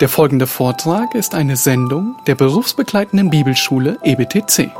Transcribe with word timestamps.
Der 0.00 0.10
folgende 0.10 0.46
Vortrag 0.46 1.14
ist 1.14 1.34
eine 1.34 1.56
Sendung 1.56 2.16
der 2.26 2.34
berufsbegleitenden 2.34 3.30
Bibelschule 3.30 3.98
EBTC. 4.02 4.70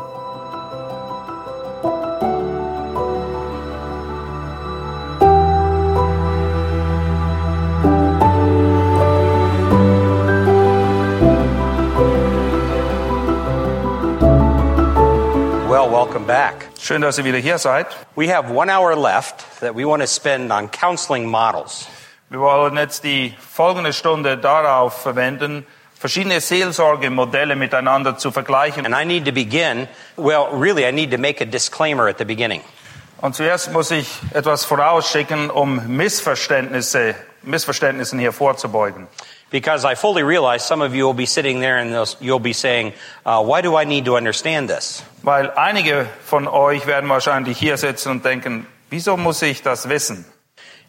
Well, 15.67 15.91
welcome 15.91 16.27
back. 16.27 16.69
Schön, 16.79 17.01
dass 17.01 17.17
ihr 17.17 17.25
wieder 17.25 17.39
hier 17.39 17.57
seid. 17.57 17.87
We 18.17 18.31
have 18.31 18.53
one 18.53 18.71
hour 18.71 18.95
left 18.95 19.47
that 19.61 19.75
we 19.75 19.87
want 19.87 20.03
to 20.03 20.07
spend 20.07 20.53
on 20.53 20.71
counseling 20.71 21.25
models. 21.25 21.89
Wir 22.29 22.41
wollen 22.41 22.77
jetzt 22.77 23.05
die 23.05 23.33
folgende 23.39 23.93
Stunde 23.93 24.37
darauf 24.37 25.01
verwenden, 25.01 25.65
verschiedene 25.97 26.41
Seelsorgemodelle 26.41 27.55
miteinander 27.55 28.19
zu 28.19 28.33
vergleichen. 28.33 28.85
And 28.85 28.97
I 28.97 29.05
need 29.05 29.27
to 29.27 29.33
begin, 29.33 29.87
well, 30.17 30.49
really, 30.53 30.85
I 30.85 30.91
need 30.91 31.13
to 31.13 31.19
make 31.19 31.41
a 31.41 31.47
disclaimer 31.47 32.09
at 32.09 32.19
the 32.19 32.25
beginning. 32.25 32.63
Und 33.21 33.37
zuerst 33.37 33.73
muss 33.73 33.93
ich 33.93 34.09
etwas 34.35 34.65
vorausschicken, 34.65 35.51
um 35.51 35.81
Missverständnisse, 35.87 37.15
Missverständnissen 37.43 38.19
hier 38.19 38.33
vorzubeugen. 38.33 39.07
Because 39.51 39.87
I 39.87 39.95
fully 39.95 40.25
realize 40.25 40.67
some 40.67 40.85
of 40.85 40.93
you 40.93 41.07
will 41.07 41.15
be 41.15 41.27
sitting 41.27 41.61
there 41.61 41.79
and 41.79 41.93
you'll 42.21 42.41
be 42.41 42.53
saying, 42.53 42.93
uh, 43.25 43.41
why 43.41 43.63
do 43.63 43.79
I 43.81 43.85
need 43.85 44.05
to 44.07 44.17
understand 44.17 44.69
this? 44.69 45.05
Weil 45.23 45.53
einige 45.53 46.07
von 46.25 46.49
euch 46.49 46.89
werden 46.89 47.09
wahrscheinlich 47.09 47.57
hier 47.57 47.77
sitzen 47.77 48.11
und 48.11 48.25
denken, 48.25 48.67
wieso 48.91 49.17
muss 49.17 49.41
ich 49.43 49.63
das 49.63 49.89
wissen? 49.89 50.25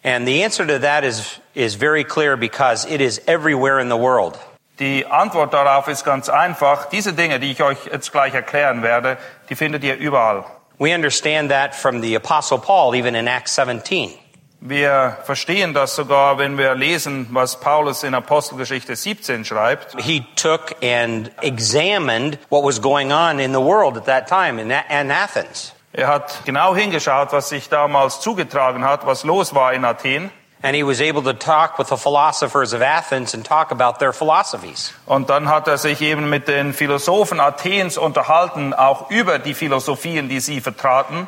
And 0.07 0.25
the 0.25 0.43
answer 0.43 0.66
to 0.66 0.79
that 0.79 1.03
is, 1.03 1.38
is 1.53 1.75
very 1.75 2.05
clear 2.05 2.38
because 2.38 2.85
it 2.85 3.02
is 3.02 3.20
everywhere 3.27 3.77
in 3.77 3.89
the 3.89 3.97
world. 3.97 4.39
Die 4.80 5.03
Antwort 5.03 5.52
darauf 5.52 5.89
ist 5.89 6.05
ganz 6.05 6.30
einfach. 6.30 6.89
Diese 6.89 7.11
Dinge, 7.11 7.41
die 7.41 7.52
ich 7.52 7.61
euch 7.61 7.77
jetzt 7.91 8.13
gleich 8.13 8.33
erklären 8.33 8.83
werde, 8.83 9.17
die 9.50 9.55
findet 9.55 9.83
ihr 9.83 9.97
überall. 9.97 10.45
We 10.80 10.94
understand 10.94 11.52
that 11.52 11.75
from 11.75 12.02
the 12.02 12.16
Apostle 12.16 12.58
Paul, 12.58 12.95
even 12.95 13.16
in 13.16 13.28
Acts 13.28 13.53
17. 13.55 14.13
Wir 14.61 15.17
verstehen 15.25 15.73
das 15.73 15.97
sogar, 15.97 16.38
wenn 16.38 16.58
wir 16.58 16.73
lesen, 16.75 17.28
was 17.31 17.59
Paulus 17.59 18.03
in 18.03 18.13
Apostelgeschichte 18.13 18.95
17 18.95 19.44
schreibt. 19.44 20.00
He 20.00 20.25
took 20.38 20.73
and 20.81 21.30
examined 21.41 22.39
what 22.47 22.63
was 22.63 22.80
going 22.80 23.11
on 23.11 23.41
in 23.41 23.52
the 23.52 23.59
world 23.59 23.97
at 23.97 24.05
that 24.05 24.30
time 24.30 24.58
in, 24.58 24.72
in 24.72 25.11
Athens. 25.11 25.73
Er 25.93 26.07
hat 26.07 26.41
genau 26.45 26.75
hingeschaut, 26.75 27.31
was 27.31 27.49
sich 27.49 27.69
damals 27.69 28.19
zugetragen 28.19 28.83
hat, 28.83 29.05
was 29.05 29.23
los 29.23 29.55
war 29.55 29.73
in 29.73 29.85
Athen. 29.85 30.31
And 30.63 30.75
he 30.75 30.83
was 30.83 30.99
able 30.99 31.21
to 31.21 31.33
talk 31.33 31.77
with 31.77 31.89
the 31.89 31.97
philosophers 31.97 32.73
of 32.73 32.81
Athens 32.81 33.35
and 33.35 33.45
talk 33.45 33.71
about 33.71 33.99
their 33.99 34.11
philosophies. 34.11 34.91
Und 35.05 35.29
dann 35.29 35.49
hat 35.49 35.67
er 35.67 35.77
sich 35.77 36.02
eben 36.02 36.29
mit 36.29 36.47
den 36.47 36.73
Philosophen 36.73 37.39
Athens 37.39 37.97
unterhalten, 37.97 38.73
auch 38.73 39.11
über 39.11 39.38
die 39.38 39.53
Philosophien, 39.53 40.29
die 40.29 40.39
sie 40.39 40.59
vertraten. 40.59 41.27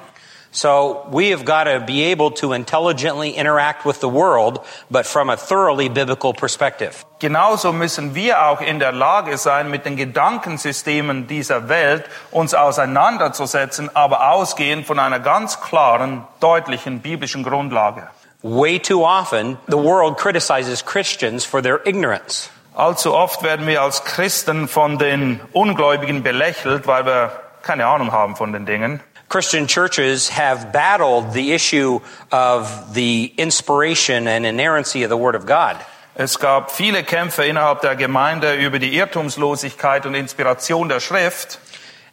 So 0.51 1.05
we 1.11 1.29
have 1.29 1.45
got 1.45 1.65
to 1.65 1.79
be 1.79 2.11
able 2.11 2.31
to 2.31 2.53
intelligently 2.53 3.31
interact 3.31 3.85
with 3.85 3.99
the 4.01 4.09
world, 4.09 4.59
but 4.89 5.05
from 5.05 5.29
a 5.29 5.37
thoroughly 5.37 5.89
biblical 5.89 6.33
perspective. 6.33 7.05
Genauso 7.19 7.71
müssen 7.71 8.15
wir 8.15 8.43
auch 8.43 8.61
in 8.61 8.79
der 8.79 8.91
Lage 8.91 9.37
sein, 9.37 9.69
mit 9.69 9.85
den 9.85 9.95
Gedankensystemen 9.95 11.27
dieser 11.27 11.69
Welt 11.69 12.05
uns 12.31 12.55
auseinanderzusetzen, 12.55 13.95
aber 13.95 14.31
ausgehend 14.31 14.87
von 14.87 14.97
einer 14.97 15.19
ganz 15.19 15.61
klaren, 15.61 16.25
deutlichen 16.39 17.01
biblischen 17.01 17.43
Grundlage. 17.43 18.07
Way 18.41 18.79
too 18.79 19.05
often, 19.05 19.57
the 19.67 19.77
world 19.77 20.17
criticizes 20.17 20.83
Christians 20.83 21.45
for 21.45 21.61
their 21.61 21.85
ignorance. 21.85 22.49
Allzu 22.73 23.13
oft 23.13 23.43
werden 23.43 23.67
wir 23.67 23.81
als 23.81 24.03
Christen 24.05 24.67
von 24.67 24.97
den 24.97 25.41
Ungläubigen 25.51 26.23
belächelt, 26.23 26.87
weil 26.87 27.05
wir 27.05 27.31
keine 27.61 27.85
Ahnung 27.87 28.13
haben 28.13 28.35
von 28.35 28.53
den 28.53 28.65
Dingen. 28.65 29.01
Christian 29.29 29.67
churches 29.67 30.29
have 30.29 30.73
battled 30.73 31.33
the 31.33 31.51
issue 31.51 31.99
of 32.31 32.95
the 32.95 33.31
inspiration 33.37 34.27
and 34.27 34.43
inerrancy 34.43 35.03
of 35.03 35.09
the 35.09 35.17
Word 35.17 35.35
of 35.35 35.45
God. 35.45 35.77
Es 36.15 36.39
gab 36.39 36.71
viele 36.71 37.03
Kämpfe 37.03 37.45
innerhalb 37.45 37.81
der 37.81 37.95
Gemeinde 37.95 38.55
über 38.55 38.79
die 38.79 38.97
Irrtumslosigkeit 38.97 40.07
und 40.07 40.15
Inspiration 40.15 40.89
der 40.89 40.99
Schrift. 40.99 41.59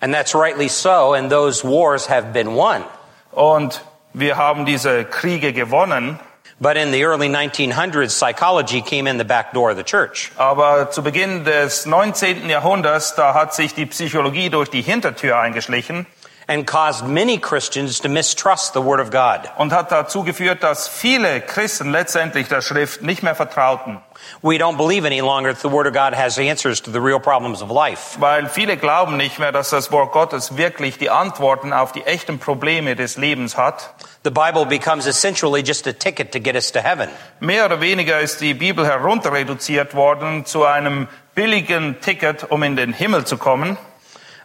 And 0.03 0.13
that's 0.13 0.35
rightly 0.35 0.69
so, 0.69 1.15
and 1.15 1.31
those 1.31 1.65
wars 1.65 2.07
have 2.11 2.35
been 2.35 2.55
won. 2.55 2.85
Und 3.33 3.81
wir 4.13 4.37
haben 4.37 4.67
diese 4.67 5.07
Kriege 5.07 5.55
gewonnen. 5.55 6.21
But 6.61 6.77
in 6.77 6.93
the 6.93 7.03
early 7.03 7.29
1900s, 7.29 8.11
psychology 8.11 8.83
came 8.83 9.07
in 9.07 9.17
the 9.19 9.25
back 9.25 9.53
door 9.55 9.71
of 9.71 9.79
the 9.79 9.85
church. 9.85 10.33
Aber 10.37 10.91
zu 10.91 11.03
Beginn 11.03 11.45
des 11.45 11.87
19. 11.87 12.51
Jahrhunderts, 12.51 13.15
da 13.15 13.33
hat 13.33 13.55
sich 13.55 13.75
die 13.75 13.87
Psychologie 13.87 14.51
durch 14.51 14.69
die 14.69 14.83
Hintertür 14.83 15.39
eingeschlichen 15.39 16.07
and 16.49 16.67
caused 16.67 17.05
many 17.07 17.39
Christians 17.39 18.01
to 18.01 18.09
mistrust 18.09 18.73
the 18.73 18.81
Word 18.81 19.01
of 19.01 19.11
God. 19.11 19.51
und 19.59 19.73
hat 19.73 19.91
dazu 19.91 20.23
geführt, 20.23 20.63
dass 20.63 20.89
viele 20.89 21.41
Christen 21.41 21.91
letztendlich 21.91 22.49
der 22.49 22.63
Schrift 22.63 23.03
nicht 23.03 23.23
mehr 23.23 23.35
vertrauten. 23.35 24.01
We 24.43 24.57
don't 24.57 24.77
believe 24.77 25.05
any 25.05 25.21
longer 25.21 25.53
that 25.53 25.61
the 25.61 25.71
Word 25.71 25.87
of 25.87 25.93
God 25.93 26.15
has 26.15 26.39
answers 26.39 26.81
to 26.83 26.91
the 26.91 27.01
real 27.01 27.21
problems 27.21 27.63
of 27.63 27.71
life. 27.71 28.21
Weil 28.21 28.49
viele 28.49 28.77
glauben 28.77 29.17
nicht 29.17 29.39
mehr, 29.39 29.53
dass 29.53 29.71
das 29.71 29.91
Wort 29.93 30.13
Gottes 30.13 30.57
wirklich 30.57 30.99
die 30.99 31.11
Antworten 31.11 31.73
auf 31.73 31.93
die 31.93 32.05
echten 32.05 32.39
Probleme 32.39 32.97
des 32.97 33.17
Lebens 33.17 33.57
hat. 33.57 33.95
The 34.25 34.31
Bible 34.31 34.67
becomes 34.67 35.07
essentially 35.07 35.63
just 35.63 35.87
a 35.87 35.93
ticket 35.93 36.33
to 36.33 36.41
get 36.41 36.55
us 36.55 36.73
to 36.73 36.81
heaven. 36.81 37.09
Mehr 37.41 37.67
oder 37.67 37.81
weniger 37.81 38.21
ist 38.21 38.41
die 38.41 38.55
Bibel 38.55 38.87
herunterreduziert 38.87 39.95
worden 39.95 40.47
zu 40.47 40.65
einem 40.65 41.09
billigen 41.35 42.01
Ticket, 42.01 42.51
um 42.51 42.63
in 42.63 42.77
den 42.77 42.93
Himmel 42.93 43.25
zu 43.25 43.37
kommen. 43.37 43.77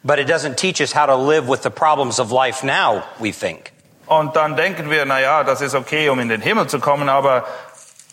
But 0.04 0.20
it 0.20 0.28
doesn't 0.28 0.58
teach 0.58 0.82
us 0.82 0.94
how 0.94 1.06
to 1.06 1.16
live 1.16 1.48
with 1.48 1.62
the 1.62 1.70
problems 1.70 2.20
of 2.20 2.32
life 2.32 2.64
now, 2.66 3.04
we 3.20 3.32
think. 3.32 3.72
Und 4.08 4.36
dann 4.36 4.56
denken 4.56 4.90
wir, 4.90 5.06
na 5.06 5.20
ja, 5.20 5.44
das 5.44 5.62
ist 5.62 5.76
okay, 5.76 6.10
um 6.10 6.20
in 6.20 6.28
den 6.28 6.42
Himmel 6.42 6.68
zu 6.68 6.80
kommen, 6.80 7.08
aber 7.08 7.46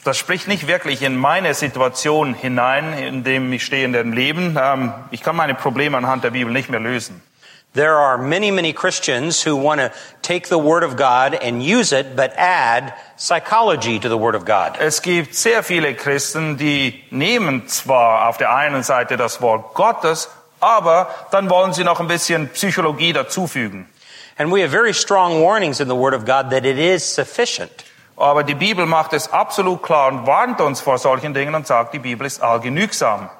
das 0.04 0.16
spricht 0.16 0.46
nicht 0.48 0.68
wirklich 0.68 1.02
in 1.02 1.16
meine 1.16 1.54
Situation 1.54 2.34
hinein, 2.34 2.92
in 2.92 3.24
dem 3.24 3.52
ich 3.52 3.64
stehe 3.64 3.84
in 3.84 3.92
dem 3.92 4.12
Leben. 4.12 4.56
Ähm, 4.60 4.92
ich 5.10 5.22
kann 5.22 5.34
meine 5.34 5.54
Probleme 5.54 5.96
anhand 5.96 6.24
der 6.24 6.30
Bibel 6.30 6.52
nicht 6.52 6.70
mehr 6.70 6.80
lösen. 6.80 7.22
There 7.74 7.96
are 7.96 8.16
many, 8.16 8.50
many 8.50 8.72
Christians 8.72 9.44
who 9.44 9.54
want 9.54 9.80
to 9.80 9.90
take 10.22 10.48
the 10.48 10.58
Word 10.58 10.82
of 10.82 10.96
God 10.96 11.34
and 11.34 11.62
use 11.62 11.92
it, 11.92 12.16
but 12.16 12.32
add 12.36 12.94
psychology 13.16 13.98
to 13.98 14.08
the 14.08 14.16
Word 14.16 14.34
of 14.34 14.46
God. 14.46 14.78
Es 14.80 15.02
gibt 15.02 15.34
sehr 15.34 15.62
viele 15.62 15.94
Christen, 15.94 16.56
die 16.56 17.04
nehmen 17.10 17.68
zwar 17.68 18.28
auf 18.28 18.38
der 18.38 18.54
einen 18.54 18.82
Seite 18.82 19.16
das 19.16 19.42
Wort 19.42 19.74
Gottes, 19.74 20.30
aber 20.60 21.08
dann 21.30 21.50
wollen 21.50 21.72
sie 21.72 21.84
noch 21.84 22.00
ein 22.00 22.08
bisschen 22.08 22.48
Psychologie 22.50 23.12
dazufügen. 23.12 23.88
And 24.38 24.52
we 24.52 24.62
have 24.62 24.70
very 24.70 24.94
strong 24.94 25.42
warnings 25.42 25.80
in 25.80 25.88
the 25.88 25.96
Word 25.96 26.14
of 26.14 26.24
God 26.24 26.50
that 26.50 26.64
it 26.64 26.78
is 26.78 27.14
sufficient. 27.14 27.84
Aber 28.16 28.42
die 28.42 28.54
Bibel 28.54 28.86
macht 28.86 29.12
es 29.12 29.32
absolut 29.32 29.82
klar 29.82 30.08
und 30.08 30.26
warnt 30.26 30.60
uns 30.60 30.80
vor 30.80 30.98
solchen 30.98 31.34
Dingen 31.34 31.54
und 31.54 31.66
sagt, 31.66 31.94
die 31.94 31.98
Bibel 31.98 32.26
ist 32.26 32.42
allgenügsam. 32.42 33.30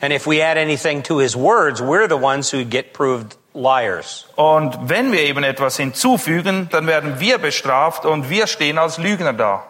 And 0.00 0.12
if 0.12 0.26
we 0.26 0.42
add 0.42 0.56
anything 0.56 1.02
to 1.04 1.18
His 1.18 1.36
words, 1.36 1.80
we're 1.80 2.08
the 2.08 2.16
ones 2.16 2.52
who 2.52 2.64
get 2.64 2.92
proved 2.92 3.36
liars. 3.52 4.26
Und 4.36 4.76
wenn 4.88 5.12
wir 5.12 5.22
eben 5.22 5.42
etwas 5.42 5.76
hinzufügen, 5.76 6.68
dann 6.70 6.86
werden 6.86 7.18
wir 7.18 7.38
bestraft 7.38 8.04
und 8.04 8.30
wir 8.30 8.46
stehen 8.46 8.78
als 8.78 8.98
Lügner 8.98 9.32
da. 9.32 9.64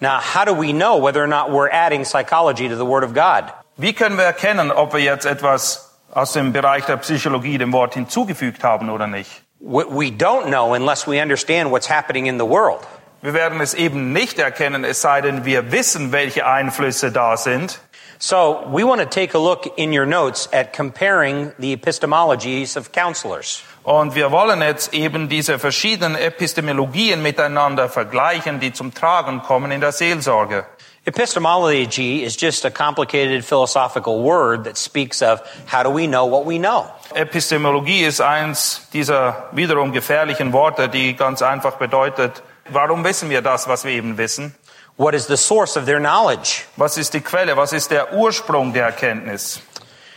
Now, 0.00 0.20
how 0.20 0.44
do 0.44 0.54
we 0.54 0.72
know 0.72 0.98
whether 0.98 1.22
or 1.22 1.28
not 1.28 1.50
we're 1.50 1.70
adding 1.70 2.04
psychology 2.04 2.68
to 2.68 2.76
the 2.76 2.84
Word 2.86 3.04
of 3.04 3.14
God? 3.14 3.52
Wie 3.76 3.94
können 3.94 4.18
wir 4.18 4.24
erkennen, 4.24 4.70
ob 4.70 4.92
wir 4.92 5.00
jetzt 5.00 5.24
etwas 5.24 5.91
aus 6.12 6.32
dem 6.32 6.52
Bereich 6.52 6.84
der 6.84 6.98
Psychologie 6.98 7.58
dem 7.58 7.72
Wort 7.72 7.94
hinzugefügt 7.94 8.62
haben 8.62 8.90
oder 8.90 9.06
nicht? 9.06 9.42
We 9.60 10.10
don't 10.10 10.46
know 10.46 10.74
unless 10.74 11.06
we 11.06 11.20
understand 11.20 11.70
what's 11.70 11.88
happening 11.88 12.26
in 12.26 12.38
the 12.38 12.46
world. 12.46 12.80
Wir 13.22 13.34
werden 13.34 13.60
es 13.60 13.74
eben 13.74 14.12
nicht 14.12 14.38
erkennen, 14.38 14.84
es 14.84 15.00
sei 15.00 15.20
denn, 15.20 15.44
wir 15.44 15.70
wissen, 15.70 16.10
welche 16.10 16.44
Einflüsse 16.44 17.12
da 17.12 17.36
sind. 17.36 17.80
So, 18.18 18.64
we 18.66 18.84
want 18.84 19.00
to 19.00 19.06
take 19.06 19.36
a 19.36 19.40
look 19.40 19.78
in 19.78 19.92
your 19.92 20.06
notes 20.06 20.48
at 20.52 20.72
comparing 20.72 21.52
the 21.58 21.72
epistemologies 21.72 22.76
of 22.76 22.92
counselors. 22.92 23.62
Und 23.84 24.14
wir 24.14 24.30
wollen 24.30 24.60
jetzt 24.60 24.92
eben 24.94 25.28
diese 25.28 25.58
verschiedenen 25.58 26.16
Epistemologien 26.16 27.22
miteinander 27.22 27.88
vergleichen, 27.88 28.60
die 28.60 28.72
zum 28.72 28.92
Tragen 28.94 29.42
kommen 29.42 29.72
in 29.72 29.80
der 29.80 29.92
Seelsorge. 29.92 30.66
Epistemology 31.04 32.22
is 32.22 32.36
just 32.36 32.64
a 32.64 32.70
complicated 32.70 33.44
philosophical 33.44 34.22
word 34.22 34.62
that 34.64 34.76
speaks 34.76 35.20
of 35.20 35.40
how 35.66 35.82
do 35.82 35.90
we 35.90 36.06
know 36.06 36.26
what 36.26 36.46
we 36.46 36.58
know. 36.58 36.88
Epistemologie 37.16 38.04
ist 38.04 38.20
eins 38.20 38.86
dieser 38.92 39.48
wiederum 39.50 39.90
gefährlichen 39.92 40.52
Worte, 40.52 40.88
die 40.88 41.14
ganz 41.14 41.42
einfach 41.42 41.76
bedeutet, 41.78 42.44
warum 42.70 43.02
wissen 43.02 43.30
wir 43.30 43.42
das, 43.42 43.66
was 43.66 43.84
wir 43.84 43.90
eben 43.90 44.16
wissen? 44.16 44.54
What 44.96 45.14
is 45.14 45.26
the 45.26 45.36
source 45.36 45.76
of 45.76 45.86
their 45.86 45.98
knowledge? 45.98 46.62
Was 46.76 46.96
ist 46.96 47.14
die 47.14 47.20
Quelle? 47.20 47.56
Was 47.56 47.72
ist 47.72 47.90
der 47.90 48.12
Ursprung 48.12 48.72
der 48.72 48.86
Erkenntnis? 48.86 49.60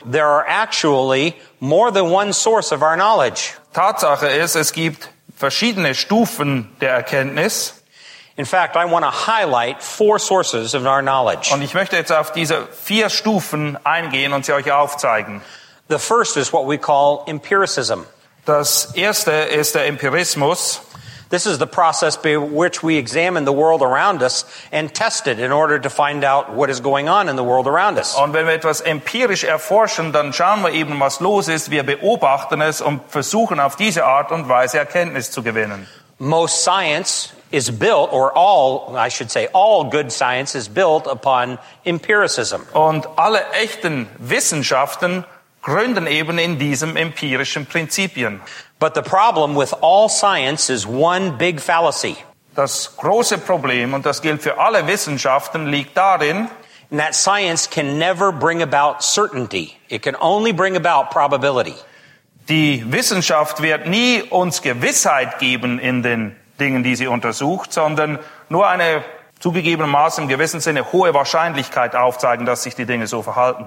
There 0.06 0.28
are 0.28 0.46
actually 0.48 1.34
more 1.60 1.92
than 1.92 2.12
one 2.12 2.32
source 2.32 2.72
of 2.72 2.84
our 2.84 2.96
knowledge. 2.96 3.56
Tatsache 3.74 4.28
ist, 4.28 4.56
es 4.56 4.72
gibt 4.72 5.10
verschiedene 5.36 5.96
Stufen 5.96 6.76
der 6.80 6.92
Erkenntnis. 6.92 7.82
In 8.38 8.46
fact, 8.46 8.76
I 8.76 8.84
want 8.86 9.06
to 9.06 9.12
highlight 9.12 9.82
four 9.82 10.20
sources 10.20 10.74
of 10.74 10.86
our 10.86 11.02
knowledge. 11.02 11.54
Und 11.54 11.62
ich 11.62 11.74
möchte 11.74 11.96
jetzt 11.96 12.12
auf 12.12 12.34
diese 12.34 12.68
vier 12.68 13.10
Stufen 13.10 13.78
eingehen 13.86 14.34
und 14.34 14.46
sie 14.46 14.54
euch 14.54 14.72
aufzeigen. 14.72 15.42
The 15.88 16.00
first 16.00 16.36
is 16.36 16.52
what 16.52 16.68
we 16.68 16.78
call 16.78 17.24
empiricism. 17.28 18.06
Das 18.46 18.94
erste 18.94 19.32
ist 19.32 19.76
der 19.76 19.86
Empirismus. 19.86 20.82
This 21.30 21.46
is 21.46 21.58
the 21.58 21.66
process 21.66 22.18
by 22.18 22.38
which 22.38 22.84
we 22.84 22.98
examine 22.98 23.46
the 23.46 23.54
world 23.54 23.82
around 23.82 24.22
us 24.22 24.46
and 24.72 24.94
test 24.94 25.28
it 25.28 25.40
in 25.40 25.52
order 25.52 25.80
to 25.80 25.90
find 25.90 26.24
out 26.24 26.54
what 26.54 26.70
is 26.70 26.82
going 26.82 27.10
on 27.10 27.30
in 27.30 27.36
the 27.36 27.44
world 27.44 27.68
around 27.68 27.98
us. 27.98 28.16
Und 28.16 28.34
wenn 28.34 28.46
wir 28.46 28.54
etwas 28.54 28.82
empirisch 28.82 29.44
erforschen, 29.44 30.12
dann 30.12 30.34
schauen 30.34 30.62
wir 30.62 30.72
eben, 30.72 31.00
was 31.00 31.22
los 31.22 31.48
ist. 31.48 31.72
Wir 31.72 31.84
beobachten 31.84 32.62
es 32.62 32.82
und 32.82 33.02
versuchen 33.10 33.60
auf 33.60 33.76
diese 33.76 34.06
Art 34.06 34.32
und 34.32 34.50
Weise 34.50 34.78
Erkenntnis 34.78 35.32
zu 35.32 35.42
gewinnen. 35.42 35.88
Most 36.20 36.64
science 36.64 37.34
is 37.52 37.70
built, 37.70 38.12
or 38.12 38.32
all, 38.32 38.96
I 38.96 39.10
should 39.10 39.30
say, 39.30 39.48
all 39.54 39.90
good 39.90 40.12
science 40.12 40.56
is 40.56 40.68
built 40.68 41.08
upon 41.08 41.60
empiricism. 41.86 42.66
Und 42.74 43.06
alle 43.18 43.44
echten 43.54 44.08
Wissenschaften 44.18 45.26
gründen 45.62 46.08
eben 46.08 46.40
in 46.40 46.58
diesem 46.58 46.96
empirischen 46.96 47.66
Prinzipien. 47.66 48.42
But 48.80 48.94
the 48.94 49.02
problem 49.02 49.56
with 49.56 49.74
all 49.82 50.10
science 50.10 50.70
is 50.70 50.86
one 50.86 51.38
big 51.38 51.60
fallacy. 51.60 52.18
Das 52.56 52.96
große 52.96 53.38
Problem, 53.40 53.94
und 53.94 54.06
das 54.06 54.22
gilt 54.22 54.42
für 54.42 54.58
alle 54.58 54.88
Wissenschaften, 54.88 55.68
liegt 55.68 55.98
darin, 55.98 56.50
And 56.92 57.00
that 57.00 57.16
science 57.16 57.68
can 57.68 57.98
never 57.98 58.32
bring 58.32 58.62
about 58.62 59.04
certainty. 59.04 59.78
It 59.90 60.04
can 60.04 60.16
only 60.18 60.52
bring 60.52 60.76
about 60.76 61.12
probability. 61.12 61.76
Die 62.50 62.92
Wissenschaft 62.92 63.62
wird 63.62 63.88
nie 63.88 64.22
uns 64.22 64.62
Gewissheit 64.62 65.40
geben 65.40 65.80
in 65.80 66.04
den 66.04 66.36
Dingen, 66.60 66.84
die 66.84 66.96
sie 66.96 67.08
untersucht, 67.08 67.74
sondern 67.74 68.20
nur 68.50 68.68
eine 68.68 69.04
zugegebenermaßen 69.40 70.24
im 70.24 70.30
gewissen 70.30 70.60
Sinne 70.60 70.92
hohe 70.92 71.14
Wahrscheinlichkeit 71.14 71.96
aufzeigen, 71.96 72.46
dass 72.46 72.64
sich 72.64 72.76
die 72.76 72.86
Dinge 72.86 73.08
so 73.08 73.22
verhalten. 73.22 73.66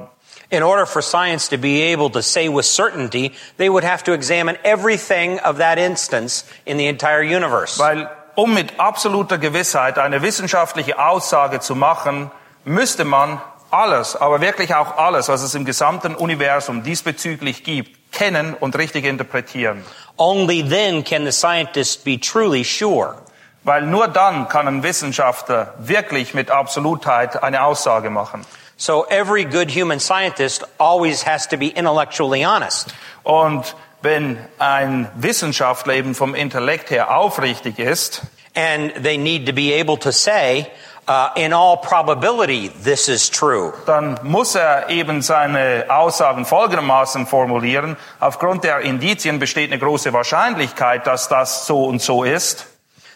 In 0.50 0.62
order 0.62 0.86
for 0.86 1.02
science 1.02 1.48
to 1.48 1.58
be 1.58 1.92
able 1.92 2.10
to 2.10 2.22
say 2.22 2.48
with 2.48 2.64
certainty, 2.64 3.32
they 3.58 3.68
would 3.68 3.84
have 3.84 4.02
to 4.04 4.12
examine 4.12 4.58
everything 4.64 5.38
of 5.40 5.58
that 5.58 5.78
instance 5.78 6.46
in 6.64 6.78
the 6.78 6.86
entire 6.86 7.22
universe. 7.22 7.78
Weil 7.78 8.08
um 8.34 8.54
mit 8.54 8.78
absoluter 8.78 9.36
Gewissheit 9.36 9.98
eine 9.98 10.22
wissenschaftliche 10.22 10.98
Aussage 10.98 11.60
zu 11.60 11.74
machen, 11.74 12.30
müsste 12.64 13.04
man 13.04 13.42
alles, 13.70 14.16
aber 14.16 14.40
wirklich 14.40 14.74
auch 14.74 14.96
alles, 14.96 15.28
was 15.28 15.42
es 15.42 15.54
im 15.54 15.64
gesamten 15.64 16.14
Universum 16.14 16.82
diesbezüglich 16.82 17.64
gibt, 17.64 17.97
kennen 18.12 18.54
und 18.54 18.76
richtig 18.76 19.04
interpretieren. 19.04 19.84
Only 20.16 20.62
then 20.68 21.04
can 21.04 21.24
the 21.24 21.32
scientist 21.32 22.04
be 22.04 22.18
truly 22.18 22.64
sure. 22.64 23.16
Weil 23.64 23.82
nur 23.82 24.08
dann 24.08 24.48
kann 24.48 24.66
ein 24.66 24.82
Wissenschaftler 24.82 25.74
wirklich 25.78 26.34
mit 26.34 26.50
Absolutheit 26.50 27.42
eine 27.42 27.62
Aussage 27.62 28.10
machen. 28.10 28.44
So 28.76 29.06
every 29.08 29.44
good 29.44 29.70
human 29.70 30.00
scientist 30.00 30.64
always 30.78 31.26
has 31.26 31.48
to 31.48 31.56
be 31.56 31.68
intellectually 31.68 32.44
honest. 32.44 32.94
Und 33.24 33.74
wenn 34.02 34.38
ein 34.58 35.10
Wissenschaftler 35.16 35.94
eben 35.94 36.14
vom 36.14 36.34
Intellekt 36.34 36.90
her 36.90 37.16
aufrichtig 37.16 37.78
ist, 37.78 38.22
And 38.58 38.92
they 39.04 39.18
need 39.18 39.46
to 39.46 39.52
be 39.52 39.74
able 39.74 39.96
to 39.98 40.10
say, 40.10 40.68
uh, 41.08 41.30
in 41.34 41.52
all 41.52 41.76
probability, 41.76 42.68
this 42.68 43.08
is 43.08 43.30
true. 43.30 43.72
dann 43.86 44.18
muss 44.22 44.54
er 44.54 44.88
eben 44.90 45.22
seine 45.22 45.86
Aussagen 45.88 46.44
folgendermaßen 46.44 47.26
formulieren. 47.26 47.96
Aufgrund 48.20 48.64
der 48.64 48.80
Indizien 48.80 49.38
besteht 49.38 49.72
eine 49.72 49.80
große 49.80 50.12
Wahrscheinlichkeit, 50.12 51.06
dass 51.06 51.28
das 51.28 51.66
so 51.66 51.84
und 51.84 52.02
so 52.02 52.24
ist. 52.24 52.66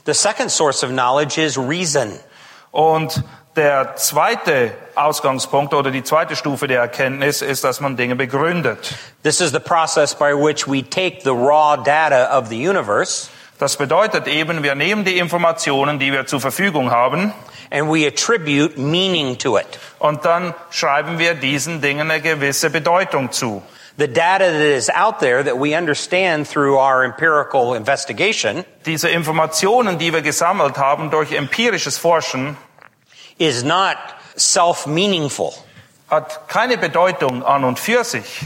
The 0.06 0.14
second 0.14 0.50
source 0.50 0.82
of 0.82 0.90
knowledge 0.90 1.40
is 1.40 1.56
reason. 1.56 2.18
Und 2.72 3.22
der 3.54 3.96
zweite 3.96 4.72
Ausgangspunkt 4.94 5.74
oder 5.74 5.90
die 5.90 6.02
zweite 6.02 6.36
Stufe 6.36 6.66
der 6.66 6.80
Erkenntnis 6.80 7.42
ist, 7.42 7.64
dass 7.64 7.80
man 7.80 7.96
Dinge 7.96 8.16
begründet. 8.16 8.94
This 9.22 9.40
is 9.40 9.52
the 9.52 9.60
process 9.60 10.14
by 10.14 10.32
which 10.34 10.66
we 10.66 10.82
take 10.82 11.20
the 11.22 11.30
raw 11.30 11.76
data 11.76 12.36
of 12.36 12.48
the 12.48 12.56
universe 12.68 13.28
Das 13.62 13.76
bedeutet 13.76 14.26
eben, 14.26 14.64
wir 14.64 14.74
nehmen 14.74 15.04
die 15.04 15.18
Informationen, 15.18 16.00
die 16.00 16.10
wir 16.10 16.26
zur 16.26 16.40
Verfügung 16.40 16.90
haben, 16.90 17.32
and 17.72 17.90
we 17.90 18.06
attribute 18.06 18.76
meaning 18.78 19.36
to 19.38 19.56
it. 19.56 19.66
und 19.98 20.24
dann 20.24 20.54
schreiben 20.70 21.19
wir 21.19 21.34
diesen 21.34 21.80
Dingen 21.80 22.08
eine 22.10 22.20
gewisse 22.20 22.70
Bedeutung 22.70 23.32
zu. 23.32 23.62
The 23.98 24.08
data 24.08 24.44
that 24.44 24.60
is 24.60 24.88
out 24.88 25.19
there 25.19 25.42
that 25.44 25.58
we 25.58 25.76
understand 25.76 26.48
through 26.48 26.78
our 26.78 27.02
empirical 27.04 27.74
investigation 27.74 28.64
Diese 28.86 29.08
Informationen, 29.10 29.98
die 29.98 30.12
wir 30.12 30.22
gesammelt 30.22 30.78
haben 30.78 31.10
durch 31.10 31.32
empirisches 31.32 31.98
Forschen, 31.98 32.56
is 33.38 33.62
not 33.64 33.96
self-meaningful. 34.36 35.52
hat 36.10 36.48
keine 36.48 36.78
Bedeutung 36.78 37.42
an 37.42 37.64
und 37.64 37.78
für 37.78 38.04
sich, 38.04 38.40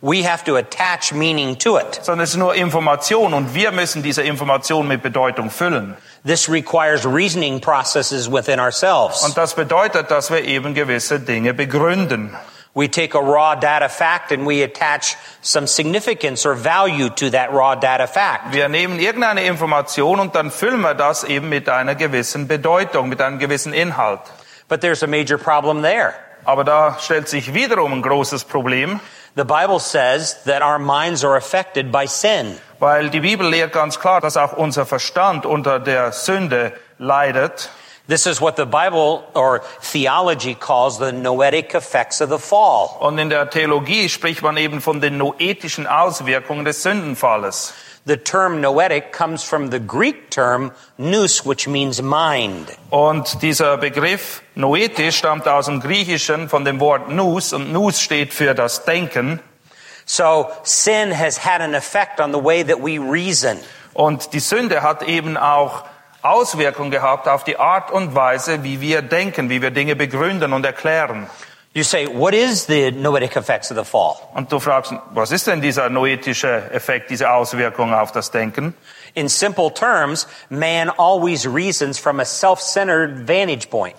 We 0.00 0.22
have 0.22 0.44
to 0.44 0.56
attach 0.56 1.12
meaning 1.12 1.58
to 1.58 1.76
it. 1.76 2.00
sondern 2.02 2.24
es 2.24 2.30
ist 2.30 2.36
nur 2.36 2.54
Information 2.54 3.34
und 3.34 3.54
wir 3.54 3.72
müssen 3.72 4.02
diese 4.02 4.22
Information 4.22 4.86
mit 4.86 5.02
Bedeutung 5.02 5.50
füllen. 5.50 5.96
This 6.24 6.48
requires 6.48 7.04
reasoning 7.04 7.60
processes 7.60 8.30
within 8.30 8.60
ourselves. 8.60 9.24
Und 9.24 9.36
das 9.36 9.54
bedeutet, 9.54 10.10
dass 10.10 10.30
wir 10.30 10.44
eben 10.44 10.74
gewisse 10.74 11.18
Dinge 11.18 11.52
begründen. 11.52 12.36
We 12.74 12.88
take 12.88 13.16
a 13.18 13.20
raw 13.20 13.56
data 13.56 13.88
fact 13.88 14.30
and 14.30 14.46
we 14.46 14.62
attach 14.62 15.16
some 15.40 15.66
significance 15.66 16.46
or 16.46 16.54
value 16.54 17.08
to 17.10 17.30
that 17.30 17.50
raw 17.50 17.74
data 17.74 18.06
fact. 18.06 18.52
Wir 18.52 18.68
nehmen 18.68 19.00
irgendeine 19.00 19.42
Information 19.46 20.20
und 20.20 20.36
dann 20.36 20.52
füllen 20.52 20.80
wir 20.82 20.94
das 20.94 21.24
eben 21.24 21.48
mit 21.48 21.68
einer 21.68 21.96
gewissen 21.96 22.46
Bedeutung, 22.46 23.08
mit 23.08 23.20
einem 23.20 23.40
gewissen 23.40 23.72
Inhalt. 23.72 24.20
But 24.68 24.80
there's 24.80 25.02
a 25.02 25.08
major 25.08 25.38
problem 25.38 25.82
there. 25.82 26.14
Aber 26.44 26.62
da 26.62 26.98
stellt 27.00 27.28
sich 27.28 27.52
wiederum 27.52 27.94
ein 27.94 28.02
großes 28.02 28.44
Problem, 28.44 29.00
The 29.38 29.44
Bible 29.44 29.78
says 29.78 30.42
that 30.46 30.62
our 30.62 30.80
minds 30.80 31.22
are 31.22 31.36
affected 31.36 31.92
by 31.92 32.08
sin. 32.08 32.58
weil 32.80 33.08
die 33.08 33.20
Bibel 33.20 33.48
lehrt 33.48 33.72
ganz 33.72 34.00
klar, 34.00 34.20
dass 34.20 34.36
auch 34.36 34.52
unser 34.54 34.84
Verstand 34.84 35.46
unter 35.46 35.78
der 35.78 36.10
Sünde 36.10 36.72
leidet. 36.98 37.70
This 38.08 38.26
is 38.26 38.40
what 38.40 38.56
the 38.56 38.64
Bible 38.64 39.22
or 39.34 39.60
theology 39.80 40.56
calls 40.56 40.98
the 40.98 41.12
noetic 41.12 41.72
effects 41.74 42.20
of 42.20 42.30
the 42.30 42.38
fall. 42.38 42.96
Und 42.98 43.16
in 43.18 43.30
der 43.30 43.48
Theologie 43.48 44.08
spricht 44.08 44.42
man 44.42 44.56
eben 44.56 44.80
von 44.80 45.00
den 45.00 45.18
noetischen 45.18 45.86
Auswirkungen 45.86 46.64
des 46.64 46.82
Sündenfalles. 46.82 47.74
The 48.08 48.16
term 48.16 48.62
noetic 48.62 49.12
comes 49.12 49.42
from 49.44 49.68
the 49.68 49.78
Greek 49.78 50.30
term 50.30 50.72
nous, 50.96 51.44
which 51.44 51.68
means 51.68 52.00
mind. 52.00 52.74
Und 52.88 53.42
dieser 53.42 53.76
Begriff 53.76 54.40
noetisch 54.54 55.18
stammt 55.18 55.46
aus 55.46 55.66
dem 55.66 55.78
Griechischen 55.78 56.48
von 56.48 56.64
dem 56.64 56.80
Wort 56.80 57.10
nous 57.10 57.52
und 57.52 57.70
nous 57.70 58.00
steht 58.00 58.32
für 58.32 58.54
das 58.54 58.86
Denken. 58.86 59.40
So 60.06 60.50
sin 60.62 61.10
has 61.10 61.44
had 61.44 61.60
an 61.60 61.74
effect 61.74 62.18
on 62.18 62.32
the 62.32 62.42
way 62.42 62.64
that 62.64 62.82
we 62.82 62.98
reason. 62.98 63.58
Und 63.92 64.32
die 64.32 64.40
Sünde 64.40 64.80
hat 64.80 65.02
eben 65.02 65.36
auch 65.36 65.84
Auswirkungen 66.22 66.90
gehabt 66.90 67.28
auf 67.28 67.44
die 67.44 67.58
Art 67.58 67.90
und 67.90 68.14
Weise, 68.14 68.64
wie 68.64 68.80
wir 68.80 69.02
denken, 69.02 69.50
wie 69.50 69.60
wir 69.60 69.70
Dinge 69.70 69.96
begründen 69.96 70.54
und 70.54 70.64
erklären. 70.64 71.26
You 71.74 71.84
say, 71.84 72.06
what 72.06 72.34
is 72.34 72.66
the 72.66 72.90
noetic 72.90 73.36
effects 73.36 73.70
of 73.70 73.76
the 73.76 73.84
fall? 73.84 74.16
Und 74.34 74.50
du 74.50 74.58
fragst, 74.58 74.92
was 75.12 75.30
ist 75.30 75.46
denn 75.46 75.60
dieser 75.60 75.90
noetische 75.90 76.70
Effekt, 76.72 77.10
diese 77.10 77.30
Auswirkung 77.30 77.92
auf 77.92 78.10
das 78.10 78.30
Denken? 78.30 78.74
In 79.14 79.28
simple 79.28 79.70
terms, 79.72 80.26
man 80.48 80.90
always 80.90 81.46
reasons 81.46 81.98
from 81.98 82.20
a 82.20 82.24
self-centered 82.24 83.28
vantage 83.28 83.68
point. 83.68 83.96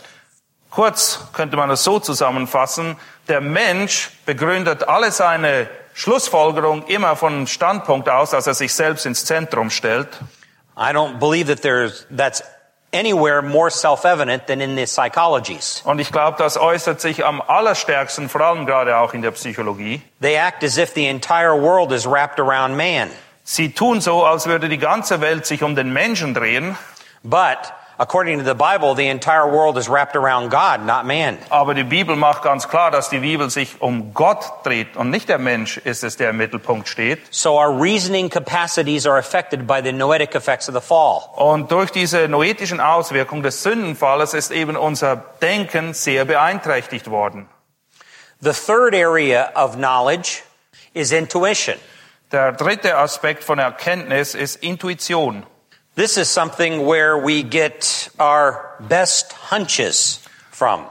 Kurz 0.72 1.20
könnte 1.34 1.58
man 1.58 1.70
es 1.70 1.84
so 1.84 2.00
zusammenfassen, 2.00 2.96
der 3.28 3.42
Mensch 3.42 4.12
begründet 4.26 4.88
alle 4.88 5.12
seine 5.12 5.68
Schlussfolgerung 5.94 6.86
immer 6.88 7.16
von 7.16 7.34
einem 7.34 7.48
Standpunkt 7.48 8.10
aus, 8.10 8.32
dass 8.32 8.48
er 8.48 8.54
sich 8.54 8.74
selbst 8.74 9.06
ins 9.06 9.26
Zentrum 9.26 9.70
stellt. 9.70 10.08
I 10.78 10.92
don't 10.94 11.20
believe 11.20 11.48
that 11.48 11.62
there's, 11.62 12.08
that's 12.16 12.44
anywhere 12.92 13.42
more 13.42 13.70
self-evident 13.70 14.48
than 14.48 14.62
in 14.62 14.76
the 14.76 14.86
psychologies. 14.86 15.82
Und 15.86 16.00
ich 16.00 16.12
glaube, 16.12 16.38
das 16.38 16.58
äußert 16.58 17.02
sich 17.02 17.26
am 17.26 17.42
allerstärksten, 17.42 18.30
vor 18.30 18.42
allem 18.42 18.66
gerade 18.66 18.98
auch 18.98 19.14
in 19.14 19.22
der 19.22 19.32
Psychologie. 19.32 20.02
They 20.22 20.36
act 20.36 20.64
as 20.64 20.78
if 20.78 20.94
the 20.94 21.08
entire 21.08 21.56
world 21.56 21.92
is 21.92 22.06
wrapped 22.06 22.40
around 22.40 22.76
man. 22.76 23.10
Sie 23.44 23.74
tun 23.74 24.00
so, 24.02 24.24
als 24.24 24.46
würde 24.46 24.70
die 24.70 24.78
ganze 24.78 25.22
Welt 25.22 25.46
sich 25.46 25.64
um 25.64 25.76
den 25.76 25.92
Menschen 25.92 26.34
drehen, 26.34 26.78
But 27.24 27.74
according 28.00 28.40
to 28.40 28.46
the 28.46 28.56
Bible, 28.56 28.96
the 28.96 29.08
entire 29.08 29.48
world 29.48 29.78
is 29.78 29.90
wrapped 29.90 30.16
around 30.16 30.50
God, 30.50 30.86
not 30.86 31.06
man. 31.06 31.38
aber 31.50 31.74
die 31.74 31.84
Bibel 31.84 32.16
macht 32.16 32.44
ganz 32.44 32.68
klar, 32.68 32.90
dass 32.92 33.10
die 33.10 33.20
Bibel 33.20 33.50
sich 33.50 33.82
um 33.82 34.14
Gott 34.14 34.64
dreht 34.64 34.96
und 34.96 35.10
nicht 35.10 35.28
der 35.28 35.38
Mensch 35.38 35.78
ist 35.78 36.04
es, 36.04 36.16
der 36.16 36.30
im 36.30 36.38
Mittelpunkt 36.38 36.88
steht. 36.88 37.20
So 37.30 37.60
our 37.60 37.70
reasoning 37.70 38.30
capacities 38.30 39.06
are 39.06 39.18
affected 39.18 39.68
by 39.68 39.82
the 39.84 39.92
noetic 39.92 40.34
effects 40.34 40.70
of 40.70 40.76
the 40.76 40.82
fall. 40.82 41.30
Und 41.36 41.72
durch 41.72 41.92
diese 41.92 42.28
noetischen 42.30 42.80
Auswirkungen 42.80 43.44
des 43.44 43.62
Sündenfalles 43.62 44.34
ist 44.34 44.52
eben 44.52 44.78
unser 44.78 45.18
Denken 45.42 45.94
sehr 45.94 46.26
beeinträchtigt 46.26 47.10
worden. 47.10 47.48
The 48.42 48.54
third 48.54 48.96
area 48.96 49.52
of 49.54 49.76
knowledge 49.76 50.44
is 50.94 51.12
intuition. 51.12 51.76
Der 52.32 52.54
dritte 52.54 52.96
Aspekt 52.96 53.44
von 53.44 53.60
Erkenntnis 53.60 54.36
ist 54.36 54.58
Intuition. 54.58 55.44
This 56.00 56.16
is 56.16 56.30
something 56.30 56.86
where 56.86 57.18
we 57.18 57.44
get 57.44 58.10
our 58.22 58.74
best 58.80 59.34
hunches 59.52 60.22
from. 60.50 60.86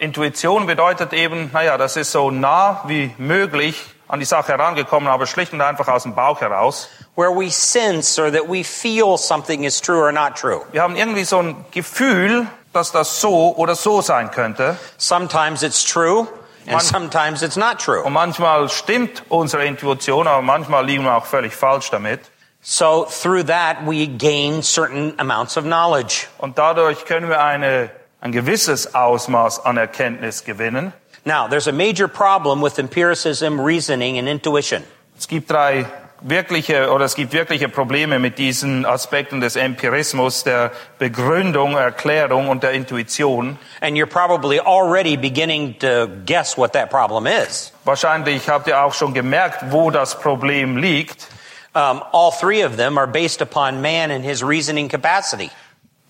Intuition 0.00 0.66
bedeutet 0.66 1.12
eben, 1.12 1.50
naja, 1.52 1.76
das 1.76 1.98
ist 1.98 2.10
so 2.10 2.30
nah 2.30 2.80
wie 2.86 3.14
möglich 3.18 3.76
an 4.08 4.18
die 4.18 4.24
Sache 4.24 4.52
herangekommen, 4.52 5.10
aber 5.10 5.26
schlicht 5.26 5.52
und 5.52 5.60
einfach 5.60 5.88
aus 5.88 6.04
dem 6.04 6.14
Bauch 6.14 6.40
heraus. 6.40 6.88
Where 7.16 7.30
we 7.30 7.50
sense 7.50 8.18
or 8.18 8.32
that 8.32 8.48
we 8.48 8.64
feel 8.64 9.18
something 9.18 9.64
is 9.64 9.78
true 9.78 10.00
or 10.00 10.10
not 10.10 10.36
true. 10.36 10.62
Wir 10.72 10.80
haben 10.80 10.96
irgendwie 10.96 11.24
so 11.24 11.38
ein 11.38 11.66
Gefühl, 11.70 12.46
dass 12.72 12.92
das 12.92 13.20
so 13.20 13.54
oder 13.56 13.74
so 13.74 14.00
sein 14.00 14.30
könnte. 14.30 14.78
Sometimes 14.96 15.62
it's 15.62 15.84
true 15.84 16.28
and 16.66 16.80
sometimes 16.80 17.42
it's 17.42 17.56
not 17.56 17.78
true. 17.78 18.02
Und 18.02 18.14
manchmal 18.14 18.70
stimmt 18.70 19.22
unsere 19.28 19.66
Intuition, 19.66 20.26
aber 20.26 20.40
manchmal 20.40 20.86
liegen 20.86 21.04
wir 21.04 21.14
auch 21.14 21.26
völlig 21.26 21.54
falsch 21.54 21.90
damit. 21.90 22.20
So 22.68 23.04
through 23.04 23.44
that 23.44 23.86
we 23.86 24.08
gain 24.08 24.60
certain 24.60 25.14
amounts 25.20 25.56
of 25.56 25.62
knowledge. 25.62 26.26
Und 26.38 26.58
dadurch 26.58 27.04
können 27.04 27.28
wir 27.28 27.40
eine, 27.40 27.90
ein 28.20 28.32
gewisses 28.32 28.92
Ausmaß 28.92 29.64
an 29.64 29.76
Erkenntnis 29.76 30.42
gewinnen. 30.42 30.92
Now, 31.24 31.46
there's 31.46 31.68
a 31.68 31.72
major 31.72 32.08
problem 32.08 32.60
with 32.60 32.80
empiricism, 32.80 33.60
reasoning, 33.60 34.18
and 34.18 34.26
intuition. 34.26 34.82
Es 35.16 35.28
gibt 35.28 35.48
drei 35.48 35.86
wirkliche 36.20 36.90
oder 36.90 37.04
es 37.04 37.14
gibt 37.14 37.32
wirkliche 37.32 37.68
Probleme 37.68 38.18
mit 38.18 38.36
diesen 38.36 38.84
Aspekten 38.84 39.40
des 39.40 39.54
Empirismus, 39.54 40.42
der 40.42 40.72
Begründung, 40.98 41.76
Erklärung 41.76 42.48
und 42.48 42.64
der 42.64 42.72
Intuition. 42.72 43.60
And 43.80 43.96
you're 43.96 44.06
probably 44.06 44.58
already 44.58 45.16
beginning 45.16 45.78
to 45.78 46.08
guess 46.26 46.58
what 46.58 46.72
that 46.72 46.90
problem 46.90 47.28
is. 47.28 47.72
Wahrscheinlich 47.84 48.48
habt 48.48 48.66
ihr 48.66 48.82
auch 48.82 48.92
schon 48.92 49.14
gemerkt, 49.14 49.70
wo 49.70 49.92
das 49.92 50.18
Problem 50.18 50.76
liegt. 50.76 51.28
Um, 51.76 52.02
all 52.12 52.30
three 52.30 52.62
of 52.62 52.78
them 52.78 52.96
are 52.96 53.06
based 53.06 53.42
upon 53.42 53.82
man 53.82 54.10
and 54.10 54.24
his 54.24 54.42
reasoning 54.42 54.88
capacity. 54.88 55.50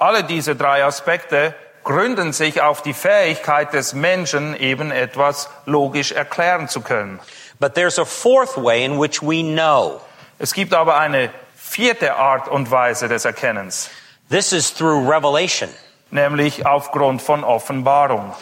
Alle 0.00 0.22
diese 0.22 0.54
drei 0.54 0.84
Aspekte 0.84 1.54
gründen 1.82 2.32
sich 2.32 2.60
auf 2.60 2.82
die 2.82 2.92
Fähigkeit 2.92 3.72
des 3.72 3.92
Menschen, 3.92 4.54
eben 4.60 4.92
etwas 4.92 5.48
logisch 5.66 6.12
erklären 6.12 6.68
zu 6.68 6.82
können. 6.82 7.18
But 7.58 7.74
there's 7.74 7.98
a 7.98 8.04
fourth 8.04 8.56
way 8.56 8.84
in 8.84 9.00
which 9.00 9.20
we 9.22 9.42
know. 9.42 10.00
Es 10.38 10.52
gibt 10.54 10.72
aber 10.72 10.98
eine 10.98 11.30
vierte 11.56 12.14
Art 12.14 12.46
und 12.46 12.70
Weise 12.70 13.08
des 13.08 13.24
Erkennens, 13.24 13.90
This 14.30 14.52
is 14.52 14.72
through 14.72 15.08
revelation. 15.08 15.70
nämlich 16.12 16.64
aufgrund 16.64 17.22
von 17.22 17.42
Offenbarung. 17.42 18.32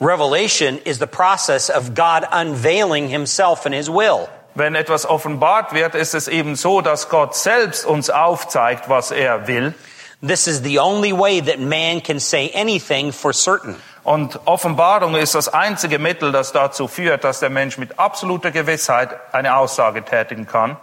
Revelation 0.00 0.78
is 0.84 0.98
the 0.98 1.06
process 1.06 1.70
of 1.70 1.94
God 1.94 2.26
unveiling 2.30 3.08
himself 3.08 3.64
and 3.64 3.74
his 3.74 3.88
will. 3.88 4.28
Wenn 4.54 4.74
etwas 4.74 5.06
offenbart 5.06 5.72
wird, 5.72 5.94
ist 5.94 6.14
es 6.14 6.28
eben 6.28 6.56
so, 6.56 6.80
dass 6.80 7.08
Gott 7.08 7.34
selbst 7.36 7.84
uns 7.84 8.10
aufzeigt, 8.10 8.88
was 8.88 9.10
er 9.10 9.46
will. 9.46 9.74
This 10.26 10.48
is 10.48 10.62
the 10.62 10.80
only 10.80 11.12
way 11.12 11.40
that 11.40 11.60
man 11.60 12.02
can 12.02 12.18
say 12.18 12.50
anything 12.54 13.12
for 13.12 13.32
certain. 13.32 13.76
Und 14.02 14.40
Offenbarung 14.46 15.14
ist 15.14 15.34
das 15.34 15.48
einzige 15.48 15.98
Mittel, 15.98 16.32
das 16.32 16.52
dazu 16.52 16.88
führt, 16.88 17.24
dass 17.24 17.40
der 17.40 17.50
Mensch 17.50 17.78
mit 17.78 17.98
absoluter 17.98 18.50
Gewissheit 18.50 19.10
eine 19.32 19.56
Aussage 19.56 20.02
tätigen 20.02 20.46
kann. 20.46 20.76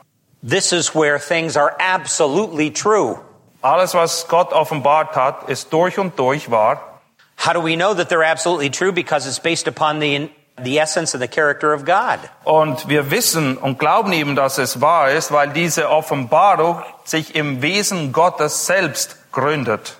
This 0.48 0.72
is 0.72 0.94
where 0.94 1.20
things 1.20 1.58
are 1.58 1.76
absolutely 1.80 2.72
true. 2.72 3.20
Alles, 3.64 3.96
was 3.96 4.28
Gott 4.28 4.54
offenbart 4.54 5.16
hat, 5.16 5.50
ist 5.50 5.74
durch 5.74 5.98
und 5.98 6.20
durch 6.20 6.52
wahr. 6.52 7.02
How 7.44 7.54
do 7.54 7.64
we 7.64 7.76
know 7.76 7.96
that 7.96 8.10
they're 8.12 8.24
absolutely 8.24 8.70
true? 8.70 8.92
Because 8.92 9.28
it's 9.28 9.40
based 9.40 9.68
upon 9.68 10.00
the, 10.00 10.30
the 10.64 10.80
essence 10.80 11.14
and 11.14 11.22
the 11.22 11.28
character 11.28 11.74
of 11.74 11.86
God. 11.86 12.20
Und 12.44 12.88
wir 12.88 13.12
wissen 13.12 13.58
und 13.58 13.80
glauben 13.80 14.14
eben, 14.14 14.36
dass 14.36 14.58
es 14.58 14.82
wahr 14.82 15.12
ist, 15.12 15.32
weil 15.32 15.50
diese 15.50 15.90
Offenbarung 15.90 16.82
sich 17.04 17.36
im 17.36 17.62
Wesen 17.62 18.12
Gottes 18.14 18.66
selbst 18.66 19.18
gründet. 19.32 19.98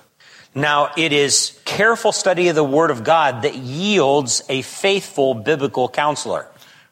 Now, 0.54 0.88
it 0.96 1.12
is 1.12 1.60
careful 1.66 2.12
study 2.12 2.48
of 2.48 2.56
the 2.56 2.64
Word 2.64 2.90
of 2.90 3.04
God 3.04 3.42
that 3.42 3.54
yields 3.54 4.42
a 4.48 4.62
faithful 4.62 5.34
biblical 5.34 5.88
counselor. 5.88 6.46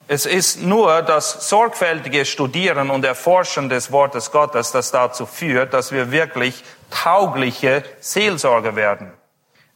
Es 0.06 0.26
ist 0.26 0.61
nur 0.61 1.00
das 1.00 1.49
sorgfältige 1.49 2.26
Studieren 2.26 2.90
und 2.90 3.06
Erforschen 3.06 3.71
des 3.71 3.90
Wortes 3.90 4.30
Gottes, 4.30 4.71
das 4.71 4.90
dazu 4.90 5.25
führt, 5.25 5.73
dass 5.73 5.92
wir 5.92 6.11
wirklich 6.11 6.62
taugliche 6.90 7.83
Seelsorger 8.00 8.76
werden. 8.76 9.14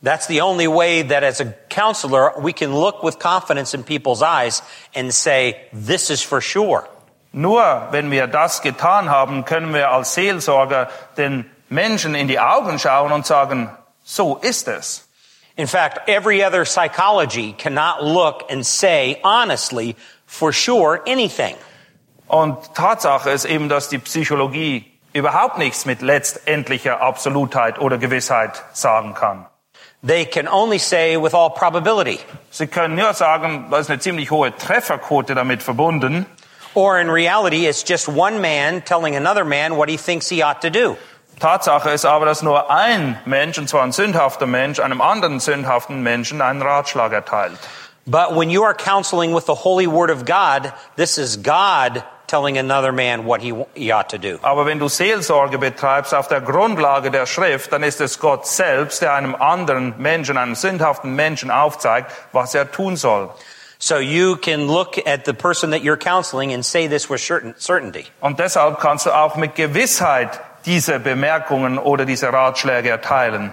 That's 0.03 0.29
the 0.29 0.43
only 0.43 0.69
way 0.69 1.03
that 1.03 1.25
as 1.25 1.41
a 1.41 1.55
counselor 1.69 2.33
we 2.41 2.53
can 2.53 2.75
look 2.75 3.03
with 3.03 3.19
confidence 3.19 3.75
in 3.75 3.83
people's 3.83 4.23
eyes 4.23 4.63
and 4.95 5.13
say, 5.13 5.69
this 5.73 6.11
is 6.11 6.23
for 6.23 6.41
sure. 6.41 6.89
Nur 7.33 7.89
wenn 7.91 8.11
wir 8.11 8.27
das 8.27 8.63
getan 8.63 9.09
haben, 9.09 9.45
können 9.45 9.75
wir 9.75 9.91
als 9.91 10.15
Seelsorger 10.15 10.89
den 11.17 11.51
Menschen 11.69 12.15
in 12.15 12.29
die 12.29 12.39
Augen 12.39 12.79
schauen 12.79 13.13
und 13.13 13.27
sagen, 13.27 13.71
so 14.05 14.37
ist 14.37 14.69
es. 14.69 15.05
In 15.57 15.67
fact, 15.67 16.09
every 16.09 16.45
other 16.45 16.65
psychology 16.65 17.53
cannot 17.53 18.03
look 18.03 18.45
and 18.49 18.65
say 18.65 19.21
honestly, 19.25 19.97
for 20.25 20.53
sure, 20.53 21.03
anything. 21.07 21.57
Und 22.29 22.75
Tatsache 22.75 23.31
ist 23.31 23.45
eben, 23.45 23.69
dass 23.69 23.89
die 23.89 23.99
Psychologie 23.99 24.87
überhaupt 25.13 25.59
nichts 25.59 25.85
mit 25.85 26.03
letztendlicher 26.03 27.01
Absolutheit 27.01 27.81
oder 27.81 27.99
Gewissheit 27.99 28.63
sagen 28.73 29.15
kann. 29.15 29.47
They 30.03 30.27
can 30.27 30.47
only 30.47 30.79
say 30.79 31.17
with 31.17 31.35
all 31.35 31.51
probability. 31.51 32.21
Sie 32.51 32.69
können 32.69 32.95
nur 32.95 33.15
sagen, 33.15 33.67
da 33.71 33.79
ist 33.79 33.91
eine 33.91 33.99
ziemlich 33.99 34.31
hohe 34.31 34.55
Trefferquote 34.57 35.35
damit 35.35 35.63
verbunden. 35.63 36.27
Or 36.75 36.99
in 37.01 37.11
reality, 37.11 37.67
it's 37.67 37.83
just 37.83 38.09
one 38.09 38.41
man 38.41 38.83
telling 38.83 39.17
another 39.17 39.45
man 39.45 39.77
what 39.77 39.89
he 39.89 39.97
thinks 39.97 40.29
he 40.29 40.43
ought 40.43 40.61
to 40.61 40.71
do. 40.71 40.97
Tatsache 41.41 41.91
ist 41.91 42.05
aber, 42.05 42.27
dass 42.27 42.43
nur 42.43 42.71
ein 42.71 43.19
Mensch, 43.25 43.59
und 43.59 43.69
zwar 43.69 43.83
ein 43.83 43.93
sündhafter 43.93 44.47
Mensch, 44.47 44.79
einem 44.81 45.01
anderen 45.01 45.41
sündhaften 45.41 46.03
Menschen 46.03 46.41
einen 46.41 46.63
Ratschlag 46.63 47.13
erteilt. 47.13 47.59
But 48.07 48.37
when 48.37 48.51
you 48.51 48.65
are 48.65 48.75
counseling 48.75 49.35
with 49.35 49.47
the 49.47 49.55
holy 49.55 49.87
word 49.87 50.11
of 50.11 50.25
God, 50.25 50.73
this 50.97 51.19
is 51.19 51.37
God 51.43 52.03
telling 52.29 52.59
another 52.59 52.93
man 52.93 53.25
what 53.25 53.41
he, 53.41 53.53
he 53.75 53.91
ought 53.93 54.11
to 54.11 54.19
do. 54.19 54.39
Aber 54.43 54.67
wenn 54.67 54.79
du 54.79 54.89
Seelsorge 54.89 55.59
betreibst 55.59 56.15
auf 56.15 56.29
der 56.29 56.41
Grundlage 56.41 57.11
der 57.11 57.27
Schrift, 57.27 57.73
dann 57.73 57.83
ist 57.83 58.01
es 58.01 58.21
Gott 58.21 58.47
selbst, 58.47 59.03
der 59.03 59.15
einem 59.15 59.35
anderen 59.35 59.95
Menschen, 59.99 60.37
einem 60.37 60.55
sündhaften 60.55 61.15
Menschen 61.15 61.51
aufzeigt, 61.51 62.13
was 62.33 62.55
er 62.55 62.71
tun 62.71 62.97
soll. 62.97 63.31
So 63.81 63.99
you 63.99 64.37
can 64.37 64.67
look 64.67 64.99
at 65.07 65.25
the 65.25 65.33
person 65.33 65.71
that 65.71 65.83
you're 65.83 65.97
counseling 65.97 66.53
and 66.53 66.65
say 66.65 66.89
this 66.89 67.09
with 67.09 67.21
certain, 67.21 67.55
certainty. 67.59 68.07
Und 68.21 68.39
deshalb 68.39 68.81
kannst 68.81 69.07
du 69.07 69.13
auch 69.13 69.37
mit 69.37 69.55
Gewissheit 69.55 70.41
diese 70.67 70.99
Bemerkungen 70.99 71.79
oder 71.79 72.05
diese 72.05 72.33
Ratschläge 72.33 72.91
erteilen. 72.91 73.53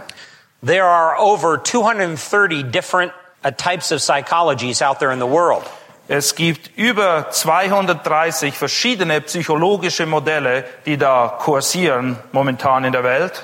There 0.63 0.85
are 0.85 1.15
over 1.19 1.61
230 1.61 2.71
different 2.71 3.13
uh, 3.43 3.51
types 3.51 3.91
of 3.91 3.99
psychologies 4.01 4.81
out 4.81 4.99
there 4.99 5.11
in 5.11 5.19
the 5.19 5.27
world. 5.27 5.63
Es 6.07 6.35
gibt 6.35 6.77
über 6.77 7.31
230 7.31 8.55
verschiedene 8.55 9.21
psychologische 9.21 10.05
Modelle, 10.05 10.63
die 10.85 10.97
da 10.97 11.35
kursieren 11.39 12.17
momentan 12.31 12.85
in 12.85 12.91
der 12.91 13.03
Welt. 13.03 13.43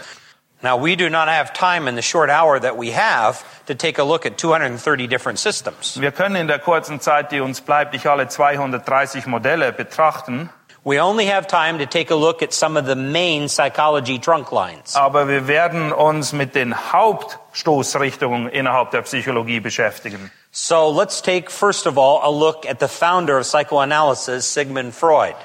Now, 0.62 0.78
we 0.78 0.96
do 0.96 1.10
not 1.10 1.28
have 1.28 1.54
time 1.54 1.90
in 1.90 1.96
the 1.96 2.04
short 2.04 2.30
hour 2.30 2.60
that 2.62 2.78
we 2.78 2.92
have 2.92 3.44
to 3.66 3.74
take 3.74 4.00
a 4.00 4.06
look 4.06 4.28
at 4.28 4.38
230 4.38 5.08
different 5.08 5.40
systems. 5.40 6.00
Wir 6.00 6.12
können 6.12 6.36
in 6.36 6.48
der 6.48 6.60
kurzen 6.60 7.00
Zeit, 7.00 7.32
die 7.32 7.40
uns 7.42 7.62
bleibt, 7.62 7.94
nicht 7.94 8.06
alle 8.06 8.28
230 8.28 9.26
Modelle 9.26 9.72
betrachten, 9.72 10.50
We 10.84 11.00
only 11.00 11.28
have 11.28 11.46
time 11.46 11.78
to 11.78 11.86
take 11.86 12.12
a 12.12 12.18
look 12.18 12.42
at 12.42 12.54
some 12.54 12.76
of 12.76 12.88
the 12.88 12.96
main 12.96 13.48
psychology 13.50 14.18
trunk 14.18 14.52
lines. 14.52 14.96
aber 14.96 15.28
wir 15.28 15.48
werden 15.48 15.92
uns 15.92 16.34
mit 16.34 16.56
den 16.56 16.76
Hauptstoßrichtungen 16.92 18.50
innerhalb 18.50 18.90
der 18.90 19.04
Psychologie 19.04 19.60
beschäftigen. 19.60 20.32
So 20.54 20.90
let's 20.90 21.22
take, 21.22 21.50
first 21.50 21.86
of 21.86 21.98
all, 21.98 22.20
a 22.24 22.30
look 22.30 22.66
at 22.66 22.80
the 22.80 22.90
founder 22.90 23.38
of 23.38 23.46
psychoanalysis, 23.46 24.46
Sigmund 24.46 24.94
Freud. 24.94 25.36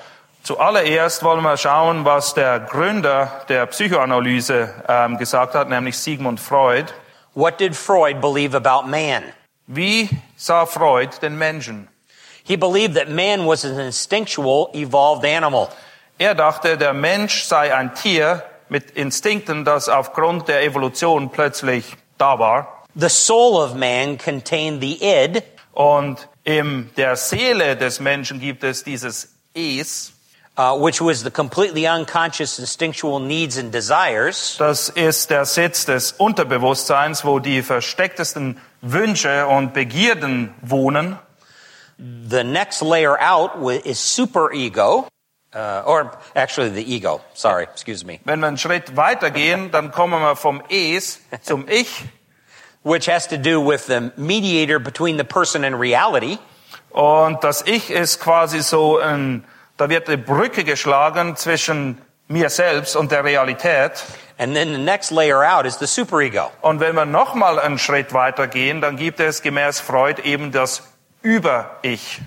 Zuallererst 0.42 1.22
wollen 1.22 1.42
wir 1.42 1.56
schauen, 1.56 2.04
was 2.04 2.34
der 2.34 2.58
Gründer 2.58 3.44
der 3.48 3.66
Psychoanalyse 3.66 4.74
ähm, 4.88 5.16
gesagt 5.16 5.54
hat, 5.54 5.68
nämlich 5.68 5.96
Sigmund 5.96 6.40
Freud. 6.40 6.92
What 7.34 7.58
did 7.58 7.76
Freud 7.76 8.20
believe 8.20 8.56
about 8.56 8.88
man? 8.88 9.22
Wie 9.68 10.08
sah 10.36 10.66
Freud 10.66 11.10
den 11.22 11.38
Menschen? 11.38 11.86
He 12.42 12.56
believed 12.56 12.96
that 12.96 13.08
man 13.08 13.46
was 13.46 13.64
an 13.64 13.78
instinctual, 13.78 14.70
evolved 14.74 15.24
animal. 15.24 15.68
Er 16.18 16.34
dachte, 16.34 16.76
der 16.76 16.94
Mensch 16.94 17.44
sei 17.44 17.72
ein 17.72 17.94
Tier 17.94 18.42
mit 18.68 18.90
Instinkten, 18.92 19.64
das 19.64 19.88
aufgrund 19.88 20.48
der 20.48 20.64
Evolution 20.64 21.30
plötzlich 21.30 21.96
da 22.18 22.40
war. 22.40 22.75
The 22.98 23.10
soul 23.10 23.60
of 23.60 23.74
man 23.74 24.16
contained 24.16 24.80
the 24.80 25.02
id, 25.04 25.42
Und 25.74 26.28
in 26.44 26.90
der 26.96 27.16
Seele 27.16 27.76
des 27.76 28.00
Menschen 28.00 28.40
gibt 28.40 28.64
es 28.64 28.82
dieses 28.82 29.34
Es. 29.54 30.12
uh, 30.56 30.74
which 30.74 31.02
was 31.02 31.22
the 31.22 31.30
completely 31.30 31.86
unconscious 31.86 32.58
instinctual 32.58 33.20
needs 33.20 33.58
and 33.58 33.70
desires. 33.72 34.56
Das 34.58 34.88
ist 34.88 35.28
der 35.28 35.44
Sitz 35.44 35.84
des 35.84 36.12
Unterbewusstseins, 36.12 37.24
wo 37.24 37.38
die 37.38 37.62
verstecktesten 37.62 38.58
Wünsche 38.80 39.46
und 39.46 39.74
Begierden 39.74 40.54
wohnen. 40.62 41.18
The 41.98 42.44
next 42.44 42.82
layer 42.82 43.18
out 43.20 43.52
is 43.84 43.98
superego, 43.98 45.08
uh, 45.54 45.82
or 45.86 46.18
actually 46.34 46.70
the 46.70 46.94
ego. 46.94 47.20
Sorry, 47.34 47.64
excuse 47.64 48.04
me. 48.04 48.20
Wenn 48.24 48.40
wir 48.40 48.48
einen 48.48 48.58
Schritt 48.58 48.96
weitergehen, 48.96 49.70
dann 49.70 49.92
kommen 49.92 50.20
wir 50.20 50.36
vom 50.36 50.62
Es 50.68 51.20
zum 51.42 51.66
Ich. 51.68 52.04
Which 52.86 53.06
has 53.06 53.26
to 53.28 53.36
do 53.36 53.60
with 53.60 53.86
the 53.86 54.12
mediator 54.16 54.78
between 54.78 55.16
the 55.16 55.24
person 55.24 55.64
and 55.64 55.80
reality. 55.80 56.38
Und 56.90 57.42
das 57.42 57.62
Ich 57.66 57.90
ist 57.90 58.20
quasi 58.20 58.62
so 58.62 59.00
ein, 59.00 59.44
da 59.76 59.88
wird 59.88 60.06
eine 60.06 60.18
Brücke 60.18 60.62
geschlagen 60.62 61.34
zwischen 61.34 61.98
mir 62.28 62.48
selbst 62.48 62.94
und 62.94 63.10
der 63.10 63.24
Realität. 63.24 64.04
And 64.38 64.54
then 64.54 64.72
the 64.72 64.78
next 64.78 65.10
layer 65.10 65.42
out 65.42 65.66
is 65.66 65.80
the 65.80 65.88
superego. 65.88 66.52
Und 66.62 66.78
wenn 66.78 66.94
wir 66.94 67.06
nochmal 67.06 67.58
einen 67.58 67.80
Schritt 67.80 68.12
weitergehen, 68.12 68.80
dann 68.80 68.96
gibt 68.96 69.18
es 69.18 69.42
gemäß 69.42 69.80
Freud 69.80 70.22
eben 70.22 70.52
das 70.52 70.84
Über-Ich. 71.22 72.20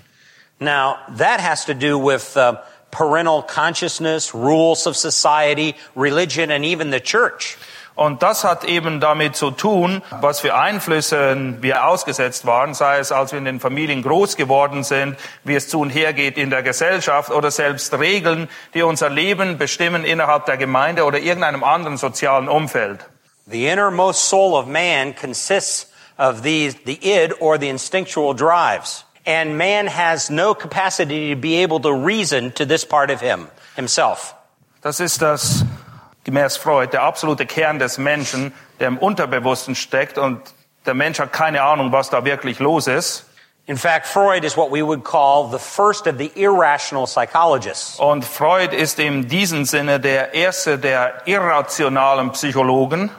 Now, 0.59 0.97
that 1.17 1.39
has 1.39 1.63
to 1.67 1.73
do 1.73 1.97
with 1.97 2.35
uh, 2.35 2.57
parental 2.91 3.43
consciousness, 3.43 4.33
rules 4.33 4.85
of 4.85 4.97
society, 4.97 5.75
religion, 5.95 6.51
and 6.51 6.65
even 6.65 6.91
the 6.91 6.99
church. 6.99 7.57
Und 7.99 8.23
das 8.23 8.45
hat 8.45 8.63
eben 8.63 9.01
damit 9.01 9.35
zu 9.35 9.51
tun, 9.51 10.01
was 10.21 10.39
für 10.39 10.55
Einflüsse 10.55 11.35
wir 11.59 11.85
ausgesetzt 11.85 12.45
waren, 12.45 12.73
sei 12.73 12.99
es 12.99 13.11
als 13.11 13.33
wir 13.33 13.39
in 13.39 13.43
den 13.43 13.59
Familien 13.59 14.03
groß 14.03 14.37
geworden 14.37 14.85
sind, 14.85 15.17
wie 15.43 15.55
es 15.55 15.67
zu 15.67 15.81
und 15.81 15.89
her 15.89 16.13
geht 16.13 16.37
in 16.37 16.49
der 16.49 16.63
Gesellschaft 16.63 17.29
oder 17.29 17.51
selbst 17.51 17.93
Regeln, 17.93 18.47
die 18.73 18.83
unser 18.83 19.09
Leben 19.09 19.57
bestimmen 19.57 20.05
innerhalb 20.05 20.45
der 20.45 20.55
Gemeinde 20.55 21.03
oder 21.03 21.19
irgendeinem 21.19 21.61
anderen 21.61 21.97
sozialen 21.97 22.47
Umfeld. 22.47 23.01
The 23.47 23.67
innermost 23.67 24.29
soul 24.29 24.53
of 24.53 24.65
man 24.65 25.13
consists 25.13 25.91
of 26.17 26.41
these, 26.41 26.77
the 26.85 26.99
id 27.01 27.41
or 27.41 27.59
the 27.59 27.67
instinctual 27.67 28.33
drives. 28.33 29.03
And 29.25 29.57
man 29.57 29.87
has 29.87 30.29
no 30.29 30.53
capacity 30.53 31.35
to 31.35 31.37
be 31.37 31.61
able 31.61 31.81
to 31.81 31.91
reason 31.91 32.53
to 32.53 32.65
this 32.65 32.85
part 32.85 33.11
of 33.11 33.19
him, 33.19 33.49
himself. 33.75 34.35
Das 34.81 35.01
ist 35.01 35.21
das 35.21 35.65
gemäß 36.29 36.57
Freud, 36.57 36.93
der 36.93 37.01
absolute 37.01 37.47
Kern 37.47 37.79
des 37.79 37.97
Menschen, 37.97 38.53
der 38.79 38.87
im 38.87 38.99
Unterbewussten 38.99 39.73
steckt 39.73 40.19
und 40.19 40.39
der 40.85 40.93
Mensch 40.93 41.19
hat 41.19 41.33
keine 41.33 41.63
Ahnung, 41.63 41.91
was 41.91 42.09
da 42.09 42.23
wirklich 42.23 42.59
los 42.59 42.87
ist. 42.87 43.25
In 43.65 43.77
fact, 43.77 44.07
Freud 44.07 44.43
is 44.43 44.55
what 44.57 44.71
we 44.71 44.81
would 44.81 45.03
call 45.03 45.49
the 45.51 45.59
first 45.59 46.07
of 46.07 46.17
the 46.17 46.31
irrational 46.35 47.05
psychologists. 47.05 47.99
Und 47.99 48.25
Freud 48.25 48.75
ist 48.75 48.97
in 48.99 49.27
diesem 49.27 49.65
Sinne 49.65 49.99
der 49.99 50.33
erste 50.33 50.79
der 50.79 51.21
irrationalen 51.25 52.31
Psychologen. 52.31 53.11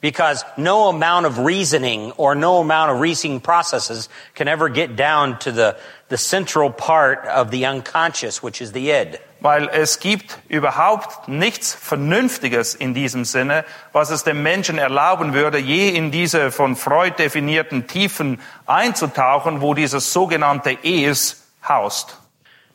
Because 0.00 0.44
no 0.56 0.88
amount 0.88 1.26
of 1.26 1.38
reasoning 1.38 2.12
or 2.16 2.34
no 2.34 2.60
amount 2.60 2.90
of 2.90 3.00
reasoning 3.00 3.40
processes 3.40 4.08
can 4.34 4.48
ever 4.48 4.70
get 4.70 4.96
down 4.96 5.38
to 5.40 5.52
the, 5.52 5.76
the 6.08 6.16
central 6.16 6.70
part 6.70 7.26
of 7.26 7.50
the 7.50 7.66
unconscious, 7.66 8.42
which 8.42 8.62
is 8.62 8.72
the 8.72 8.90
id. 8.90 9.18
Weil 9.40 9.68
es 9.68 10.00
gibt 10.00 10.38
überhaupt 10.48 11.28
nichts 11.28 11.74
Vernünftiges 11.74 12.74
in 12.74 12.92
diesem 12.92 13.24
Sinne, 13.24 13.64
was 13.92 14.10
es 14.10 14.22
dem 14.22 14.42
Menschen 14.42 14.76
erlauben 14.76 15.32
würde, 15.32 15.58
je 15.58 15.88
in 15.88 16.10
diese 16.10 16.50
von 16.50 16.76
Freud 16.76 17.14
definierten 17.18 17.86
Tiefen 17.86 18.40
einzutauchen, 18.66 19.62
wo 19.62 19.72
dieses 19.72 20.12
sogenannte 20.12 20.76
Es 20.82 21.42
haust. 21.66 22.16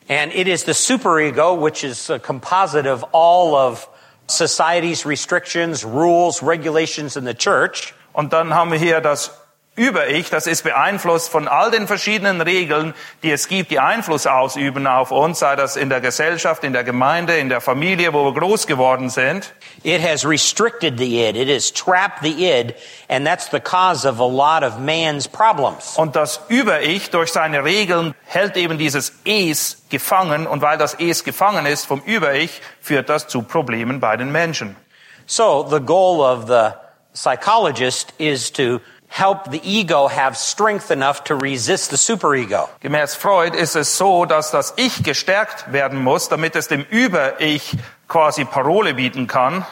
And 0.07 0.33
it 0.33 0.47
is 0.47 0.65
the 0.65 0.73
superego, 0.73 1.55
which 1.55 1.83
is 1.83 2.09
a 2.09 2.19
composite 2.19 2.87
of 2.87 3.03
all 3.11 3.55
of 3.55 3.87
society's 4.27 5.05
restrictions, 5.05 5.83
rules, 5.83 6.41
regulations 6.41 7.15
in 7.15 7.25
the 7.25 7.33
church. 7.33 7.93
Und 8.13 8.33
dann 8.33 8.53
haben 8.53 8.71
wir 8.71 8.79
hier 8.79 9.01
das 9.01 9.31
Über-Ich, 9.77 10.29
das 10.29 10.47
ist 10.47 10.63
beeinflusst 10.63 11.29
von 11.29 11.49
all 11.49 11.69
den 11.69 11.85
verschiedenen 11.85 12.39
Regeln, 12.39 12.93
die 13.23 13.31
es 13.31 13.49
gibt, 13.49 13.71
die 13.71 13.79
Einfluss 13.79 14.25
ausüben 14.25 14.87
auf 14.87 15.11
uns, 15.11 15.39
sei 15.39 15.57
das 15.57 15.75
in 15.75 15.89
der 15.89 15.99
Gesellschaft, 15.99 16.63
in 16.63 16.71
der 16.71 16.85
Gemeinde, 16.85 17.35
in 17.37 17.49
der 17.49 17.59
Familie, 17.59 18.13
wo 18.13 18.23
wir 18.23 18.33
groß 18.39 18.67
geworden 18.67 19.09
sind. 19.09 19.53
It 19.83 20.01
has 20.01 20.25
restricted 20.25 20.97
the 20.97 21.27
id. 21.27 21.35
It 21.35 21.49
has 21.49 21.73
trapped 21.73 22.23
the 22.23 22.31
id. 22.31 22.73
And 23.09 23.27
that's 23.27 23.49
the 23.51 23.59
cause 23.59 24.07
of 24.07 24.21
a 24.21 24.25
lot 24.25 24.63
of 24.63 24.79
man's 24.79 25.27
problems. 25.27 25.97
Und 25.97 26.15
das 26.15 26.39
Über-Ich 26.47 27.09
durch 27.09 27.33
seine 27.33 27.65
Regeln 27.65 28.15
hält 28.23 28.55
eben 28.55 28.77
dieses 28.77 29.11
Es 29.25 29.83
gefangen. 29.89 30.47
Und 30.47 30.61
weil 30.61 30.77
das 30.77 30.93
Es 30.93 31.25
gefangen 31.25 31.65
ist 31.65 31.85
vom 31.85 32.01
Über-Ich, 32.05 32.61
führt 32.79 33.09
das 33.09 33.27
zu 33.27 33.41
Problemen 33.41 33.99
bei 33.99 34.15
den 34.15 34.31
Menschen. 34.31 34.77
So 35.25 35.67
the 35.69 35.81
goal 35.81 36.21
of 36.21 36.47
the 36.47 36.69
psychologist 37.13 38.13
is 38.17 38.51
to 38.53 38.79
help 39.15 39.49
the 39.49 39.61
ego 39.63 40.07
have 40.07 40.35
strength 40.35 40.91
enough 40.91 41.23
to 41.23 41.35
resist 41.35 41.91
the 41.91 41.97
superego. 41.97 42.67
Gemäß 42.81 43.15
Freud 43.15 43.55
ist 43.55 43.75
es 43.75 43.97
so, 43.97 44.25
dass 44.25 44.51
das 44.51 44.73
Ich 44.75 45.03
gestärkt 45.03 45.71
werden 45.71 46.03
muss, 46.03 46.27
damit 46.27 46.55
es 46.55 46.67
dem 46.67 46.85
Über-Ich 46.89 47.77
quasi 48.07 48.43
Parole 48.43 48.93
bieten 48.93 49.27
kann. 49.27 49.65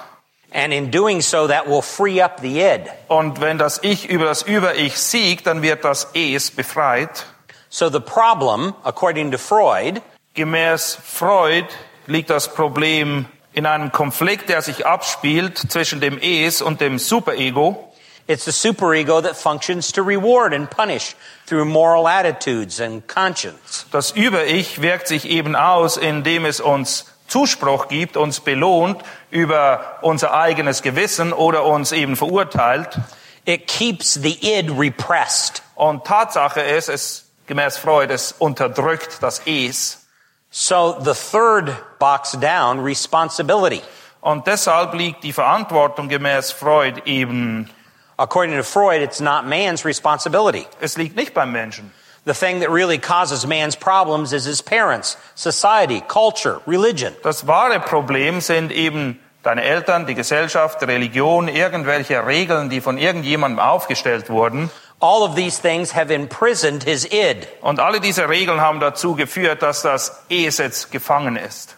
And 0.53 0.71
in 0.71 0.91
doing 0.91 1.21
so, 1.21 1.47
that 1.47 1.67
will 1.67 1.81
free 1.81 2.21
up 2.21 2.39
the 2.39 2.61
id. 2.61 2.89
Und 3.07 3.41
wenn 3.41 3.57
das 3.57 3.79
Ich 3.81 4.09
über 4.09 4.25
das 4.25 4.43
Über-Ich 4.43 4.97
siegt, 4.97 5.47
dann 5.47 5.61
wird 5.61 5.83
das 5.83 6.07
Es 6.13 6.51
befreit. 6.51 7.25
So 7.69 7.89
the 7.89 7.99
problem, 7.99 8.73
according 8.83 9.31
to 9.31 9.37
Freud, 9.37 10.01
Gemäß 10.35 10.97
Freud 11.03 11.67
liegt 12.07 12.31
das 12.31 12.51
Problem 12.51 13.27
in 13.51 13.67
einem 13.67 13.91
Konflikt, 13.91 14.49
der 14.49 14.63
sich 14.63 14.87
abspielt 14.87 15.57
zwischen 15.57 16.01
dem 16.01 16.17
Es 16.19 16.61
und 16.61 16.81
dem 16.81 16.97
Superego. 16.97 17.92
It's 18.27 18.45
the 18.45 18.51
superego 18.51 19.21
that 19.21 19.35
functions 19.35 19.91
to 19.93 20.03
reward 20.03 20.53
and 20.53 20.69
punish 20.69 21.15
through 21.45 21.65
moral 21.65 22.07
attitudes 22.07 22.79
and 22.79 23.07
conscience. 23.07 23.85
Das 23.91 24.11
Über-Ich 24.11 24.81
wirkt 24.81 25.07
sich 25.07 25.25
eben 25.25 25.55
aus, 25.55 25.97
indem 25.97 26.45
es 26.45 26.59
uns 26.59 27.05
Zuspruch 27.27 27.87
gibt, 27.87 28.17
uns 28.17 28.39
belohnt 28.39 29.01
über 29.31 29.99
unser 30.01 30.33
eigenes 30.33 30.81
Gewissen 30.81 31.33
oder 31.33 31.63
uns 31.63 31.91
eben 31.91 32.15
verurteilt. 32.15 32.99
It 33.45 33.67
keeps 33.67 34.13
the 34.13 34.37
id 34.41 34.71
repressed. 34.77 35.63
Und 35.75 36.05
Tatsache 36.05 36.61
ist, 36.61 36.89
es 36.89 37.25
gemäß 37.47 37.77
Freud, 37.77 38.13
es 38.13 38.33
unterdrückt 38.33 39.17
das 39.21 39.41
Es. 39.45 40.05
So 40.49 40.97
the 41.03 41.13
third 41.13 41.73
box 41.99 42.37
down, 42.39 42.79
responsibility. 42.79 43.81
Und 44.21 44.47
deshalb 44.47 44.93
liegt 44.93 45.23
die 45.23 45.33
Verantwortung 45.33 46.07
gemäß 46.07 46.51
Freud 46.51 47.01
eben, 47.05 47.69
According 48.17 48.55
to 48.55 48.63
Freud, 48.63 49.01
it's 49.01 49.19
not 49.19 49.45
man's 49.45 49.85
responsibility. 49.85 50.67
es 50.81 50.97
liegt 50.97 51.15
nicht 51.15 51.33
beim 51.33 51.51
Menschen. 51.51 51.91
The 52.25 52.33
thing 52.33 52.61
that 52.61 52.69
really 52.69 52.99
causes 52.99 53.45
man's 53.45 53.75
problems 53.75 54.31
is 54.31 54.45
his 54.45 54.61
parents, 54.61 55.17
society, 55.35 56.01
culture, 56.01 56.61
religion. 56.65 57.13
Das 57.23 57.47
wahre 57.47 57.79
Problem 57.81 58.39
sind 58.39 58.71
eben 58.71 59.19
deine 59.43 59.63
Eltern, 59.63 60.05
die 60.05 60.15
Gesellschaft, 60.15 60.81
die 60.81 60.85
Religion, 60.85 61.49
irgendwelche 61.49 62.25
Regeln, 62.25 62.69
die 62.69 62.79
von 62.79 62.97
irgendjemandem 62.97 63.59
aufgestellt 63.59 64.29
wurden. 64.29 64.71
All 65.01 65.23
of 65.23 65.35
these 65.35 65.61
things 65.61 65.93
have 65.93 66.13
imprisoned 66.13 66.83
his 66.83 67.05
id 67.11 67.45
Und 67.61 67.81
alle 67.81 67.99
diese 67.99 68.29
Regeln 68.29 68.61
haben 68.61 68.79
dazu 68.79 69.15
geführt, 69.15 69.61
dass 69.61 69.81
das 69.81 70.23
Es 70.29 70.59
jetzt 70.59 70.91
gefangen 70.93 71.35
ist. 71.35 71.75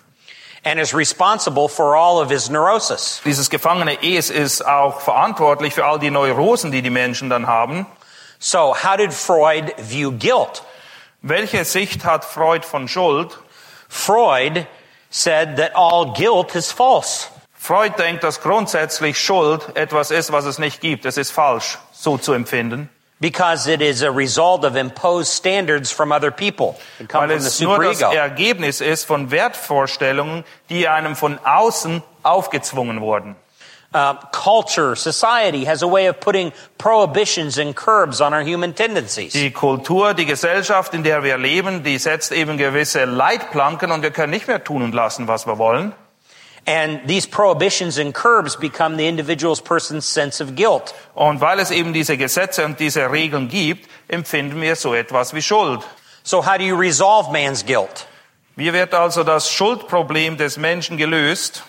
And 0.65 0.80
is 0.80 0.93
responsible 0.93 1.69
for 1.69 1.95
all 1.95 2.19
of 2.19 2.30
his 2.30 2.49
neurosis. 2.49 3.21
Dieses 3.23 3.49
gefangene 3.49 3.97
Es 4.01 4.30
ist 4.30 4.65
auch 4.65 4.99
verantwortlich 4.99 5.75
für 5.75 5.86
all 5.86 5.99
die 5.99 6.10
Neurosen, 6.10 6.71
die 6.71 6.82
die 6.82 6.89
Menschen 6.89 7.30
dann 7.30 7.47
haben. 7.47 7.86
So 8.39 8.73
how 8.73 8.97
did 8.97 9.13
Freud 9.13 9.73
view 9.78 10.12
guilt? 10.12 10.63
Welche 11.21 11.63
Sicht 11.65 12.04
hat 12.04 12.25
Freud 12.25 12.65
von 12.65 12.88
Schuld? 12.88 13.38
Freud 13.88 14.67
said 15.10 15.58
that 15.58 15.75
all 15.75 16.13
guilt 16.13 16.56
is 16.56 16.71
false. 16.71 17.30
Freud 17.54 17.93
denkt, 17.97 18.23
dass 18.23 18.41
grundsätzlich 18.41 19.19
Schuld 19.19 19.75
etwas 19.75 20.12
ist, 20.12 20.32
was 20.32 20.45
es 20.45 20.60
nicht 20.60 20.82
gibt. 20.82 21.06
Es 21.06 21.17
ist 21.17 21.32
falsch, 21.32 21.78
so 21.93 22.17
zu 22.17 22.34
empfinden. 22.34 22.89
Because 23.19 23.65
it 23.67 23.82
is 23.82 24.01
a 24.01 24.12
result 24.12 24.65
of 24.65 24.75
imposed 24.75 25.32
standards 25.32 25.89
from 25.89 26.12
other 26.12 26.32
people. 26.32 26.75
It 26.99 27.13
Weil 27.13 27.32
es 27.32 27.62
nur 27.62 27.80
das. 27.82 28.01
Ergebnis 28.01 28.82
ist 28.82 29.06
von 29.06 29.32
Wertvorstellungen, 29.32 30.43
die 30.69 30.89
einem 30.89 31.15
von 31.15 31.39
außen 31.43 32.04
aufgezwungen 32.23 32.99
wurden. 32.99 33.38
Uh, 33.93 34.15
culture, 34.34 34.93
society 34.97 35.63
has 35.63 35.82
a 35.82 35.88
way 35.88 36.08
of 36.10 36.19
putting 36.19 36.51
prohibitions 36.78 37.58
and 37.58 37.78
curbs 37.78 38.19
on 38.19 38.34
our 38.34 38.43
human 38.43 38.73
tendencies. 38.73 39.32
Die 39.32 39.51
Kultur, 39.51 40.13
die 40.13 40.25
Gesellschaft, 40.25 40.93
in 40.93 41.04
der 41.04 41.23
wir 41.23 41.38
leben, 41.38 41.82
die 41.84 41.97
setzt 41.97 42.34
eben 42.34 42.58
gewisse 42.58 43.06
Leitplanken 43.06 43.91
und 43.91 44.01
wir 44.01 44.12
können 44.12 44.32
nicht 44.32 44.49
mehr 44.49 44.62
tun 44.62 44.82
und 44.82 44.93
lassen, 44.93 45.30
was 45.30 45.47
wir 45.47 45.58
wollen. 45.58 45.93
And 46.67 47.08
these 47.08 47.28
prohibitions 47.28 47.99
and 47.99 48.13
curbs 48.13 48.56
become 48.56 48.97
the 48.97 49.08
individual's 49.08 49.62
person's 49.62 50.06
sense 50.08 50.41
of 50.41 50.56
guilt. 50.56 50.95
Und 51.13 51.39
weil 51.39 51.60
es 51.60 51.69
eben 51.69 51.93
diese 51.93 52.17
Gesetze 52.17 52.65
und 52.65 52.80
diese 52.80 53.12
Regeln 53.12 53.47
gibt, 53.47 53.88
empfinden 54.08 54.60
wir 54.60 54.75
so 54.75 54.95
etwas 54.95 55.34
wie 55.34 55.43
Schuld. 55.43 55.84
So 56.23 56.41
how 56.41 56.58
do 56.58 56.63
you 56.63 56.75
resolve 56.75 57.32
man's 57.32 57.63
guilt? 57.63 58.08
Wie 58.56 58.73
wird 58.73 58.93
also 58.93 59.23
das 59.23 59.51
Schuldproblem 59.51 60.38
des 60.38 60.58
Menschen 60.58 60.97
gelöst? 60.97 61.63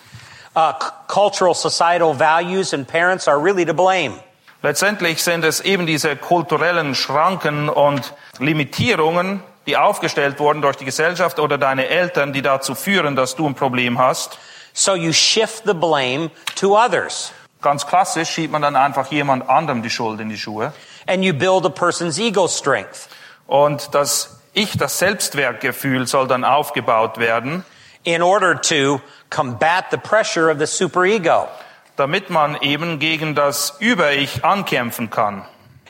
Uh, 0.55 0.73
cultural, 1.09 1.55
societal 1.55 2.15
values 2.15 2.73
and 2.73 2.89
parents 2.89 3.29
are 3.29 3.39
really 3.39 3.67
to 3.67 3.75
blame. 3.75 4.15
Letztendlich 4.63 5.23
sind 5.23 5.45
es 5.45 5.61
eben 5.61 5.87
diese 5.87 6.17
kulturellen 6.17 6.95
Schranken 6.95 7.69
und 7.69 8.15
Limitierungen, 8.39 9.43
die 9.67 9.77
aufgestellt 9.77 10.39
wurden 10.39 10.63
durch 10.63 10.77
die 10.77 10.87
Gesellschaft 10.87 11.39
oder 11.39 11.59
deine 11.59 11.89
Eltern, 11.89 12.33
die 12.33 12.41
dazu 12.41 12.75
führen, 12.75 13.15
dass 13.15 13.37
du 13.37 13.47
ein 13.47 13.55
Problem 13.55 13.99
hast. 13.99 14.39
So 14.79 14.95
you 14.95 15.13
shift 15.15 15.65
the 15.65 15.73
blame 15.73 16.31
to 16.57 16.77
others. 16.77 17.33
Ganz 17.63 17.87
klassisch 17.87 18.29
schiebt 18.29 18.53
man 18.53 18.61
dann 18.61 18.77
einfach 18.77 19.11
jemand 19.11 19.49
anderem 19.49 19.83
die 19.83 19.89
Schuld 19.89 20.21
in 20.21 20.29
die 20.29 20.37
Schuhe. 20.37 20.75
And 21.07 21.25
you 21.25 21.33
build 21.33 21.65
a 21.65 21.71
person's 21.71 22.19
ego 22.19 22.47
strength. 22.47 23.09
Und 23.47 23.95
das 23.95 24.39
Ich, 24.53 24.77
das 24.77 24.99
Selbstwertgefühl 24.99 26.07
soll 26.07 26.29
dann 26.29 26.45
aufgebaut 26.45 27.17
werden, 27.17 27.65
in 28.05 28.23
order 28.23 28.61
to 28.61 29.01
combat 29.31 29.87
the 29.91 29.97
pressure 29.97 30.51
of 30.51 30.59
the 30.59 30.67
superego. 30.67 31.49
damit 31.97 32.29
man 32.29 32.57
eben 32.61 32.99
gegen 32.99 33.35
das 33.35 33.77
Über-Ich 33.81 34.45
ankämpfen 34.45 35.09
kann. 35.09 35.47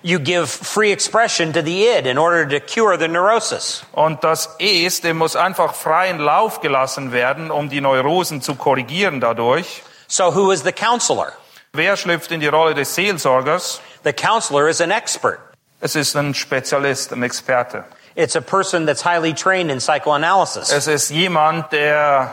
You 0.06 0.20
give 0.20 0.48
free 0.48 0.92
expression 0.92 1.52
to 1.54 1.62
the 1.62 1.88
id 1.88 2.06
in 2.06 2.16
order 2.16 2.46
to 2.46 2.60
cure 2.60 2.96
the 2.96 3.08
neurosis. 3.08 3.82
Und 3.90 4.22
das 4.22 4.54
Es, 4.60 5.00
dem 5.00 5.18
muss 5.18 5.34
einfach 5.34 5.74
freien 5.74 6.20
Lauf 6.20 6.60
gelassen 6.60 7.10
werden, 7.10 7.50
um 7.50 7.68
die 7.68 7.80
Neurosen 7.80 8.40
zu 8.40 8.54
korrigieren 8.54 9.20
dadurch. 9.20 9.82
So 10.06 10.32
who 10.32 10.52
is 10.52 10.62
the 10.62 10.70
counselor? 10.70 11.32
Wer 11.72 11.96
schlüpft 11.96 12.30
in 12.30 12.38
die 12.38 12.46
Rolle 12.46 12.76
des 12.76 12.94
Seelsorgers? 12.94 13.80
The 14.04 14.12
counselor 14.12 14.68
is 14.68 14.80
an 14.80 14.92
expert. 14.92 15.40
Es 15.80 15.96
ist 15.96 16.14
ein 16.14 16.34
Spezialist, 16.34 17.12
ein 17.12 17.24
Experte. 17.24 17.84
It's 18.14 18.36
a 18.36 18.40
person 18.40 18.86
that's 18.86 19.04
highly 19.04 19.34
trained 19.34 19.72
in 19.72 19.78
psychoanalysis. 19.80 20.70
Es 20.70 20.86
ist 20.86 21.10
jemand, 21.10 21.72
der 21.72 22.32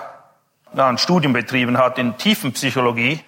na, 0.73 0.89
ein 0.89 0.99
Studium 0.99 1.33
betrieben 1.33 1.79
hat 1.79 1.97
in 1.97 2.19
Tiefenpsychologie. 2.19 3.23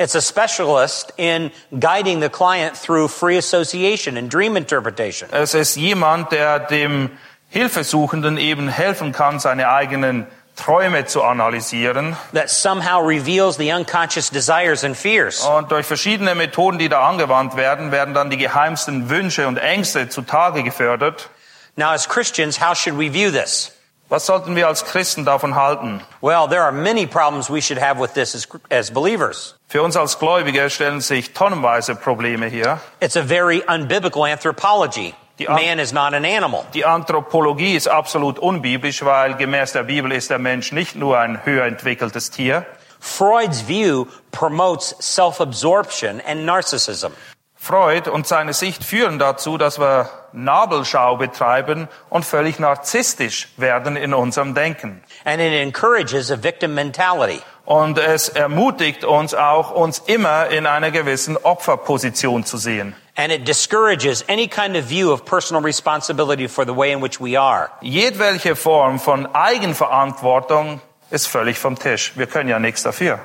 It's 0.00 0.14
a 0.14 0.22
specialist 0.22 1.12
in 1.18 1.52
guiding 1.78 2.20
the 2.20 2.30
client 2.30 2.74
through 2.74 3.08
free 3.08 3.36
association 3.36 4.16
and 4.16 4.30
dream 4.30 4.56
interpretation. 4.56 5.28
Es 5.30 5.52
ist 5.52 5.76
jemand, 5.76 6.32
der 6.32 6.58
dem 6.58 7.10
Hilfesuchenden 7.50 8.38
eben 8.38 8.68
helfen 8.68 9.12
kann, 9.12 9.40
seine 9.40 9.68
eigenen 9.68 10.26
Träume 10.56 11.04
zu 11.04 11.22
analysieren. 11.22 12.16
That 12.32 12.48
somehow 12.48 13.06
reveals 13.06 13.58
the 13.58 13.72
unconscious 13.72 14.30
desires 14.30 14.84
and 14.84 14.96
fears. 14.96 15.44
Und 15.44 15.70
durch 15.70 15.84
verschiedene 15.84 16.34
Methoden, 16.34 16.78
die 16.78 16.88
da 16.88 17.06
angewandt 17.06 17.58
werden, 17.58 17.92
werden 17.92 18.14
dann 18.14 18.30
die 18.30 18.38
geheimsten 18.38 19.10
Wünsche 19.10 19.46
und 19.46 19.58
Ängste 19.58 20.08
zutage 20.08 20.62
gefördert. 20.62 21.28
Now, 21.76 21.90
as 21.90 22.08
Christians, 22.08 22.58
how 22.58 22.74
should 22.74 22.96
we 22.98 23.12
view 23.12 23.30
this? 23.30 23.72
Was 24.08 24.24
sollten 24.24 24.56
wir 24.56 24.66
als 24.66 24.82
Christen 24.86 25.26
davon 25.26 25.56
halten? 25.56 26.00
Well, 26.22 26.48
there 26.48 26.62
are 26.62 26.72
many 26.72 27.06
problems 27.06 27.50
we 27.50 27.60
should 27.60 27.78
have 27.78 28.00
with 28.00 28.14
this 28.14 28.34
as, 28.34 28.48
as 28.70 28.90
believers. 28.90 29.59
Für 29.70 29.84
uns 29.84 29.96
als 29.96 30.18
Gläubige 30.18 30.68
stellen 30.68 31.00
sich 31.00 31.32
tonnenweise 31.32 31.94
Probleme 31.94 32.46
hier. 32.46 32.80
It's 32.98 33.16
a 33.16 33.22
very 33.22 33.62
unbiblical 33.68 34.24
anthropology. 34.24 35.14
Man 35.48 35.78
is 35.78 35.92
not 35.92 36.12
an 36.12 36.24
animal. 36.24 36.64
Die 36.74 36.84
Anthropologie 36.84 37.76
ist 37.76 37.86
absolut 37.86 38.40
unbiblisch, 38.40 39.04
weil 39.04 39.36
gemäß 39.36 39.70
der 39.72 39.84
Bibel 39.84 40.10
ist 40.10 40.28
der 40.28 40.40
Mensch 40.40 40.72
nicht 40.72 40.96
nur 40.96 41.20
ein 41.20 41.44
höher 41.44 41.66
entwickeltes 41.66 42.32
Tier. 42.32 42.66
Freud's 42.98 43.68
view 43.68 44.06
promotes 44.32 44.92
self-absorption 45.00 46.20
and 46.26 46.44
narcissism. 46.44 47.12
Freud 47.54 48.10
und 48.10 48.26
seine 48.26 48.54
Sicht 48.54 48.82
führen 48.82 49.20
dazu, 49.20 49.56
dass 49.56 49.78
wir 49.78 50.10
Nabelschau 50.32 51.16
betreiben 51.16 51.88
und 52.08 52.24
völlig 52.24 52.58
narzisstisch 52.58 53.48
werden 53.56 53.96
in 53.96 54.14
unserem 54.14 54.54
Denken. 54.54 55.04
And 55.24 55.40
it 55.40 55.52
encourages 55.52 56.32
a 56.32 56.42
victim 56.42 56.74
mentality. 56.74 57.40
Und 57.70 57.98
es 57.98 58.28
ermutigt 58.28 59.04
uns 59.04 59.32
auch, 59.32 59.70
uns 59.70 60.00
immer 60.00 60.48
in 60.48 60.66
einer 60.66 60.90
gewissen 60.90 61.36
Opferposition 61.36 62.44
zu 62.44 62.56
sehen. 62.56 62.96
And 63.14 63.30
it 63.30 63.46
discourages 63.46 64.24
any 64.28 64.48
kind 64.48 64.76
of 64.76 64.88
view 64.88 65.12
of 65.12 65.24
personal 65.24 65.62
responsibility 65.62 66.48
for 66.48 66.64
the 66.66 66.74
way 66.76 66.90
in 66.90 67.00
which 67.00 67.20
we 67.20 67.38
are. 67.38 67.70
Jedwelche 67.80 68.56
Form 68.56 68.98
von 68.98 69.32
Eigenverantwortung 69.36 70.80
ist 71.10 71.28
völlig 71.28 71.60
vom 71.60 71.78
Tisch. 71.78 72.12
Wir 72.16 72.26
können 72.26 72.48
ja 72.48 72.58
nichts 72.58 72.82
dafür. 72.82 73.20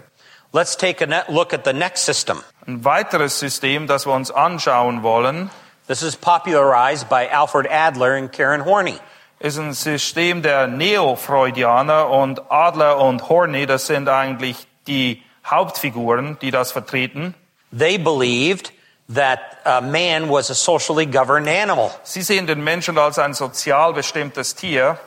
Let's 0.54 0.78
take 0.78 1.04
a 1.04 1.08
ne- 1.08 1.26
look 1.28 1.52
at 1.52 1.66
the 1.66 1.74
next 1.74 2.06
system. 2.06 2.44
Ein 2.68 2.86
weiteres 2.86 3.40
System, 3.40 3.88
das 3.88 4.06
wir 4.06 4.14
uns 4.14 4.30
anschauen 4.30 5.02
wollen, 5.02 5.50
This 5.88 6.04
is 6.04 6.16
popularized 6.16 7.10
by 7.10 7.28
Alfred 7.32 7.68
Adler 7.72 8.16
and 8.16 8.32
Karen 8.32 8.64
Horney. 8.64 9.00
Ist 9.40 9.58
ein 9.58 9.74
System 9.74 10.42
der 10.42 10.68
Neo-Freudianer 10.68 12.10
und 12.10 12.52
Adler 12.52 13.00
und 13.00 13.30
Horney, 13.30 13.66
das 13.66 13.88
sind 13.88 14.10
eigentlich 14.10 14.68
die 14.88 15.22
Hauptfiguren, 15.46 16.38
die 16.42 16.52
das 16.52 16.72
vertreten. 16.72 17.36
They 17.78 17.98
believed 17.98 18.72
that 19.14 19.40
uh, 19.66 19.82
man 19.82 20.30
was 20.30 20.50
a 20.50 20.56
socially 20.56 21.06
governed 21.06 21.48
animal. 21.48 21.92
Sie 22.04 22.22
sehen 22.22 22.48
den 22.48 22.64
Menschen 22.64 22.98
als 22.98 23.20
ein 23.20 23.34
sozial 23.34 23.94
bestimmtes 23.94 24.56
Tier. 24.56 24.98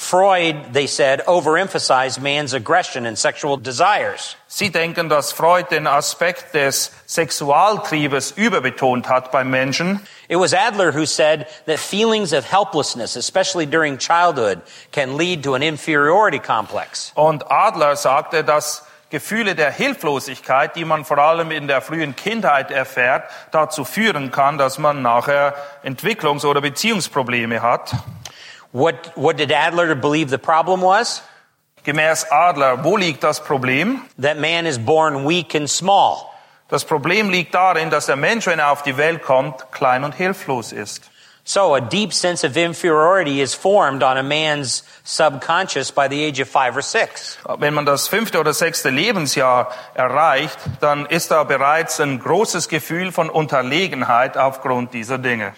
Freud, 0.00 0.72
they 0.72 0.86
said, 0.86 1.22
overemphasized 1.26 2.22
man's 2.22 2.54
aggression 2.54 3.04
and 3.04 3.18
sexual 3.18 3.56
desires. 3.56 4.36
Sie 4.46 4.70
denken, 4.70 5.08
dass 5.08 5.32
Freud 5.32 5.70
den 5.70 5.88
Aspekt 5.88 6.54
des 6.54 6.92
Sexualtriebes 7.04 8.30
überbetont 8.30 9.08
hat 9.08 9.32
beim 9.32 9.50
Menschen. 9.50 10.00
It 10.28 10.38
was 10.38 10.54
Adler 10.54 10.92
who 10.92 11.04
said 11.04 11.48
that 11.66 11.80
feelings 11.80 12.32
of 12.32 12.44
helplessness, 12.44 13.16
especially 13.16 13.66
during 13.66 13.98
childhood, 13.98 14.62
can 14.92 15.16
lead 15.16 15.42
to 15.42 15.54
an 15.54 15.62
inferiority 15.62 16.38
complex. 16.38 17.10
Und 17.16 17.50
Adler 17.50 17.96
sagte, 17.96 18.44
dass 18.44 18.86
Gefühle 19.10 19.56
der 19.56 19.72
Hilflosigkeit, 19.72 20.76
die 20.76 20.84
man 20.84 21.04
vor 21.04 21.18
allem 21.18 21.50
in 21.50 21.66
der 21.66 21.82
frühen 21.82 22.14
Kindheit 22.14 22.70
erfährt, 22.70 23.28
dazu 23.50 23.84
führen 23.84 24.30
kann, 24.30 24.58
dass 24.58 24.78
man 24.78 25.02
nachher 25.02 25.54
Entwicklungs- 25.82 26.46
oder 26.46 26.60
Beziehungsprobleme 26.60 27.62
hat. 27.62 27.94
What, 28.72 29.12
what 29.16 29.36
did 29.36 29.50
Adler 29.50 29.94
believe 29.94 30.30
the 30.30 30.38
problem 30.38 30.82
was? 30.82 31.22
Gemäß 31.84 32.26
Adler, 32.30 32.84
wo 32.84 32.96
liegt 32.96 33.22
das 33.22 33.40
Problem? 33.40 34.02
That 34.20 34.38
man 34.38 34.66
is 34.66 34.78
born 34.78 35.26
weak 35.26 35.54
and 35.54 35.70
small. 35.70 36.30
Das 36.68 36.84
Problem 36.84 37.30
liegt 37.30 37.54
darin, 37.54 37.88
dass 37.88 38.06
der 38.06 38.16
Mensch, 38.16 38.46
wenn 38.46 38.58
er 38.58 38.70
auf 38.70 38.82
die 38.82 38.98
Welt 38.98 39.22
kommt, 39.22 39.72
klein 39.72 40.04
und 40.04 40.14
hilflos 40.14 40.72
ist. 40.72 41.10
So 41.44 41.74
a 41.74 41.80
deep 41.80 42.12
sense 42.12 42.44
of 42.44 42.58
inferiority 42.58 43.40
is 43.40 43.54
formed 43.54 44.02
on 44.02 44.18
a 44.18 44.22
man's 44.22 44.84
subconscious 45.02 45.90
by 45.90 46.06
the 46.06 46.22
age 46.22 46.42
of 46.42 46.48
five 46.50 46.76
or 46.76 46.82
six. 46.82 47.38
Wenn 47.58 47.72
man 47.72 47.86
das 47.86 48.06
fünfte 48.06 48.38
oder 48.38 48.52
sechste 48.52 48.90
Lebensjahr 48.90 49.72
erreicht, 49.94 50.58
dann 50.80 51.06
ist 51.06 51.30
da 51.30 51.44
bereits 51.44 52.00
ein 52.00 52.18
großes 52.18 52.68
Gefühl 52.68 53.12
von 53.12 53.30
Unterlegenheit 53.30 54.36
aufgrund 54.36 54.92
dieser 54.92 55.16
Dinge. 55.16 55.54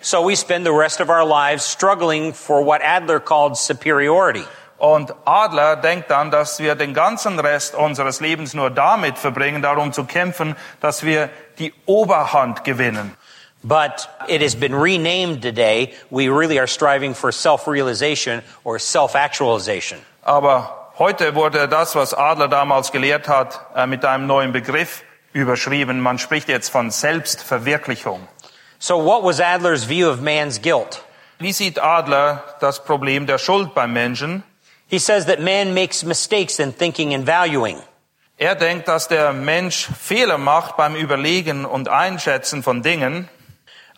So 0.00 0.22
we 0.22 0.36
spend 0.36 0.64
the 0.64 0.72
rest 0.72 1.00
of 1.00 1.08
our 1.08 1.24
lives 1.24 1.64
struggling 1.64 2.32
for 2.32 2.64
what 2.64 2.82
Adler 2.82 3.20
called 3.20 3.56
superiority. 3.56 4.44
Und 4.78 5.14
Adler 5.24 5.76
denkt 5.76 6.10
dann, 6.10 6.30
dass 6.30 6.58
wir 6.58 6.74
den 6.74 6.92
ganzen 6.92 7.38
Rest 7.38 7.74
unseres 7.74 8.20
Lebens 8.20 8.52
nur 8.52 8.70
damit 8.70 9.18
verbringen, 9.18 9.62
darum 9.62 9.92
zu 9.92 10.04
kämpfen, 10.04 10.54
dass 10.80 11.02
wir 11.02 11.30
die 11.58 11.72
Oberhand 11.86 12.62
gewinnen. 12.64 13.16
But 13.64 14.08
it 14.28 14.42
has 14.42 14.54
been 14.54 14.74
renamed 14.74 15.42
today. 15.42 15.94
We 16.10 16.28
really 16.28 16.58
are 16.58 16.68
striving 16.68 17.14
for 17.14 17.32
self-realization 17.32 18.42
or 18.64 18.78
self-actualization. 18.78 19.98
Aber 20.22 20.92
heute 20.98 21.34
wurde 21.34 21.66
das, 21.66 21.96
was 21.96 22.12
Adler 22.12 22.48
damals 22.48 22.92
gelehrt 22.92 23.28
hat, 23.28 23.58
äh, 23.74 23.86
mit 23.86 24.04
einem 24.04 24.26
neuen 24.26 24.52
Begriff 24.52 25.02
überschrieben. 25.32 26.00
Man 26.00 26.18
spricht 26.18 26.48
jetzt 26.48 26.68
von 26.70 26.90
Selbstverwirklichung. 26.90 28.28
So 28.78 28.98
what 28.98 29.22
was 29.22 29.40
Adler's 29.40 29.84
view 29.84 30.08
of 30.08 30.20
man's 30.20 30.60
guilt? 30.60 31.02
Wie 31.38 31.52
sieht 31.52 31.78
Adler 31.78 32.42
das 32.60 32.82
Problem 32.84 33.26
der 33.26 33.38
Schuld 33.38 33.74
beim 33.74 33.92
Menschen? 33.92 34.42
He 34.88 34.98
says 34.98 35.26
that 35.26 35.40
man 35.40 35.74
makes 35.74 36.04
mistakes 36.04 36.58
in 36.58 36.72
thinking 36.72 37.12
and 37.14 37.26
valuing. 37.26 37.78
Er 38.38 38.54
denkt, 38.54 38.86
dass 38.88 39.08
der 39.08 39.32
Mensch 39.32 39.88
Fehler 39.98 40.38
macht 40.38 40.76
beim 40.76 40.94
Überlegen 40.94 41.64
und 41.64 41.88
Einschätzen 41.88 42.62
von 42.62 42.82
Dingen 42.82 43.28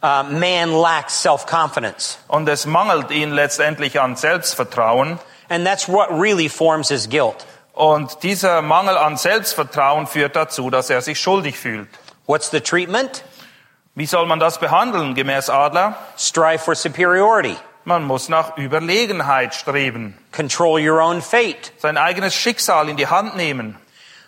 Uh, 0.01 0.23
man 0.23 0.71
lacks 0.71 1.23
self-confidence. 1.23 2.19
und 2.29 2.49
es 2.49 2.67
mangelt 2.67 3.11
ihn 3.11 3.33
letztendlich 3.33 4.01
an 4.01 4.15
Selbstvertrauen. 4.15 5.19
And 5.49 5.67
that's 5.67 5.89
what 5.89 6.09
really 6.13 6.49
forms 6.49 6.89
his 6.89 7.09
guilt. 7.09 7.45
Und 7.73 8.23
dieser 8.23 8.63
Mangel 8.63 8.97
an 8.97 9.17
Selbstvertrauen 9.17 10.07
führt 10.07 10.37
dazu, 10.37 10.71
dass 10.71 10.89
er 10.89 11.01
sich 11.03 11.19
schuldig 11.19 11.59
fühlt. 11.59 11.89
What's 12.27 12.49
the 12.53 12.61
treatment? 12.61 13.25
Wie 13.99 14.07
soll 14.07 14.27
man 14.27 14.39
das 14.39 14.59
behandeln 14.59 15.17
gemäß 15.17 15.51
Adler? 15.51 15.97
Strive 16.17 16.61
for 16.61 16.77
superiority. 16.77 17.57
Man 17.85 18.05
muss 18.05 18.29
nach 18.29 18.57
Überlegenheit 18.57 19.57
streben, 19.57 20.17
Control 20.31 20.79
your 20.79 21.01
own 21.03 21.21
fate. 21.21 21.73
sein 21.79 21.97
eigenes 21.97 22.33
Schicksal 22.33 22.89
in 22.89 22.97
die 22.97 23.09
Hand 23.09 23.35
nehmen, 23.35 23.77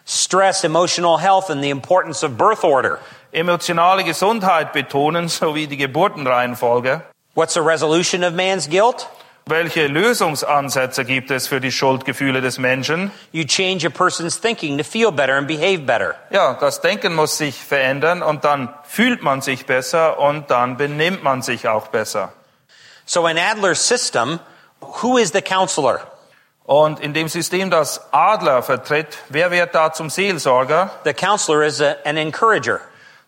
Stress 0.04 0.64
emotional 0.64 1.20
health 1.20 1.50
and 1.50 1.62
the 1.62 1.70
importance 1.70 2.24
of 2.26 2.37
birth 2.37 2.64
order. 2.64 2.98
emotionale 3.30 4.02
Gesundheit 4.02 4.72
betonen 4.72 5.28
sowie 5.28 5.68
die 5.68 5.76
Geburtenreihenfolge. 5.76 7.02
What's 7.37 7.54
the 7.54 7.61
resolution 7.61 8.24
of 8.24 8.33
man's 8.33 8.68
guilt? 8.68 9.06
Welche 9.46 9.87
Lösungsansätze 9.87 11.05
gibt 11.05 11.31
es 11.31 11.48
für 11.48 11.61
die 11.61 11.72
Schuldgefühle 11.72 12.40
des 12.40 12.59
Menschen? 12.59 13.11
You 13.33 13.44
change 13.44 13.87
a 13.87 13.90
person's 13.90 14.40
thinking 14.40 14.79
to 14.79 14.85
feel 14.85 15.11
better 15.11 15.37
and 15.37 15.48
behave 15.48 15.81
better. 15.81 16.14
Ja, 16.31 16.55
das 16.55 16.81
Denken 16.81 17.14
muss 17.14 17.37
sich 17.37 17.57
verändern 17.57 18.22
und 18.22 18.44
dann 18.44 18.72
fühlt 18.85 19.22
man 19.22 19.40
sich 19.40 19.66
besser 19.66 20.18
und 20.18 20.50
dann 20.50 20.76
benimmt 20.76 21.24
man 21.24 21.42
sich 21.42 21.66
auch 21.66 21.88
besser. 21.88 22.33
So 23.07 23.26
in 23.26 23.38
Adler's 23.38 23.87
system, 23.88 24.38
who 24.81 25.18
is 25.18 25.33
the 25.33 25.42
counselor? 25.42 26.00
Und 26.64 27.00
in 27.00 27.14
dem 27.14 27.26
System, 27.29 27.70
das 27.70 28.12
Adler 28.12 28.62
vertritt, 28.62 29.18
wer 29.29 29.50
wird 29.50 29.74
da 29.74 29.92
zum 29.92 30.09
Seelsorger? 30.11 30.90
The 31.03 31.12
counselor 31.12 31.64
is 31.64 31.81
a, 31.81 31.96
an 32.05 32.16
encourager, 32.16 32.81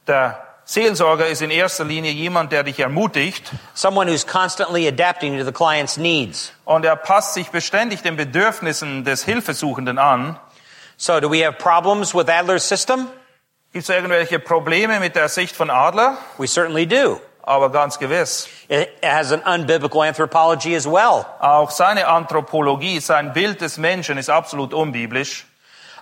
Der 0.07 0.52
Seelsorger 0.73 1.27
ist 1.27 1.43
in 1.43 1.51
erster 1.51 1.85
Linie 1.85 2.13
jemand, 2.13 2.51
der 2.51 2.63
dich 2.63 2.81
ermutigt 2.81 3.51
someone 3.75 4.11
who's 4.11 4.27
constantly 4.27 4.89
adapting 4.89 5.37
to 5.39 5.45
the 5.45 5.53
client's 5.53 5.99
needs. 5.99 6.51
und 6.65 6.87
er 6.87 6.97
passt 6.97 7.35
sich 7.35 7.51
beständig 7.51 8.01
den 8.01 8.17
Bedürfnissen 8.17 9.05
des 9.05 9.23
Hilfesuchenden 9.23 9.99
an. 9.99 10.39
So 10.97 11.21
do 11.21 11.31
we 11.31 11.45
have 11.45 11.59
problems 11.59 12.15
with 12.15 12.27
Adler's 12.29 12.67
system? 12.67 13.09
Gibt 13.75 13.83
es 13.83 13.91
irgendwelche 13.91 14.39
Probleme 14.39 14.99
mit 14.99 15.15
der 15.15 15.29
Sicht 15.29 15.55
von 15.55 15.69
Adler? 15.69 16.17
We 16.39 16.47
certainly 16.47 16.87
do. 16.87 17.21
Aber 17.43 17.71
ganz 17.71 17.99
gewiss. 17.99 18.49
It 18.69 18.89
has 19.05 19.31
an 19.31 19.43
unbiblical 19.43 20.01
anthropology 20.01 20.75
as 20.75 20.87
well. 20.87 21.27
Auch 21.41 21.71
seine 21.71 22.07
Anthropologie, 22.07 22.99
sein 23.01 23.35
Bild 23.35 23.61
des 23.61 23.77
Menschen 23.77 24.17
ist 24.17 24.31
absolut 24.31 24.73
unbiblisch. 24.73 25.45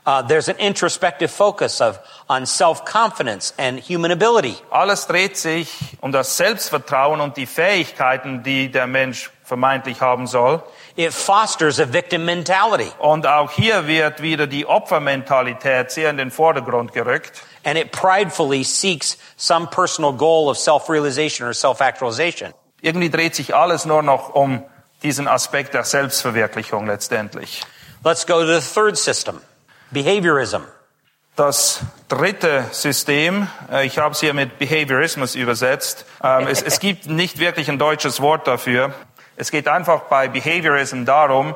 Uh, 0.07 0.23
there's 0.23 0.49
an 0.49 0.57
introspective 0.57 1.31
focus 1.31 1.81
of 1.81 1.99
on 2.29 2.47
self-confidence 2.47 3.53
and 3.59 3.79
human 3.79 4.11
ability. 4.11 4.57
Alles 4.71 5.07
dreht 5.07 5.37
sich 5.37 5.69
um 6.01 6.11
das 6.11 6.37
Selbstvertrauen 6.39 7.21
und 7.21 7.37
die 7.37 7.47
Fähigkeiten, 7.47 8.43
die 8.43 8.71
der 8.71 8.87
Mensch 8.87 9.31
vermeintlich 9.45 10.01
haben 10.01 10.27
soll. 10.27 10.63
It 10.97 11.13
fosters 11.13 11.79
a 11.81 11.93
victim 11.93 12.25
mentality, 12.25 12.91
Und 12.99 13.27
auch 13.27 13.51
hier 13.51 13.87
wird 13.87 14.23
wieder 14.23 14.47
die 14.47 14.65
Opfermentalität 14.67 15.91
sehr 15.91 16.11
in 16.11 16.17
den 16.17 16.31
Vordergrund 16.31 16.93
gerückt. 16.93 17.43
and 17.65 17.77
it 17.77 17.93
pridefully 17.93 18.63
seeks 18.65 19.19
some 19.37 19.67
personal 19.67 20.13
goal 20.15 20.49
of 20.49 20.57
self-realization 20.57 21.47
or 21.47 21.53
self-actualization. 21.53 22.55
Irgendwie 22.81 23.11
dreht 23.11 23.35
sich 23.35 23.55
alles 23.55 23.85
nur 23.85 24.03
noch 24.03 24.35
um 24.35 24.65
diesen 25.03 25.29
Aspekt 25.29 25.75
der 25.75 25.85
Selbstverwirklichung 25.85 26.87
letztendlich. 26.87 27.61
Let's 28.03 28.27
go 28.27 28.41
to 28.41 28.47
the 28.47 28.67
third 28.67 28.97
system, 28.97 29.43
behaviorism. 29.91 30.63
Das 31.37 31.81
dritte 32.09 32.65
System, 32.73 33.49
äh, 33.71 33.87
ich 33.87 33.99
habe 33.99 34.13
es 34.13 34.21
hier 34.21 34.35
mit 34.35 34.59
Behaviorismus 34.59 35.35
übersetzt. 35.35 36.05
Ähm, 36.23 36.47
Es, 36.49 36.61
es 36.61 36.81
gibt 36.81 37.07
nicht 37.07 37.39
wirklich 37.39 37.71
ein 37.71 37.79
deutsches 37.79 38.21
Wort 38.21 38.47
dafür. 38.47 38.93
Es 39.37 39.51
geht 39.51 39.69
einfach 39.69 40.03
bei 40.03 40.29
Behaviorism 40.29 41.05
darum, 41.05 41.55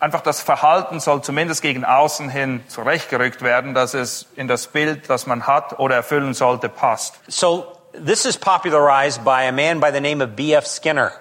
einfach 0.00 0.22
das 0.22 0.40
Verhalten 0.40 0.98
soll 0.98 1.22
zumindest 1.22 1.62
gegen 1.62 1.84
außen 1.84 2.28
hin 2.28 2.64
zurechtgerückt 2.68 3.42
werden, 3.42 3.74
dass 3.74 3.94
es 3.94 4.26
in 4.34 4.48
das 4.48 4.66
Bild, 4.66 5.08
das 5.08 5.26
man 5.26 5.46
hat 5.46 5.78
oder 5.78 5.94
erfüllen 5.94 6.34
sollte, 6.34 6.68
passt. 6.68 7.20
So 7.28 7.72
this 7.92 8.24
is 8.24 8.36
popularized 8.36 9.24
by 9.24 9.46
a 9.46 9.52
man 9.52 9.78
by 9.80 9.90
the 9.92 10.00
name 10.00 10.22
of 10.24 10.30
B.F. 10.34 10.66
Skinner. 10.66 11.12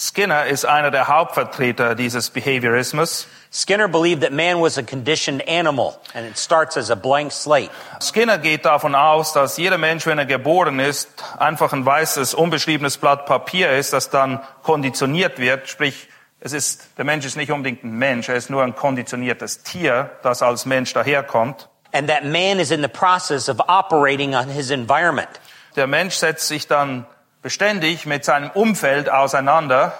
Skinner 0.00 0.46
ist 0.46 0.64
einer 0.64 0.92
der 0.92 1.08
Hauptvertreter 1.08 1.96
dieses 1.96 2.30
Behaviorismus. 2.30 3.26
Skinner 3.50 3.88
believed 3.88 4.22
that 4.22 4.32
man 4.32 4.60
was 4.60 4.78
a 4.78 4.82
conditioned 4.82 5.42
animal, 5.48 5.98
and 6.14 6.24
it 6.24 6.38
starts 6.38 6.76
as 6.76 6.88
a 6.88 6.94
blank 6.94 7.32
slate. 7.32 7.70
Skinner 8.00 8.38
geht 8.38 8.64
davon 8.64 8.94
aus, 8.94 9.32
dass 9.32 9.56
jeder 9.56 9.76
Mensch, 9.76 10.06
wenn 10.06 10.18
er 10.18 10.26
geboren 10.26 10.78
ist, 10.78 11.08
einfach 11.38 11.72
ein 11.72 11.84
weißes, 11.84 12.34
unbeschriebenes 12.34 12.98
Blatt 12.98 13.26
Papier 13.26 13.72
ist, 13.72 13.92
das 13.92 14.08
dann 14.08 14.40
konditioniert 14.62 15.40
wird. 15.40 15.68
Sprich, 15.68 16.08
es 16.38 16.52
ist, 16.52 16.86
der 16.96 17.04
Mensch 17.04 17.26
ist 17.26 17.36
nicht 17.36 17.50
unbedingt 17.50 17.82
ein 17.82 17.90
Mensch, 17.90 18.28
er 18.28 18.36
ist 18.36 18.50
nur 18.50 18.62
ein 18.62 18.76
konditioniertes 18.76 19.64
Tier, 19.64 20.12
das 20.22 20.42
als 20.42 20.64
Mensch 20.64 20.92
daherkommt. 20.92 21.68
And 21.90 22.08
that 22.08 22.24
man 22.24 22.60
is 22.60 22.70
in 22.70 22.82
the 22.82 22.88
process 22.88 23.48
of 23.48 23.58
operating 23.66 24.36
on 24.36 24.48
his 24.48 24.70
environment. 24.70 25.40
Der 25.74 25.88
Mensch 25.88 26.14
setzt 26.14 26.46
sich 26.46 26.68
dann 26.68 27.04
beständig 27.42 28.06
mit 28.06 28.24
seinem 28.24 28.50
Umfeld 28.50 29.10
auseinander. 29.10 29.92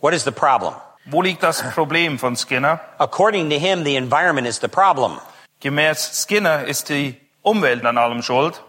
What 0.00 0.14
is 0.14 0.24
the 0.24 0.30
problem? 0.30 0.74
Wo 1.06 1.22
liegt 1.22 1.42
das 1.42 1.62
Problem 1.74 2.18
von 2.18 2.36
Skinner? 2.36 2.80
According 2.98 3.50
to 3.50 3.56
him, 3.56 3.84
the 3.84 3.96
environment 3.96 4.46
is 4.46 4.60
the 4.60 4.68
problem. 4.68 5.20
Gemäß 5.60 6.24
Skinner 6.26 6.64
ist 6.64 6.88
die 6.88 7.20
Umwelt 7.42 7.84
an 7.84 7.98
allem 7.98 8.22
schuld. 8.22 8.60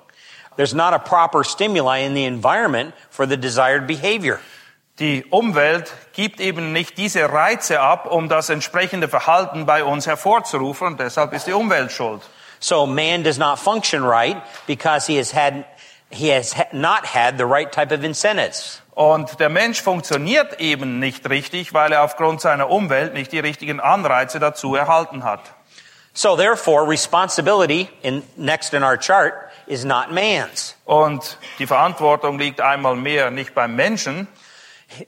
There's 0.58 0.74
not 0.74 0.94
a 0.94 1.00
proper 1.00 1.44
stimuli 1.44 2.06
in 2.06 2.14
the 2.14 2.26
environment 2.26 2.94
for 3.10 3.26
the 3.26 3.38
desired 3.38 3.88
behavior. 3.88 4.40
Die 5.00 5.26
Umwelt 5.30 5.94
gibt 6.14 6.40
eben 6.40 6.72
nicht 6.72 6.98
diese 6.98 7.30
Reize 7.32 7.82
ab, 7.82 8.10
um 8.10 8.30
das 8.30 8.50
entsprechende 8.50 9.10
Verhalten 9.10 9.66
bei 9.66 9.84
uns 9.84 10.08
hervorzurufen 10.08 10.88
und 10.88 11.00
deshalb 11.00 11.34
ist 11.34 11.48
die 11.48 11.54
Umwelt 11.54 11.92
schuld. 11.92 12.22
So 12.62 12.86
man 12.86 13.24
does 13.24 13.38
not 13.38 13.60
function 13.60 14.04
right 14.04 14.42
because 14.68 15.06
he 15.06 15.18
has 15.18 15.34
had 15.34 15.66
he 16.10 16.30
has 16.32 16.56
ha- 16.58 16.68
not 16.72 17.06
had 17.06 17.38
the 17.38 17.46
right 17.46 17.72
type 17.72 17.94
of 17.94 18.04
incentives. 18.04 18.82
Und 18.96 19.40
der 19.40 19.50
Mensch 19.50 19.82
funktioniert 19.82 20.60
eben 20.62 21.00
nicht 21.00 21.30
richtig, 21.30 21.74
weil 21.74 21.92
er 21.92 22.04
aufgrund 22.04 22.40
seiner 22.42 22.70
Umwelt 22.70 23.14
nicht 23.14 23.32
die 23.32 23.40
richtigen 23.40 23.80
Anreize 23.82 24.40
dazu 24.40 24.76
erhalten 24.76 25.24
hat. 25.24 25.42
So 26.14 26.38
therefore, 26.38 26.88
responsibility 26.88 27.90
in 28.02 28.24
next 28.38 28.74
in 28.74 28.84
our 28.84 28.98
chart 28.98 29.34
is 29.68 29.84
not 29.84 30.12
man's. 30.12 30.76
Und 30.86 31.38
die 31.60 31.68
Verantwortung 31.68 32.40
liegt 32.40 32.62
einmal 32.62 32.96
mehr 32.96 33.32
nicht 33.32 33.54
beim 33.54 33.76
Menschen, 33.76 34.28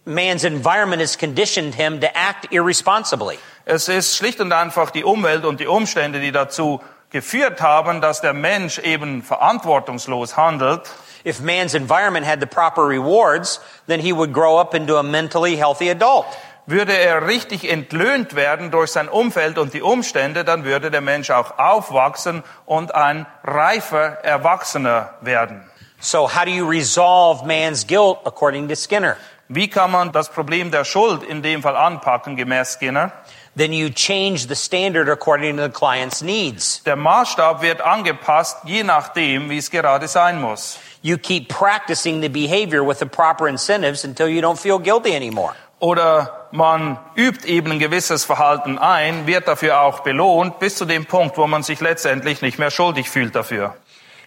Man's 0.05 0.43
environment 0.43 1.01
has 1.01 1.17
conditioned 1.17 1.75
him 1.75 2.01
to 2.01 2.07
act 2.13 2.51
irresponsibly. 2.51 3.37
es 3.63 3.87
ist 3.87 4.17
schlicht 4.17 4.41
und 4.41 4.51
einfach 4.51 4.89
die 4.91 5.03
Umwelt 5.03 5.45
und 5.45 5.59
die 5.59 5.67
Umstände, 5.67 6.19
die 6.19 6.31
dazu 6.31 6.81
geführt 7.17 7.61
haben, 7.61 7.99
dass 7.99 8.21
der 8.21 8.33
Mensch 8.33 8.77
eben 8.77 9.23
verantwortungslos 9.23 10.37
handelt. 10.37 10.81
If 11.25 11.39
man's 11.39 11.73
environment 11.73 12.27
had 12.27 12.39
the 12.39 12.45
proper 12.45 12.83
rewards, 12.83 13.59
then 13.87 13.99
he 13.99 14.13
would 14.13 14.31
grow 14.31 14.59
up 14.59 14.75
into 14.75 14.97
a 14.99 15.03
mentally 15.03 15.55
healthy 15.55 15.89
adult. 15.89 16.27
Würde 16.67 16.95
er 16.95 17.25
richtig 17.25 17.67
entlöhnt 17.67 18.35
werden 18.35 18.69
durch 18.69 18.91
sein 18.91 19.09
Umfeld 19.09 19.57
und 19.57 19.73
die 19.73 19.81
Umstände, 19.81 20.43
dann 20.43 20.63
würde 20.63 20.91
der 20.91 21.01
Mensch 21.01 21.31
auch 21.31 21.57
aufwachsen 21.57 22.43
und 22.67 22.93
ein 22.93 23.25
reifer 23.43 24.23
Erwachsener 24.23 25.15
werden. 25.21 25.63
So 25.99 26.27
how 26.27 26.43
do 26.43 26.51
you 26.51 26.69
resolve 26.69 27.47
man's 27.47 27.87
guilt 27.87 28.19
according 28.25 28.67
to 28.67 28.75
Skinner? 28.75 29.17
Wie 29.47 29.67
kann 29.67 29.89
man 29.89 30.11
das 30.11 30.29
Problem 30.29 30.69
der 30.69 30.85
Schuld 30.85 31.23
in 31.23 31.41
dem 31.41 31.63
Fall 31.63 31.77
anpacken, 31.77 32.35
gemäß 32.35 32.77
Skinner? 32.77 33.11
Then 33.57 33.73
you 33.73 33.89
change 33.89 34.45
the 34.45 34.55
standard 34.55 35.09
according 35.09 35.57
to 35.57 35.63
the 35.63 35.69
client's 35.69 36.21
needs. 36.21 36.83
Der 36.85 36.95
Maßstab 36.95 37.63
wird 37.63 37.81
angepasst, 37.81 38.57
je 38.65 38.83
nachdem, 38.83 39.49
wie 39.49 39.57
es 39.57 39.71
gerade 39.71 40.07
sein 40.07 40.39
muss. 40.39 40.77
You 41.01 41.17
keep 41.17 41.49
practicing 41.49 42.21
the 42.21 42.29
behavior 42.29 42.83
with 42.83 42.99
the 42.99 43.07
proper 43.07 43.47
incentives 43.47 44.03
until 44.03 44.27
you 44.27 44.41
don't 44.41 44.59
feel 44.59 44.77
guilty 44.77 45.15
anymore. 45.15 45.55
Oder 45.79 46.49
man 46.51 46.99
übt 47.15 47.47
eben 47.47 47.71
ein 47.71 47.79
gewisses 47.79 48.25
Verhalten 48.25 48.77
ein, 48.77 49.25
wird 49.25 49.47
dafür 49.47 49.81
auch 49.81 50.01
belohnt, 50.01 50.59
bis 50.59 50.75
zu 50.75 50.85
dem 50.85 51.07
Punkt, 51.07 51.35
wo 51.37 51.47
man 51.47 51.63
sich 51.63 51.81
letztendlich 51.81 52.43
nicht 52.43 52.59
mehr 52.59 52.69
schuldig 52.69 53.09
fühlt 53.09 53.35
dafür. 53.35 53.75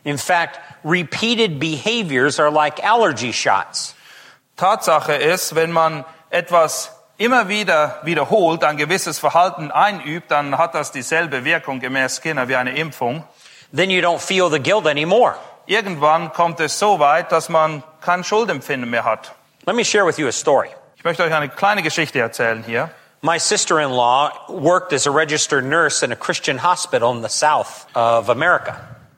In 0.03 0.19
fact, 0.19 0.59
repeated 0.85 1.61
behaviors 1.61 2.41
are 2.41 2.51
like 2.51 2.83
allergy 2.83 3.33
shots. 3.33 3.95
Tatsache 4.57 5.13
ist, 5.13 5.55
wenn 5.55 5.71
man 5.71 6.05
etwas 6.31 7.00
immer 7.21 7.49
wieder 7.49 8.01
wiederholt, 8.03 8.65
ein 8.65 8.79
gewisses 8.79 9.19
Verhalten 9.19 9.71
einübt, 9.71 10.31
dann 10.31 10.57
hat 10.57 10.75
das 10.75 10.91
dieselbe 10.91 11.45
Wirkung 11.45 11.79
gemäß 11.79 12.17
Skinner 12.17 12.49
wie 12.49 12.57
eine 12.57 12.75
Impfung. 12.75 13.25
Then 13.77 13.91
you 13.91 14.01
don't 14.01 14.21
feel 14.21 14.51
the 14.51 14.59
guilt 14.59 14.87
anymore. 14.87 15.35
Irgendwann 15.67 16.33
kommt 16.33 16.61
es 16.61 16.79
so 16.79 16.99
weit, 16.99 17.31
dass 17.31 17.51
man 17.51 17.85
kein 18.01 18.25
Schuldempfinden 18.25 18.89
mehr 18.89 19.05
hat. 19.05 19.33
Let 19.67 19.77
me 19.77 19.85
share 19.85 20.07
with 20.07 20.17
you 20.17 20.27
a 20.29 20.33
story. 20.33 20.71
Ich 20.97 21.05
möchte 21.05 21.23
euch 21.23 21.35
eine 21.35 21.51
kleine 21.51 21.83
Geschichte 21.83 22.19
erzählen 22.19 22.65
hier. 22.65 22.91
My 23.21 23.39
sister-in-law 23.39 24.49
worked 24.49 24.95
as 24.95 25.07
a 25.07 25.11
registered 25.11 25.65
nurse 25.65 26.03
in 26.03 26.13
a 26.13 26.17
Christian 26.17 26.63
hospital 26.63 27.15
in 27.15 27.23
the 27.23 27.29
south 27.29 27.87
of 27.95 28.31
America. 28.31 28.77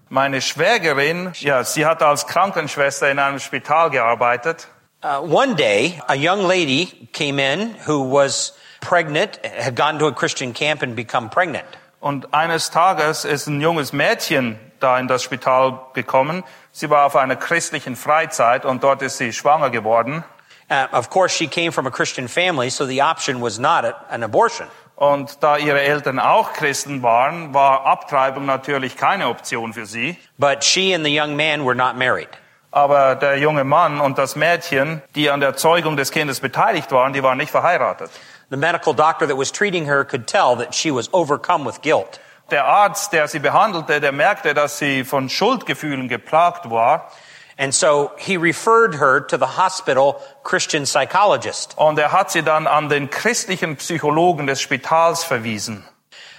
Meine 0.08 0.40
Schwägerin, 0.40 1.32
ja, 1.38 1.62
sie 1.62 1.86
hat 1.86 2.02
als 2.02 2.26
Krankenschwester 2.26 3.08
in 3.12 3.20
einem 3.20 3.38
Spital 3.38 3.90
gearbeitet. 3.90 4.66
Uh, 5.02 5.20
one 5.20 5.56
day, 5.56 6.00
a 6.08 6.14
young 6.14 6.44
lady 6.44 7.08
came 7.12 7.40
in 7.40 7.70
who 7.86 8.04
was 8.04 8.52
pregnant, 8.80 9.44
had 9.44 9.74
gone 9.74 9.98
to 9.98 10.06
a 10.06 10.12
Christian 10.12 10.52
camp 10.52 10.82
and 10.82 10.94
become 10.94 11.28
pregnant. 11.28 11.66
Und 12.00 12.32
eines 12.32 12.70
Tages 12.70 13.24
ist 13.24 13.48
ein 13.48 13.60
junges 13.60 13.92
Mädchen 13.92 14.58
da 14.78 14.98
in 14.98 15.08
das 15.08 15.22
Spital 15.22 15.80
gekommen. 15.94 16.44
Sie 16.70 16.88
war 16.88 17.06
auf 17.06 17.16
einer 17.16 17.36
christlichen 17.36 17.96
Freizeit 17.96 18.64
und 18.64 18.84
dort 18.84 19.02
ist 19.02 19.18
sie 19.18 19.32
schwanger 19.32 19.70
geworden. 19.70 20.24
Uh, 20.70 20.86
of 20.92 21.10
course, 21.10 21.34
she 21.34 21.48
came 21.48 21.72
from 21.72 21.86
a 21.86 21.90
Christian 21.90 22.28
family, 22.28 22.70
so 22.70 22.86
the 22.86 23.02
option 23.02 23.40
was 23.42 23.58
not 23.58 23.84
a, 23.84 23.94
an 24.08 24.22
abortion. 24.22 24.68
Und 24.94 25.42
da 25.42 25.56
ihre 25.56 25.80
Eltern 25.80 26.20
auch 26.20 26.52
Christen 26.52 27.02
waren, 27.02 27.52
war 27.52 27.86
Abtreibung 27.86 28.46
natürlich 28.46 28.96
keine 28.96 29.26
Option 29.26 29.72
für 29.72 29.86
sie. 29.86 30.16
But 30.38 30.62
she 30.62 30.94
and 30.94 31.04
the 31.04 31.10
young 31.12 31.34
man 31.34 31.64
were 31.64 31.74
not 31.74 31.96
married. 31.96 32.28
Aber 32.72 33.14
der 33.16 33.38
junge 33.38 33.64
Mann 33.64 34.00
und 34.00 34.16
das 34.16 34.35
Mädchen, 34.35 35.02
die 35.14 35.30
an 35.30 35.40
der 35.40 35.56
Zeugung 35.56 35.96
des 35.96 36.11
Kindes 36.11 36.40
beteiligt 36.40 36.90
waren, 36.90 37.12
die 37.12 37.22
waren 37.22 37.37
nicht 37.37 37.50
verheiratet. 37.50 38.11
The 38.50 38.56
medical 38.56 38.94
doctor 38.94 39.26
that 39.26 39.37
was 39.37 39.52
treating 39.52 39.87
her 39.87 40.04
could 40.04 40.26
tell 40.26 40.56
that 40.56 40.74
she 40.74 40.90
was 40.90 41.12
overcome 41.12 41.64
with 41.66 41.82
guilt. 41.82 42.18
Der 42.50 42.64
Arzt, 42.64 43.12
der 43.12 43.28
sie 43.28 43.38
behandelte, 43.38 44.00
der 44.00 44.12
merkte, 44.12 44.54
dass 44.54 44.78
sie 44.78 45.04
von 45.04 45.28
Schuldgefühlen 45.28 46.08
geplagt 46.08 46.70
war. 46.70 47.11
And 47.58 47.74
so 47.74 48.11
he 48.16 48.37
referred 48.37 48.98
her 48.98 49.20
to 49.20 49.37
the 49.37 49.58
hospital 49.58 50.20
Christian 50.42 50.85
psychologist. 50.85 51.74
Und 51.76 51.98
er 51.98 52.12
hat 52.12 52.30
sie 52.30 52.42
dann 52.42 52.66
an 52.66 52.88
den 52.88 53.11
christlichen 53.11 53.76
Psychologen 53.76 54.46
des 54.46 54.61
Spitals 54.61 55.24
verwiesen. 55.24 55.85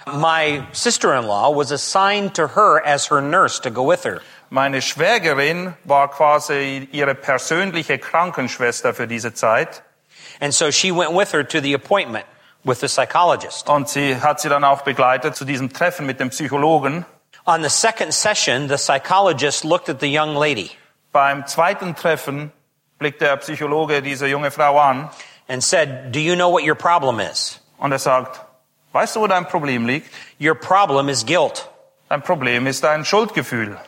My 0.06 0.66
sister-in-law 0.72 1.50
was 1.56 1.72
assigned 1.72 2.34
to 2.34 2.48
her 2.48 2.82
as 2.84 3.08
her 3.10 3.22
nurse 3.22 3.58
to 3.62 3.70
go 3.70 3.88
with 3.88 4.04
her. 4.04 4.20
Meine 4.54 4.82
Schwägerin 4.82 5.74
war 5.82 6.12
quasi 6.12 6.88
ihre 6.92 7.16
persönliche 7.16 7.98
Krankenschwester 7.98 8.94
für 8.94 9.08
diese 9.08 9.34
Zeit. 9.34 9.82
And 10.38 10.54
so 10.54 10.70
she 10.70 10.92
went 10.92 11.10
with 11.10 11.32
her 11.32 11.42
to 11.42 11.58
the 11.60 11.74
appointment 11.74 12.24
with 12.62 12.78
the 12.78 12.86
psychologist. 12.86 13.68
Und 13.68 13.88
sie 13.88 14.20
hat 14.20 14.38
sie 14.38 14.48
dann 14.48 14.62
auch 14.62 14.82
begleitet 14.82 15.34
zu 15.34 15.44
diesem 15.44 15.72
Treffen 15.72 16.06
mit 16.06 16.20
dem 16.20 16.30
Psychologen. 16.30 17.04
On 17.46 17.64
the 17.64 17.68
second 17.68 18.14
session, 18.14 18.68
the 18.68 18.76
psychologist 18.76 19.64
looked 19.64 19.88
at 19.88 19.98
the 19.98 20.06
young 20.06 20.36
lady 20.36 20.70
Beim 21.10 21.48
zweiten 21.48 21.96
Treffen 21.96 22.52
blickt 23.00 23.22
der 23.22 23.36
Psychologe 23.38 24.02
diese 24.02 24.28
junge 24.28 24.52
Frau 24.52 24.78
an 24.78 25.10
and 25.48 25.64
said, 25.64 26.14
Do 26.14 26.20
you 26.20 26.36
know 26.36 26.52
what 26.52 26.62
your 26.62 26.76
problem 26.76 27.18
is? 27.18 27.60
und 27.78 27.90
er 27.90 27.98
sagt, 27.98 28.40
weißt 28.92 29.16
du, 29.16 29.22
wo 29.22 29.26
dein 29.26 29.48
Problem 29.48 29.84
liegt? 29.84 30.08
Your 30.40 30.54
problem 30.54 31.08
is 31.08 31.26
guilt. 31.26 31.68
Dein 32.08 32.22
Problem 32.22 32.68
ist 32.68 32.84
dein 32.84 33.04
Schuldgefühl. 33.04 33.80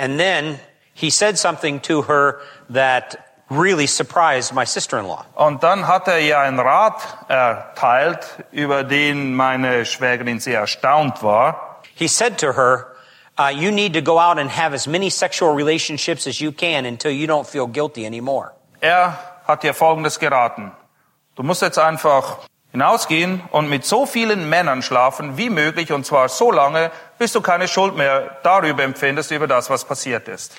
And 0.00 0.18
then 0.18 0.58
he 0.94 1.10
said 1.10 1.38
something 1.38 1.80
to 1.80 2.00
her 2.02 2.40
that 2.70 3.16
really 3.50 3.86
surprised 3.86 4.54
my 4.54 4.64
sister-in-law. 4.64 5.26
Und 5.34 5.62
dann 5.62 5.86
hat 5.86 6.08
er 6.08 6.20
ihr 6.20 6.38
einen 6.38 6.58
Rat 6.58 7.02
erteilt, 7.28 8.24
über 8.50 8.82
den 8.82 9.34
meine 9.34 9.84
Schwägerin 9.84 10.40
sehr 10.40 10.60
erstaunt 10.60 11.22
war. 11.22 11.82
He 11.94 12.08
said 12.08 12.38
to 12.38 12.54
her, 12.54 12.86
uh, 13.38 13.50
you 13.50 13.70
need 13.70 13.92
to 13.92 14.00
go 14.00 14.18
out 14.18 14.38
and 14.38 14.50
have 14.50 14.72
as 14.72 14.86
many 14.86 15.10
sexual 15.10 15.54
relationships 15.54 16.26
as 16.26 16.40
you 16.40 16.50
can 16.50 16.86
until 16.86 17.10
you 17.10 17.26
don't 17.26 17.46
feel 17.46 17.66
guilty 17.66 18.06
anymore. 18.06 18.52
Er 18.80 19.18
hat 19.46 19.64
ihr 19.64 19.74
Folgendes 19.74 20.18
geraten. 20.18 20.72
Du 21.36 21.42
musst 21.42 21.60
jetzt 21.60 21.78
einfach 21.78 22.38
hinausgehen 22.72 23.42
und 23.50 23.68
mit 23.68 23.84
so 23.84 24.06
vielen 24.06 24.48
Männern 24.48 24.80
schlafen 24.80 25.36
wie 25.36 25.50
möglich 25.50 25.92
und 25.92 26.06
zwar 26.06 26.30
so 26.30 26.50
lange, 26.50 26.90
bis 27.20 27.32
du 27.32 27.42
keine 27.42 27.68
Schuld 27.68 27.96
mehr 27.96 28.38
darüber 28.42 28.82
empfindest, 28.82 29.30
über 29.30 29.46
das, 29.46 29.68
was 29.68 29.84
passiert 29.84 30.26
ist. 30.26 30.56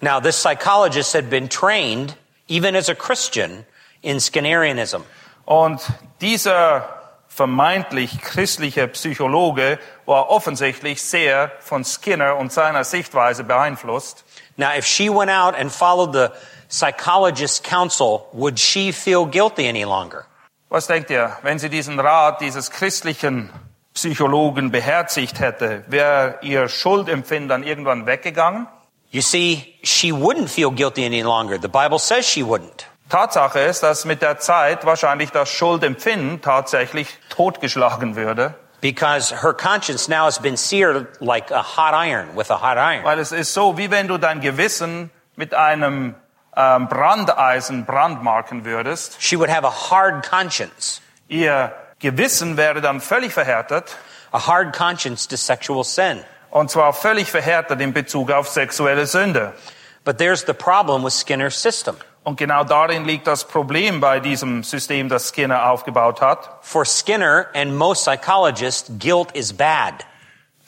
Now, 0.00 0.20
this 0.20 0.40
psychologist 0.40 1.12
had 1.12 1.28
been 1.28 1.50
trained, 1.50 2.16
even 2.48 2.74
as 2.74 2.88
a 2.88 2.94
Christian, 2.94 3.66
in 4.00 4.18
Skinnerianism. 4.18 5.02
Und 5.44 5.82
dieser 6.22 6.88
vermeintlich 7.28 8.22
christliche 8.22 8.88
Psychologe 8.88 9.78
war 10.06 10.30
offensichtlich 10.30 11.02
sehr 11.02 11.52
von 11.60 11.84
Skinner 11.84 12.36
und 12.36 12.54
seiner 12.54 12.84
Sichtweise 12.84 13.44
beeinflusst. 13.44 14.24
Now, 14.56 14.70
if 14.74 14.86
she 14.86 15.10
went 15.10 15.30
out 15.30 15.54
and 15.54 15.70
followed 15.70 16.14
the 16.14 16.30
psychologist's 16.70 17.62
counsel, 17.62 18.28
would 18.32 18.58
she 18.58 18.92
feel 18.92 19.26
guilty 19.26 19.68
any 19.68 19.84
longer? 19.84 20.24
Was 20.70 20.86
denkt 20.86 21.10
ihr, 21.10 21.36
wenn 21.42 21.58
sie 21.58 21.68
diesen 21.68 22.00
Rat 22.00 22.40
dieses 22.40 22.70
christlichen 22.70 23.50
Psychologen 23.98 24.70
beherzigt 24.70 25.40
hätte, 25.40 25.82
wäre 25.88 26.38
ihr 26.42 26.68
Schuldempfinden 26.68 27.48
dann 27.48 27.62
irgendwann 27.64 28.06
weggegangen? 28.06 28.68
You 29.10 29.22
see, 29.22 29.74
she 29.82 30.12
wouldn't 30.12 30.48
feel 30.48 30.70
guilty 30.70 31.04
any 31.04 31.22
longer. 31.22 31.58
The 31.60 31.66
Bible 31.68 31.98
says 31.98 32.24
she 32.24 32.42
wouldn't. 32.44 32.84
Tatsache 33.08 33.58
ist, 33.58 33.82
dass 33.82 34.04
mit 34.04 34.22
der 34.22 34.38
Zeit 34.38 34.84
wahrscheinlich 34.86 35.30
das 35.32 35.48
Schuldempfinden 35.48 36.40
tatsächlich 36.42 37.18
totgeschlagen 37.30 38.14
würde, 38.16 38.54
Because 38.80 39.34
her 39.42 39.52
conscience 39.52 40.06
now 40.08 40.26
has 40.26 40.38
been 40.38 40.56
seared 40.56 41.08
like 41.20 41.50
a 41.50 41.62
hot 41.64 41.94
iron 41.94 42.36
with 42.36 42.48
a 42.52 42.60
hot 42.62 42.76
iron. 42.76 43.02
weil 43.02 43.18
es 43.18 43.32
ist 43.32 43.52
so, 43.52 43.76
wie 43.76 43.90
wenn 43.90 44.06
du 44.06 44.18
dein 44.18 44.40
Gewissen 44.40 45.10
mit 45.34 45.52
einem 45.54 46.14
ähm, 46.56 46.86
Brandeisen 46.86 47.84
brandmarken 47.86 48.64
würdest. 48.64 49.16
She 49.20 49.36
would 49.36 49.50
have 49.50 49.66
a 49.66 49.90
hard 49.90 50.24
conscience, 50.28 51.00
Ihr 51.26 51.72
Gewissen 52.00 52.56
wäre 52.56 52.80
dann 52.80 53.00
völlig 53.00 53.32
verhärtet, 53.32 53.96
a 54.32 54.46
hard 54.46 54.76
conscience 54.76 55.26
to 55.26 55.36
sexual 55.36 55.84
sin. 55.84 56.24
und 56.50 56.70
zwar 56.70 56.92
völlig 56.92 57.30
verhärtet 57.30 57.80
in 57.80 57.92
Bezug 57.92 58.30
auf 58.30 58.48
sexuelle 58.48 59.06
Sünde. 59.06 59.52
But 60.04 60.18
there's 60.18 60.44
the 60.46 60.54
problem 60.54 61.04
with 61.04 61.12
Skinner's 61.12 61.60
system. 61.60 61.96
Und 62.24 62.36
genau 62.36 62.64
darin 62.64 63.04
liegt 63.04 63.26
das 63.26 63.44
Problem 63.44 64.00
bei 64.00 64.20
diesem 64.20 64.62
System, 64.62 65.08
das 65.08 65.32
Skinner 65.32 65.70
aufgebaut 65.70 66.20
hat. 66.20 66.58
For 66.62 66.84
Skinner 66.84 67.46
and 67.54 67.76
most 67.76 68.04
psychologists, 68.04 68.90
guilt 68.98 69.32
is 69.34 69.52
bad. 69.52 70.04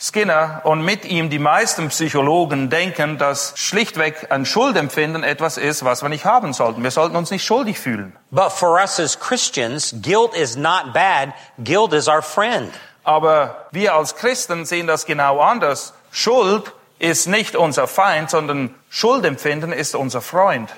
Skinner 0.02 0.62
und 0.64 0.82
mit 0.82 1.04
ihm 1.04 1.28
die 1.28 1.38
meisten 1.38 1.88
Psychologen 1.88 2.70
denken, 2.70 3.18
dass 3.18 3.52
schlichtweg 3.56 4.32
ein 4.32 4.46
Schuldempfinden 4.46 5.22
etwas 5.22 5.58
ist, 5.58 5.84
was 5.84 6.00
wir 6.02 6.08
nicht 6.08 6.24
haben 6.24 6.54
sollten. 6.54 6.82
Wir 6.82 6.90
sollten 6.90 7.16
uns 7.16 7.30
nicht 7.30 7.44
schuldig 7.44 7.78
fühlen. 7.78 8.16
But 8.30 8.50
for 8.50 8.80
us 8.80 8.98
as 8.98 9.20
Christians, 9.20 9.94
guilt 10.00 10.34
is 10.34 10.56
not 10.56 10.94
bad. 10.94 11.34
Guilt 11.62 11.92
is 11.92 12.08
our 12.08 12.22
friend. 12.22 12.72
Aber 13.04 13.66
wir 13.72 13.94
als 13.94 14.16
Christen 14.16 14.64
sehen 14.64 14.86
das 14.86 15.04
genau 15.04 15.38
anders. 15.38 15.92
Schuld 16.10 16.72
ist 16.98 17.26
nicht 17.26 17.54
unser 17.54 17.86
Feind, 17.86 18.30
sondern 18.30 18.74
Schuldempfinden 18.88 19.70
ist 19.70 19.94
unser 19.94 20.22
Freund. 20.22 20.70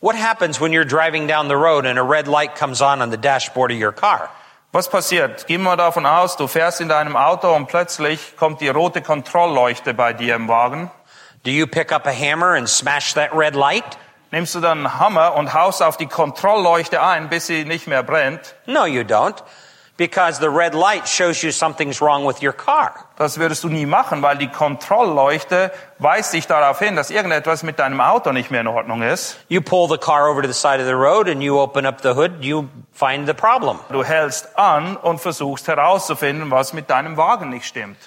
What 0.00 0.14
happens 0.14 0.60
when 0.60 0.72
you're 0.72 0.86
driving 0.86 1.26
down 1.26 1.48
the 1.48 1.56
road 1.56 1.86
and 1.86 1.98
a 1.98 2.02
red 2.02 2.28
light 2.28 2.54
comes 2.54 2.80
on 2.80 3.02
on 3.02 3.10
the 3.10 3.18
dashboard 3.18 3.72
of 3.72 3.78
your 3.78 3.92
car? 3.92 4.30
Was 4.72 4.88
passiert? 4.88 5.48
Gehen 5.48 5.62
wir 5.62 5.76
davon 5.76 6.06
aus, 6.06 6.36
du 6.36 6.46
fährst 6.46 6.80
in 6.80 6.88
deinem 6.88 7.16
Auto 7.16 7.52
und 7.52 7.66
plötzlich 7.66 8.36
kommt 8.36 8.60
die 8.60 8.68
rote 8.68 9.02
Kontrollleuchte 9.02 9.94
bei 9.94 10.12
dir 10.12 10.36
im 10.36 10.46
Wagen. 10.46 10.92
Do 11.44 11.50
you 11.50 11.66
pick 11.66 11.90
up 11.90 12.06
a 12.06 12.12
hammer 12.12 12.54
and 12.54 12.68
smash 12.68 13.14
that 13.14 13.34
red 13.34 13.56
light? 13.56 13.98
Nimmst 14.30 14.54
du 14.54 14.60
dann 14.60 14.86
einen 14.86 15.00
Hammer 15.00 15.34
und 15.34 15.54
haust 15.54 15.82
auf 15.82 15.96
die 15.96 16.06
Kontrollleuchte 16.06 17.02
ein, 17.02 17.28
bis 17.28 17.48
sie 17.48 17.64
nicht 17.64 17.88
mehr 17.88 18.04
brennt? 18.04 18.54
No, 18.66 18.86
you 18.86 19.00
don't. 19.00 19.42
Because 20.00 20.38
the 20.38 20.48
red 20.48 20.74
light 20.74 21.06
shows 21.06 21.42
you 21.42 21.50
something's 21.50 22.00
wrong 22.00 22.24
with 22.24 22.42
your 22.42 22.54
car. 22.54 23.04
Das 23.16 23.38
würdest 23.38 23.64
du 23.64 23.68
nie 23.68 23.84
machen, 23.84 24.22
weil 24.22 24.38
die 24.38 24.48
Kontrollleuchte 24.48 25.70
weist 25.98 26.32
dich 26.32 26.46
darauf 26.46 26.78
hin, 26.78 26.96
dass 26.96 27.10
irgendetwas 27.10 27.62
mit 27.62 27.78
deinem 27.78 28.00
Auto 28.00 28.32
nicht 28.32 28.50
mehr 28.50 28.62
in 28.62 28.66
Ordnung 28.66 29.02
ist. 29.02 29.36
You 29.48 29.60
pull 29.60 29.90
the 29.90 29.98
car 29.98 30.30
over 30.30 30.40
to 30.40 30.48
the 30.48 30.54
side 30.54 30.80
of 30.80 30.86
the 30.86 30.94
road 30.94 31.28
and 31.28 31.42
you 31.42 31.60
open 31.60 31.84
up 31.84 32.00
the 32.00 32.14
hood, 32.14 32.42
you 32.42 32.70
find 32.94 33.26
the 33.28 33.34
problem. 33.34 33.78
Du 33.90 34.02
hältst 34.02 34.58
an 34.58 34.96
und 34.96 35.20
versuchst 35.20 35.68
herauszufinden, 35.68 36.50
was 36.50 36.72
mit 36.72 36.88
deinem 36.88 37.18
Wagen 37.18 37.50
nicht 37.50 37.66
stimmt. 37.66 37.98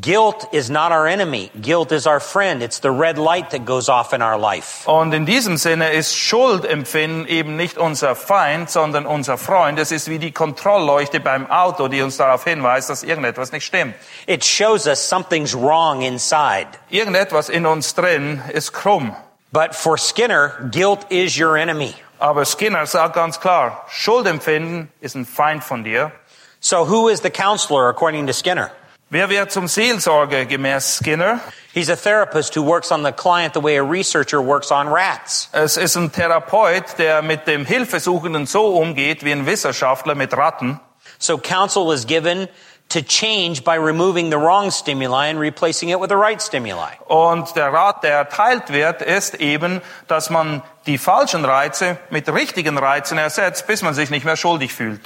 Guilt 0.00 0.46
is 0.52 0.70
not 0.70 0.90
our 0.90 1.06
enemy. 1.06 1.50
Guilt 1.60 1.92
is 1.92 2.06
our 2.06 2.18
friend. 2.18 2.62
It's 2.62 2.78
the 2.78 2.90
red 2.90 3.18
light 3.18 3.50
that 3.50 3.66
goes 3.66 3.90
off 3.90 4.14
in 4.14 4.22
our 4.22 4.38
life. 4.38 4.88
Und 4.88 5.12
in 5.12 5.26
diesem 5.26 5.58
Sinne 5.58 5.90
ist 5.90 6.16
Schuldempfinden 6.16 7.26
eben 7.28 7.56
nicht 7.56 7.76
unser 7.76 8.14
Feind, 8.14 8.70
sondern 8.70 9.04
unser 9.04 9.36
Freund. 9.36 9.78
Es 9.78 9.92
ist 9.92 10.08
wie 10.08 10.18
die 10.18 10.32
Kontrollleuchte 10.32 11.20
beim 11.20 11.50
Auto, 11.50 11.88
die 11.88 12.00
uns 12.00 12.16
darauf 12.16 12.44
hinweist, 12.44 12.88
dass 12.88 13.02
irgendetwas 13.02 13.52
nicht 13.52 13.66
stimmt. 13.66 13.94
It 14.26 14.42
shows 14.42 14.86
us 14.86 15.06
something's 15.06 15.54
wrong 15.54 16.00
inside. 16.00 16.68
Irgendetwas 16.88 17.50
in 17.50 17.66
uns 17.66 17.94
drin 17.94 18.40
ist 18.50 18.72
krumm. 18.72 19.14
But 19.52 19.74
for 19.74 19.98
Skinner, 19.98 20.70
guilt 20.70 21.04
is 21.10 21.38
your 21.38 21.58
enemy. 21.58 21.94
Aber 22.18 22.46
Skinner 22.46 22.86
sagt 22.86 23.14
ganz 23.14 23.40
klar, 23.40 23.84
Schuldempfinden 23.90 24.90
ist 25.02 25.16
ein 25.16 25.26
Feind 25.26 25.62
von 25.62 25.84
dir. 25.84 26.12
So 26.60 26.88
who 26.88 27.10
is 27.10 27.20
the 27.20 27.28
counselor 27.28 27.90
according 27.90 28.26
to 28.26 28.32
Skinner? 28.32 28.70
Wer 29.14 29.28
wird 29.28 29.52
zum 29.52 29.68
Seelsorger 29.68 30.46
gemäß 30.46 30.96
Skinner? 30.96 31.38
He's 31.74 31.90
a 31.90 31.96
therapist 31.96 32.56
who 32.56 32.62
works 32.62 32.90
on 32.90 33.04
the 33.04 33.12
client 33.12 33.52
the 33.52 33.62
way 33.62 33.76
a 33.76 33.82
researcher 33.82 34.40
works 34.40 34.72
on 34.72 34.88
rats. 34.88 35.50
Es 35.52 35.76
ist 35.76 35.96
ein 35.96 36.10
Therapeut, 36.10 36.96
der 36.96 37.20
mit 37.20 37.46
dem 37.46 37.66
Hilfesuchenden 37.66 38.46
so 38.46 38.68
umgeht 38.68 39.22
wie 39.22 39.32
ein 39.32 39.44
Wissenschaftler 39.44 40.14
mit 40.14 40.34
Ratten. 40.34 40.80
So 41.18 41.36
counsel 41.36 41.92
is 41.92 42.06
given 42.06 42.48
to 42.88 43.02
change 43.02 43.64
by 43.64 43.76
removing 43.76 44.30
the 44.30 44.38
wrong 44.38 44.70
stimuli 44.70 45.28
and 45.28 45.38
replacing 45.38 45.90
it 45.90 46.00
with 46.00 46.08
the 46.08 46.16
right 46.16 46.40
stimuli. 46.40 46.96
Und 47.06 47.54
der 47.54 47.70
Rat, 47.70 48.02
der 48.04 48.14
erteilt 48.14 48.72
wird, 48.72 49.02
ist 49.02 49.34
eben, 49.34 49.82
dass 50.08 50.30
man 50.30 50.62
die 50.86 50.96
falschen 50.96 51.44
Reize 51.44 51.98
mit 52.08 52.32
richtigen 52.32 52.78
Reizen 52.78 53.18
ersetzt, 53.18 53.66
bis 53.66 53.82
man 53.82 53.92
sich 53.92 54.08
nicht 54.08 54.24
mehr 54.24 54.38
schuldig 54.38 54.72
fühlt. 54.72 55.02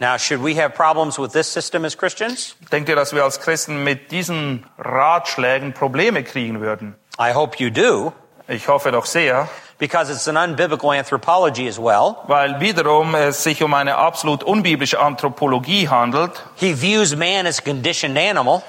Now, 0.00 0.16
should 0.16 0.42
we 0.42 0.54
have 0.58 0.74
problems 0.74 1.18
with 1.18 1.32
this 1.32 1.52
system 1.52 1.84
as 1.84 1.94
Christians? 1.96 2.56
Denkt 2.72 2.88
ihr, 2.88 2.96
dass 2.96 3.12
wir 3.14 3.22
als 3.22 3.38
Christen 3.38 3.84
mit 3.84 4.10
diesen 4.10 4.64
Ratschlägen 4.78 5.74
Probleme 5.74 6.24
kriegen 6.24 6.60
würden? 6.60 6.94
I 7.18 7.34
hope 7.34 7.62
you 7.62 7.70
do, 7.70 8.12
Ich 8.48 8.66
hoffe 8.66 8.90
doch 8.92 9.04
sehr, 9.04 9.48
because 9.78 10.10
it's 10.10 10.26
an 10.26 10.36
unbiblical 10.38 10.90
anthropology 10.90 11.68
as 11.68 11.78
well. 11.78 12.16
weil 12.26 12.60
wiederum 12.60 13.14
es 13.14 13.44
sich 13.44 13.62
um 13.62 13.74
eine 13.74 13.96
absolut 13.96 14.42
unbiblische 14.42 14.98
Anthropologie 14.98 15.88
handelt. 15.88 16.32
He 16.56 16.72
views 16.74 17.14
man 17.14 17.46
as 17.46 17.58
a 17.58 17.62
conditioned 17.62 18.16
animal. 18.18 18.62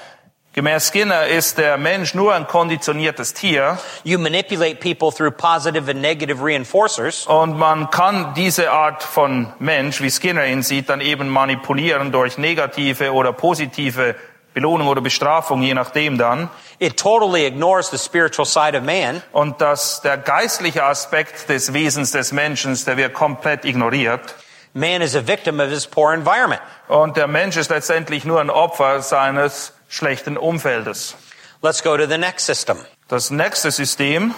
Gemäß 0.54 0.88
Skinner 0.88 1.28
ist 1.28 1.56
der 1.56 1.78
Mensch 1.78 2.12
nur 2.12 2.34
ein 2.34 2.46
konditioniertes 2.46 3.32
Tier 3.32 3.78
You 4.04 4.18
manipulate 4.18 4.74
people 4.76 5.10
through 5.10 5.30
positive 5.30 5.90
and 5.90 6.02
negative 6.02 6.44
reinforcers. 6.44 7.26
und 7.26 7.58
man 7.58 7.88
kann 7.90 8.34
diese 8.34 8.70
Art 8.70 9.02
von 9.02 9.50
Mensch, 9.60 10.02
wie 10.02 10.10
Skinner 10.10 10.44
ihn 10.44 10.62
sieht, 10.62 10.90
dann 10.90 11.00
eben 11.00 11.30
manipulieren 11.30 12.12
durch 12.12 12.36
negative 12.36 13.14
oder 13.14 13.32
positive 13.32 14.14
Belohnung 14.52 14.88
oder 14.88 15.00
Bestrafung, 15.00 15.62
je 15.62 15.72
nachdem 15.72 16.18
dann. 16.18 16.50
It 16.78 16.98
totally 16.98 17.46
ignores 17.46 17.88
the 17.90 17.96
spiritual 17.96 18.44
side 18.44 18.76
of 18.76 18.84
man. 18.84 19.22
Und 19.32 19.62
dass 19.62 20.02
der 20.02 20.18
geistliche 20.18 20.84
Aspekt 20.84 21.48
des 21.48 21.72
Wesens 21.72 22.10
des 22.10 22.32
Menschen, 22.32 22.78
der 22.84 22.98
wird 22.98 23.14
komplett 23.14 23.64
ignoriert. 23.64 24.34
Man 24.74 25.00
is 25.00 25.16
a 25.16 25.26
victim 25.26 25.60
of 25.60 25.70
his 25.70 25.86
poor 25.86 26.12
environment. 26.12 26.60
Und 26.88 27.16
der 27.16 27.26
Mensch 27.26 27.56
ist 27.56 27.70
letztendlich 27.70 28.26
nur 28.26 28.40
ein 28.40 28.50
Opfer 28.50 29.00
seines 29.00 29.72
schlechten 29.92 30.36
Umfeldes. 30.38 31.14
Let's 31.62 31.82
go 31.82 31.96
to 31.96 32.06
the 32.06 32.18
next 32.18 32.46
system. 32.46 32.78
Das 33.08 33.30
nächste 33.30 33.70
System, 33.70 34.34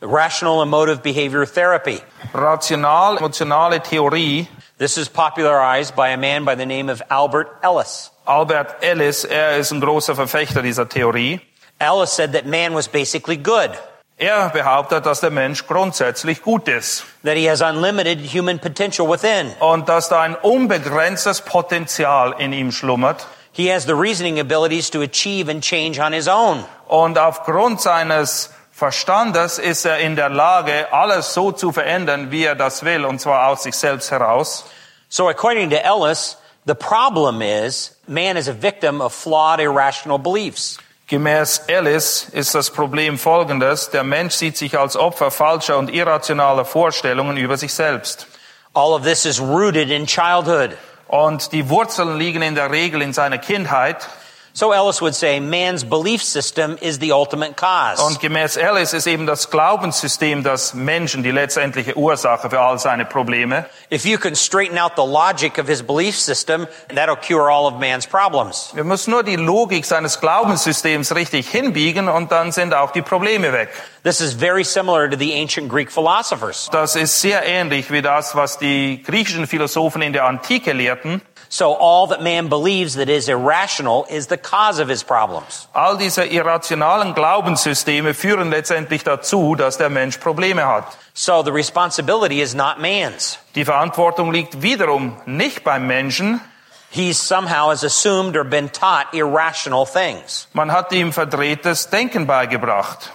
rational 0.00 0.62
emotive 0.62 1.02
behavior 1.02 1.44
therapy. 1.44 2.00
rational-emotionale 2.32 3.80
Theorie. 3.82 4.48
This 4.78 4.96
is 4.96 5.08
popularized 5.08 5.94
by 5.96 6.10
a 6.10 6.16
man 6.16 6.44
by 6.44 6.54
the 6.54 6.66
name 6.66 6.88
of 6.88 7.02
Albert 7.10 7.48
Ellis. 7.62 8.10
Albert 8.26 8.76
Ellis, 8.82 9.24
er 9.24 9.56
ist 9.58 9.72
ein 9.72 9.80
großer 9.80 10.14
Verfechter 10.14 10.62
dieser 10.62 10.88
Theorie. 10.88 11.40
Ellis 11.80 12.12
said 12.14 12.32
that 12.32 12.46
man 12.46 12.74
was 12.74 12.88
basically 12.88 13.36
good, 13.36 13.70
Er 14.18 14.50
behauptet, 14.50 15.04
dass 15.04 15.20
der 15.20 15.30
Mensch 15.30 15.66
grundsätzlich 15.66 16.42
gut 16.42 16.68
ist 16.68 17.04
that 17.24 17.36
he 17.36 17.48
has 17.48 17.60
unlimited 17.60 18.20
human 18.32 18.58
potential 18.60 19.08
within. 19.08 19.52
und 19.58 19.88
dass 19.88 20.08
da 20.08 20.20
ein 20.22 20.36
unbegrenztes 20.36 21.40
Potenzial 21.40 22.34
in 22.38 22.52
ihm 22.52 22.70
schlummert. 22.70 23.26
He 23.52 23.68
has 23.72 23.84
the 23.84 23.94
reasoning 23.94 24.40
abilities 24.40 24.90
to 24.90 25.02
achieve 25.02 25.50
and 25.50 25.62
change 25.62 26.00
on 26.00 26.12
his 26.12 26.26
own. 26.26 26.64
Und 26.88 27.18
aufgrund 27.18 27.80
seines 27.80 28.50
Verstandes 28.72 29.58
ist 29.58 29.84
er 29.84 29.98
in 29.98 30.16
der 30.16 30.30
Lage, 30.30 30.92
alles 30.92 31.34
so 31.34 31.52
zu 31.52 31.70
verändern, 31.70 32.30
wie 32.30 32.44
er 32.44 32.54
das 32.54 32.82
will, 32.84 33.04
und 33.04 33.20
zwar 33.20 33.48
aus 33.48 33.62
sich 33.62 33.74
selbst 33.74 34.10
heraus. 34.10 34.64
So 35.08 35.28
according 35.28 35.70
to 35.70 35.76
Ellis, 35.76 36.38
the 36.64 36.74
problem 36.74 37.42
is 37.42 37.94
man 38.08 38.36
is 38.36 38.48
a 38.48 38.54
victim 38.54 39.02
of 39.02 39.12
flawed 39.12 39.60
irrational 39.60 40.18
beliefs. 40.18 40.78
Gemäß 41.08 41.64
Ellis 41.66 42.28
ist 42.32 42.54
das 42.54 42.70
Problem 42.70 43.18
folgendes. 43.18 43.90
Der 43.90 44.02
Mensch 44.02 44.32
sieht 44.32 44.56
sich 44.56 44.78
als 44.78 44.96
Opfer 44.96 45.30
falscher 45.30 45.76
und 45.76 45.92
irrationaler 45.92 46.64
Vorstellungen 46.64 47.36
über 47.36 47.58
sich 47.58 47.74
selbst. 47.74 48.26
All 48.72 48.94
of 48.94 49.02
this 49.02 49.26
is 49.26 49.38
rooted 49.38 49.90
in 49.90 50.06
childhood. 50.06 50.78
Und 51.12 51.52
die 51.52 51.68
Wurzeln 51.68 52.16
liegen 52.16 52.40
in 52.40 52.54
der 52.54 52.70
Regel 52.70 53.02
in 53.02 53.12
seiner 53.12 53.36
Kindheit. 53.36 54.08
So 54.54 54.72
Ellis 54.72 55.00
would 55.00 55.14
say 55.14 55.40
man's 55.40 55.82
belief 55.82 56.22
system 56.22 56.76
is 56.82 56.98
the 56.98 57.12
ultimate 57.12 57.56
cause. 57.56 58.02
Und 58.02 58.20
gemäß 58.20 58.58
Ellis 58.58 58.92
ist 58.92 59.06
eben 59.06 59.26
das 59.26 59.50
Glaubenssystem 59.50 60.42
des 60.42 60.74
Menschen 60.74 61.22
die 61.22 61.30
letztendliche 61.30 61.96
Ursache 61.96 62.50
für 62.50 62.60
all 62.60 62.78
seine 62.78 63.06
Probleme. 63.06 63.64
If 63.90 64.04
you 64.04 64.18
can 64.18 64.34
straighten 64.34 64.76
out 64.76 64.92
the 64.96 65.06
logic 65.06 65.58
of 65.58 65.66
his 65.68 65.82
belief 65.82 66.18
system, 66.18 66.66
that'll 66.94 67.16
cure 67.16 67.50
all 67.50 67.66
of 67.66 67.80
man's 67.80 68.06
problems. 68.06 68.72
Wir 68.74 68.84
müssen 68.84 69.12
nur 69.12 69.22
die 69.22 69.36
Logik 69.36 69.86
seines 69.86 70.20
Glaubenssystems 70.20 71.14
richtig 71.14 71.48
hinbiegen 71.48 72.08
und 72.08 72.30
dann 72.30 72.52
sind 72.52 72.74
auch 72.74 72.90
die 72.90 73.02
Probleme 73.02 73.54
weg. 73.54 73.70
This 74.02 74.20
is 74.20 74.34
very 74.34 74.64
similar 74.64 75.08
to 75.08 75.16
the 75.16 75.32
ancient 75.32 75.70
Greek 75.70 75.90
philosophers. 75.90 76.68
Das 76.70 76.94
ist 76.94 77.22
sehr 77.22 77.42
ähnlich 77.46 77.90
wie 77.90 78.02
das, 78.02 78.36
was 78.36 78.58
die 78.58 79.02
griechischen 79.02 79.46
Philosophen 79.46 80.02
in 80.02 80.12
der 80.12 80.26
Antike 80.26 80.74
lehrten. 80.74 81.22
So 81.52 81.74
all 81.74 82.06
that 82.06 82.22
man 82.22 82.48
believes 82.48 82.94
that 82.94 83.10
is 83.10 83.28
irrational 83.28 84.06
is 84.08 84.28
the 84.28 84.38
cause 84.38 84.78
of 84.78 84.88
his 84.88 85.02
problems. 85.02 85.68
All 85.74 85.98
diese 85.98 86.24
irrationalen 86.24 87.12
Glaubenssysteme 87.12 88.14
führen 88.14 88.48
letztendlich 88.48 89.04
dazu, 89.04 89.54
dass 89.54 89.76
der 89.76 89.90
Mensch 89.90 90.16
Probleme 90.16 90.66
hat. 90.66 90.96
So 91.12 91.42
the 91.42 91.52
responsibility 91.52 92.40
is 92.40 92.54
not 92.54 92.80
man's. 92.80 93.36
Die 93.54 93.66
Verantwortung 93.66 94.32
liegt 94.32 94.62
wiederum 94.62 95.18
nicht 95.26 95.62
beim 95.62 95.86
Menschen. 95.86 96.40
He's 96.88 97.20
somehow 97.20 97.68
has 97.68 97.84
assumed 97.84 98.34
or 98.34 98.44
been 98.44 98.70
taught 98.70 99.12
irrational 99.12 99.84
things. 99.84 100.48
Man 100.54 100.72
hat 100.72 100.90
ihm 100.92 101.12
verdrehtes 101.12 101.90
Denken 101.90 102.26
beigebracht. 102.26 103.12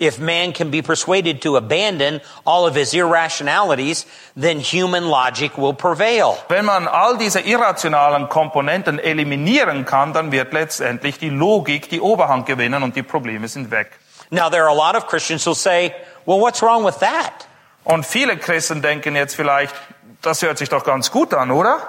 If 0.00 0.18
man 0.18 0.54
can 0.54 0.70
be 0.70 0.80
persuaded 0.80 1.42
to 1.42 1.56
abandon 1.56 2.22
all 2.46 2.66
of 2.66 2.74
his 2.74 2.94
irrationalities, 2.94 4.06
then 4.34 4.58
human 4.58 5.08
logic 5.08 5.58
will 5.58 5.74
prevail. 5.74 6.38
Wenn 6.48 6.64
man 6.64 6.88
all 6.88 7.18
diese 7.18 7.40
irrationalen 7.40 8.30
Komponenten 8.30 8.98
eliminieren 8.98 9.84
kann, 9.84 10.14
dann 10.14 10.32
wird 10.32 10.54
letztendlich 10.54 11.18
die 11.18 11.28
Logik 11.28 11.90
die 11.90 12.00
Oberhand 12.00 12.46
gewinnen 12.46 12.82
und 12.82 12.96
die 12.96 13.02
Probleme 13.02 13.46
sind 13.46 13.70
weg. 13.70 13.90
Now 14.30 14.48
there 14.48 14.62
are 14.62 14.70
a 14.70 14.74
lot 14.74 14.96
of 14.96 15.06
Christians 15.06 15.44
who'll 15.44 15.54
say, 15.54 15.94
well, 16.24 16.40
what's 16.40 16.62
wrong 16.62 16.82
with 16.82 17.00
that? 17.00 17.46
Und 17.84 18.06
viele 18.06 18.38
Christen 18.38 18.80
denken 18.80 19.16
jetzt 19.16 19.34
vielleicht, 19.34 19.74
das 20.22 20.40
hört 20.40 20.56
sich 20.56 20.70
doch 20.70 20.84
ganz 20.84 21.10
gut 21.10 21.34
an, 21.34 21.50
oder? 21.50 21.80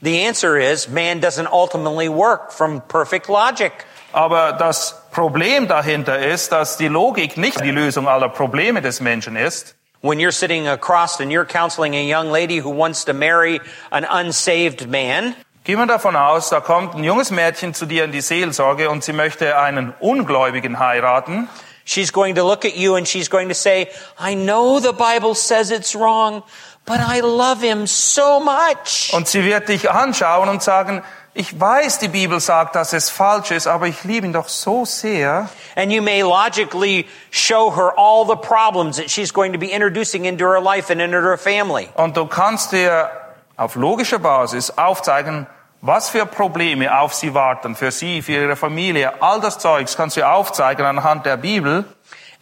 The 0.00 0.26
answer 0.26 0.56
is 0.56 0.88
man 0.88 1.20
doesn't 1.20 1.48
ultimately 1.52 2.08
work 2.08 2.52
from 2.52 2.80
perfect 2.80 3.28
logic. 3.28 3.84
Aber 4.12 4.52
das 4.52 5.02
Problem 5.10 5.68
dahinter 5.68 6.18
ist, 6.18 6.52
dass 6.52 6.76
die 6.76 6.88
Logik 6.88 7.36
nicht 7.36 7.60
die 7.62 7.70
Lösung 7.70 8.08
aller 8.08 8.28
Probleme 8.28 8.80
des 8.82 9.00
Menschen 9.00 9.36
ist. 9.36 9.74
When 10.00 10.18
you're 10.20 10.32
sitting 10.32 10.68
across 10.68 11.20
and 11.20 11.32
you're 11.32 11.44
counseling 11.44 11.94
a 11.94 12.02
young 12.02 12.30
lady 12.30 12.62
who 12.62 12.70
wants 12.70 13.04
to 13.04 13.12
marry 13.12 13.60
an 13.90 14.04
unsaved 14.04 14.88
man, 14.88 15.34
Gehen 15.64 15.78
wir 15.78 15.86
davon 15.86 16.16
aus, 16.16 16.48
da 16.48 16.60
kommt 16.60 16.94
ein 16.94 17.04
junges 17.04 17.30
Mädchen 17.30 17.74
zu 17.74 17.84
dir 17.84 18.04
in 18.04 18.12
die 18.12 18.22
Seelsorge 18.22 18.88
und 18.88 19.04
sie 19.04 19.12
möchte 19.12 19.58
einen 19.58 19.92
Ungläubigen 20.00 20.78
heiraten. 20.78 21.48
she's 21.88 22.10
going 22.10 22.34
to 22.34 22.44
look 22.44 22.64
at 22.64 22.76
you 22.76 22.96
and 22.96 23.08
she's 23.08 23.28
going 23.28 23.48
to 23.48 23.54
say, 23.54 23.90
I 24.18 24.34
know 24.34 24.78
the 24.78 24.92
Bible 24.92 25.34
says 25.34 25.70
it's 25.70 25.94
wrong, 25.94 26.42
but 26.84 27.00
I 27.00 27.20
love 27.20 27.62
him 27.62 27.86
so 27.86 28.40
much. 28.40 29.10
Und 29.12 29.26
sie 29.26 29.42
wird 29.42 29.68
dich 29.68 29.90
anschauen 29.90 30.48
und 30.48 30.62
sagen, 30.62 31.02
ich 31.38 31.58
weiß, 31.58 32.00
die 32.00 32.08
Bibel 32.08 32.40
sagt, 32.40 32.74
dass 32.74 32.92
es 32.92 33.10
falsch 33.10 33.52
ist, 33.52 33.68
aber 33.68 33.86
ich 33.86 34.02
liebe 34.02 34.26
ihn 34.26 34.32
doch 34.32 34.48
so 34.48 34.84
sehr. 34.84 35.48
And 35.76 35.92
you 35.92 36.02
may 36.02 36.20
logically 36.20 37.06
show 37.30 37.76
her 37.76 37.92
all 37.96 38.26
the 38.26 38.34
problems 38.34 38.96
that 38.96 39.08
she's 39.08 39.32
going 39.32 39.52
to 39.52 39.58
be 39.58 39.70
introducing 39.70 40.24
into 40.24 40.44
her 40.44 40.60
life 40.60 40.90
and 40.90 41.00
into 41.00 41.18
her 41.18 41.38
family. 41.38 41.90
Und 41.94 42.16
du 42.16 42.26
kannst 42.26 42.72
dir 42.72 43.08
auf 43.56 43.76
logischer 43.76 44.18
Basis 44.18 44.76
aufzeigen, 44.76 45.46
was 45.80 46.10
für 46.10 46.26
Probleme 46.26 46.98
auf 46.98 47.14
sie 47.14 47.34
warten, 47.34 47.76
für 47.76 47.92
sie, 47.92 48.20
für 48.20 48.32
ihre 48.32 48.56
Familie. 48.56 49.22
All 49.22 49.40
das 49.40 49.60
Zeugs 49.60 49.96
kannst 49.96 50.16
du 50.16 50.28
aufzeigen 50.28 50.84
anhand 50.84 51.24
der 51.24 51.36
Bibel. 51.36 51.84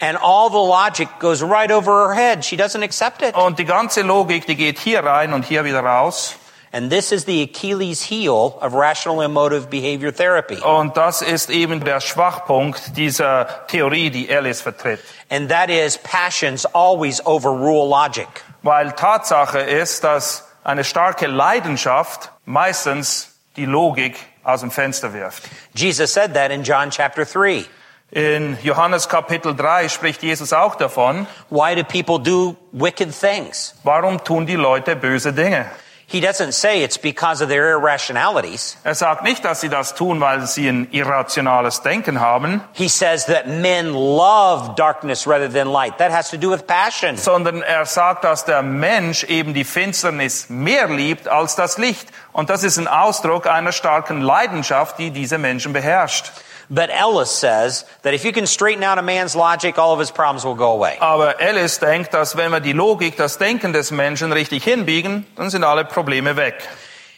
And 0.00 0.18
all 0.22 0.48
the 0.48 0.56
logic 0.56 1.10
goes 1.20 1.42
right 1.42 1.70
over 1.70 2.08
her 2.08 2.14
head. 2.14 2.46
She 2.46 2.56
doesn't 2.56 2.82
accept 2.82 3.20
it. 3.20 3.34
Und 3.34 3.58
die 3.58 3.66
ganze 3.66 4.00
Logik, 4.00 4.46
die 4.46 4.56
geht 4.56 4.78
hier 4.78 5.04
rein 5.04 5.34
und 5.34 5.44
hier 5.44 5.64
wieder 5.64 5.80
raus. 5.80 6.36
And 6.76 6.90
this 6.90 7.10
is 7.10 7.24
the 7.24 7.40
Achilles 7.40 8.02
heel 8.02 8.58
of 8.60 8.74
rational 8.74 9.22
emotive 9.22 9.70
behavior 9.70 10.12
therapy. 10.12 10.56
Und 10.56 10.94
das 10.94 11.22
ist 11.22 11.48
eben 11.48 11.82
der 11.82 12.02
Schwachpunkt 12.02 12.98
dieser 12.98 13.46
Theorie, 13.68 14.10
die 14.10 14.28
Alice 14.30 14.60
vertritt. 14.60 15.00
And 15.30 15.48
that 15.48 15.70
is 15.70 15.96
passions 15.96 16.66
always 16.66 17.24
overrule 17.24 17.88
logic. 17.88 18.28
Weil 18.62 18.92
Tatsache 18.92 19.60
ist, 19.60 20.04
dass 20.04 20.46
eine 20.64 20.84
starke 20.84 21.26
Leidenschaft 21.28 22.30
meistens 22.44 23.30
die 23.56 23.64
Logik 23.64 24.18
aus 24.44 24.60
dem 24.60 24.70
Fenster 24.70 25.14
wirft. 25.14 25.44
Jesus 25.74 26.12
said 26.12 26.34
that 26.34 26.50
in 26.50 26.62
John 26.62 26.90
chapter 26.90 27.24
3. 27.24 27.64
In 28.10 28.58
Johannes 28.62 29.08
Kapitel 29.08 29.56
3 29.56 29.88
spricht 29.88 30.22
Jesus 30.22 30.52
auch 30.52 30.74
davon, 30.74 31.26
Why 31.48 31.74
do 31.74 31.84
people 31.84 32.18
do 32.18 32.54
wicked 32.72 33.18
things? 33.18 33.74
warum 33.82 34.22
tun 34.22 34.44
die 34.44 34.56
Leute 34.56 34.94
böse 34.94 35.32
Dinge? 35.32 35.70
He 36.08 36.20
doesn't 36.20 36.52
say 36.52 36.84
it's 36.84 36.98
because 36.98 37.42
of 37.42 37.48
their 37.48 37.72
irrationalities. 37.72 38.76
Er 38.84 38.94
sagt 38.94 39.24
nicht, 39.24 39.44
dass 39.44 39.60
sie 39.60 39.68
das 39.68 39.96
tun, 39.96 40.20
weil 40.20 40.46
sie 40.46 40.68
ein 40.68 40.88
irrationales 40.92 41.82
Denken 41.82 42.20
haben, 42.20 42.62
He 42.74 42.88
says 42.88 43.26
that 43.26 43.48
men 43.48 43.92
love 43.92 44.76
darkness 44.76 45.26
rather 45.26 45.48
than 45.52 45.66
light. 45.66 45.98
That 45.98 46.12
has 46.12 46.30
to 46.30 46.36
do 46.36 46.50
with 46.52 46.64
passion. 46.64 47.16
sondern 47.16 47.60
er 47.62 47.86
sagt, 47.86 48.22
dass 48.22 48.44
der 48.44 48.62
Mensch 48.62 49.24
eben 49.24 49.52
die 49.52 49.64
Finsternis 49.64 50.48
mehr 50.48 50.86
liebt 50.88 51.26
als 51.26 51.56
das 51.56 51.76
Licht. 51.76 52.08
Und 52.32 52.50
das 52.50 52.62
ist 52.62 52.78
ein 52.78 52.86
Ausdruck 52.86 53.48
einer 53.48 53.72
starken 53.72 54.20
Leidenschaft, 54.20 54.98
die 55.00 55.10
diese 55.10 55.38
Menschen 55.38 55.72
beherrscht. 55.72 56.30
But 56.68 56.90
Ellis 56.90 57.30
says 57.30 57.84
that 58.02 58.14
if 58.14 58.24
you 58.24 58.32
can 58.32 58.46
straighten 58.46 58.82
out 58.82 58.98
a 58.98 59.02
man's 59.02 59.36
logic, 59.36 59.78
all 59.78 59.92
of 59.92 60.00
his 60.00 60.10
problems 60.10 60.44
will 60.44 60.56
go 60.56 60.72
away. 60.72 60.96
Aber 61.00 61.40
Alice 61.40 61.78
denkt, 61.78 62.12
dass 62.12 62.36
wenn 62.36 62.50
wir 62.50 62.60
die 62.60 62.72
Logik, 62.72 63.16
das 63.16 63.38
Denken 63.38 63.72
des 63.72 63.92
Menschen 63.92 64.32
richtig 64.32 64.64
hinbiegen, 64.64 65.26
dann 65.36 65.50
sind 65.50 65.62
alle 65.64 65.84
Probleme 65.84 66.36
weg. 66.36 66.56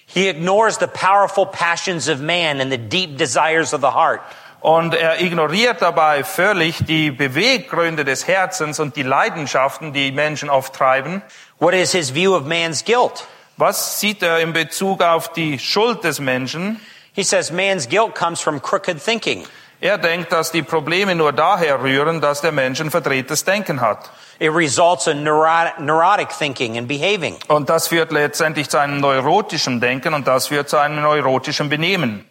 He 0.06 0.28
ignores 0.28 0.78
the 0.78 0.86
powerful 0.86 1.46
passions 1.46 2.08
of 2.08 2.20
man 2.20 2.60
and 2.60 2.70
the 2.70 2.78
deep 2.78 3.18
desires 3.18 3.72
of 3.72 3.80
the 3.80 3.92
heart. 3.92 4.20
Und 4.60 4.94
er 4.94 5.20
ignoriert 5.20 5.80
dabei 5.80 6.24
völlig 6.24 6.84
die 6.84 7.10
Beweggründe 7.10 8.04
des 8.04 8.26
Herzens 8.26 8.80
und 8.80 8.96
die 8.96 9.04
Leidenschaften, 9.04 9.92
die 9.92 10.10
Menschen 10.10 10.50
oft 10.50 10.74
treiben. 10.74 11.22
What 11.58 11.74
is 11.74 11.92
his 11.92 12.14
view 12.14 12.34
of 12.34 12.44
man's 12.44 12.84
guilt? 12.84 13.24
Was 13.56 14.00
sieht 14.00 14.22
er 14.22 14.40
in 14.40 14.52
Bezug 14.52 15.02
auf 15.02 15.32
die 15.32 15.58
Schuld 15.58 16.04
des 16.04 16.20
Menschen? 16.20 16.80
He 17.18 17.24
says 17.24 17.50
man's 17.50 17.88
guilt 17.88 18.14
comes 18.14 18.40
from 18.40 18.60
crooked 18.60 19.02
thinking. 19.02 19.44
Er 19.80 19.98
denkt, 19.98 20.30
dass 20.30 20.52
die 20.52 20.62
Probleme 20.62 21.16
nur 21.16 21.32
daher 21.32 21.82
rühren, 21.82 22.20
dass 22.20 22.42
der 22.42 22.52
Mensch 22.52 22.80
ein 22.80 22.92
verdrehtes 22.92 23.44
Denken 23.44 23.80
hat. 23.80 24.08
It 24.38 24.52
results 24.52 25.08
in 25.08 25.24
neurotic, 25.24 25.80
neurotic 25.80 26.30
thinking 26.30 26.78
and 26.78 26.86
behaving. 26.86 27.34
Und 27.48 27.68
das 27.68 27.88
führt 27.88 28.12
letztendlich 28.12 28.68
zu 28.68 28.78
einem 28.78 29.00
neurotischen 29.00 29.80
Denken 29.80 30.14
und 30.14 30.28
das 30.28 30.46
führt 30.46 30.68
zu 30.68 30.76
einem 30.76 31.02
neurotischen 31.02 31.68
Benehmen. 31.68 32.24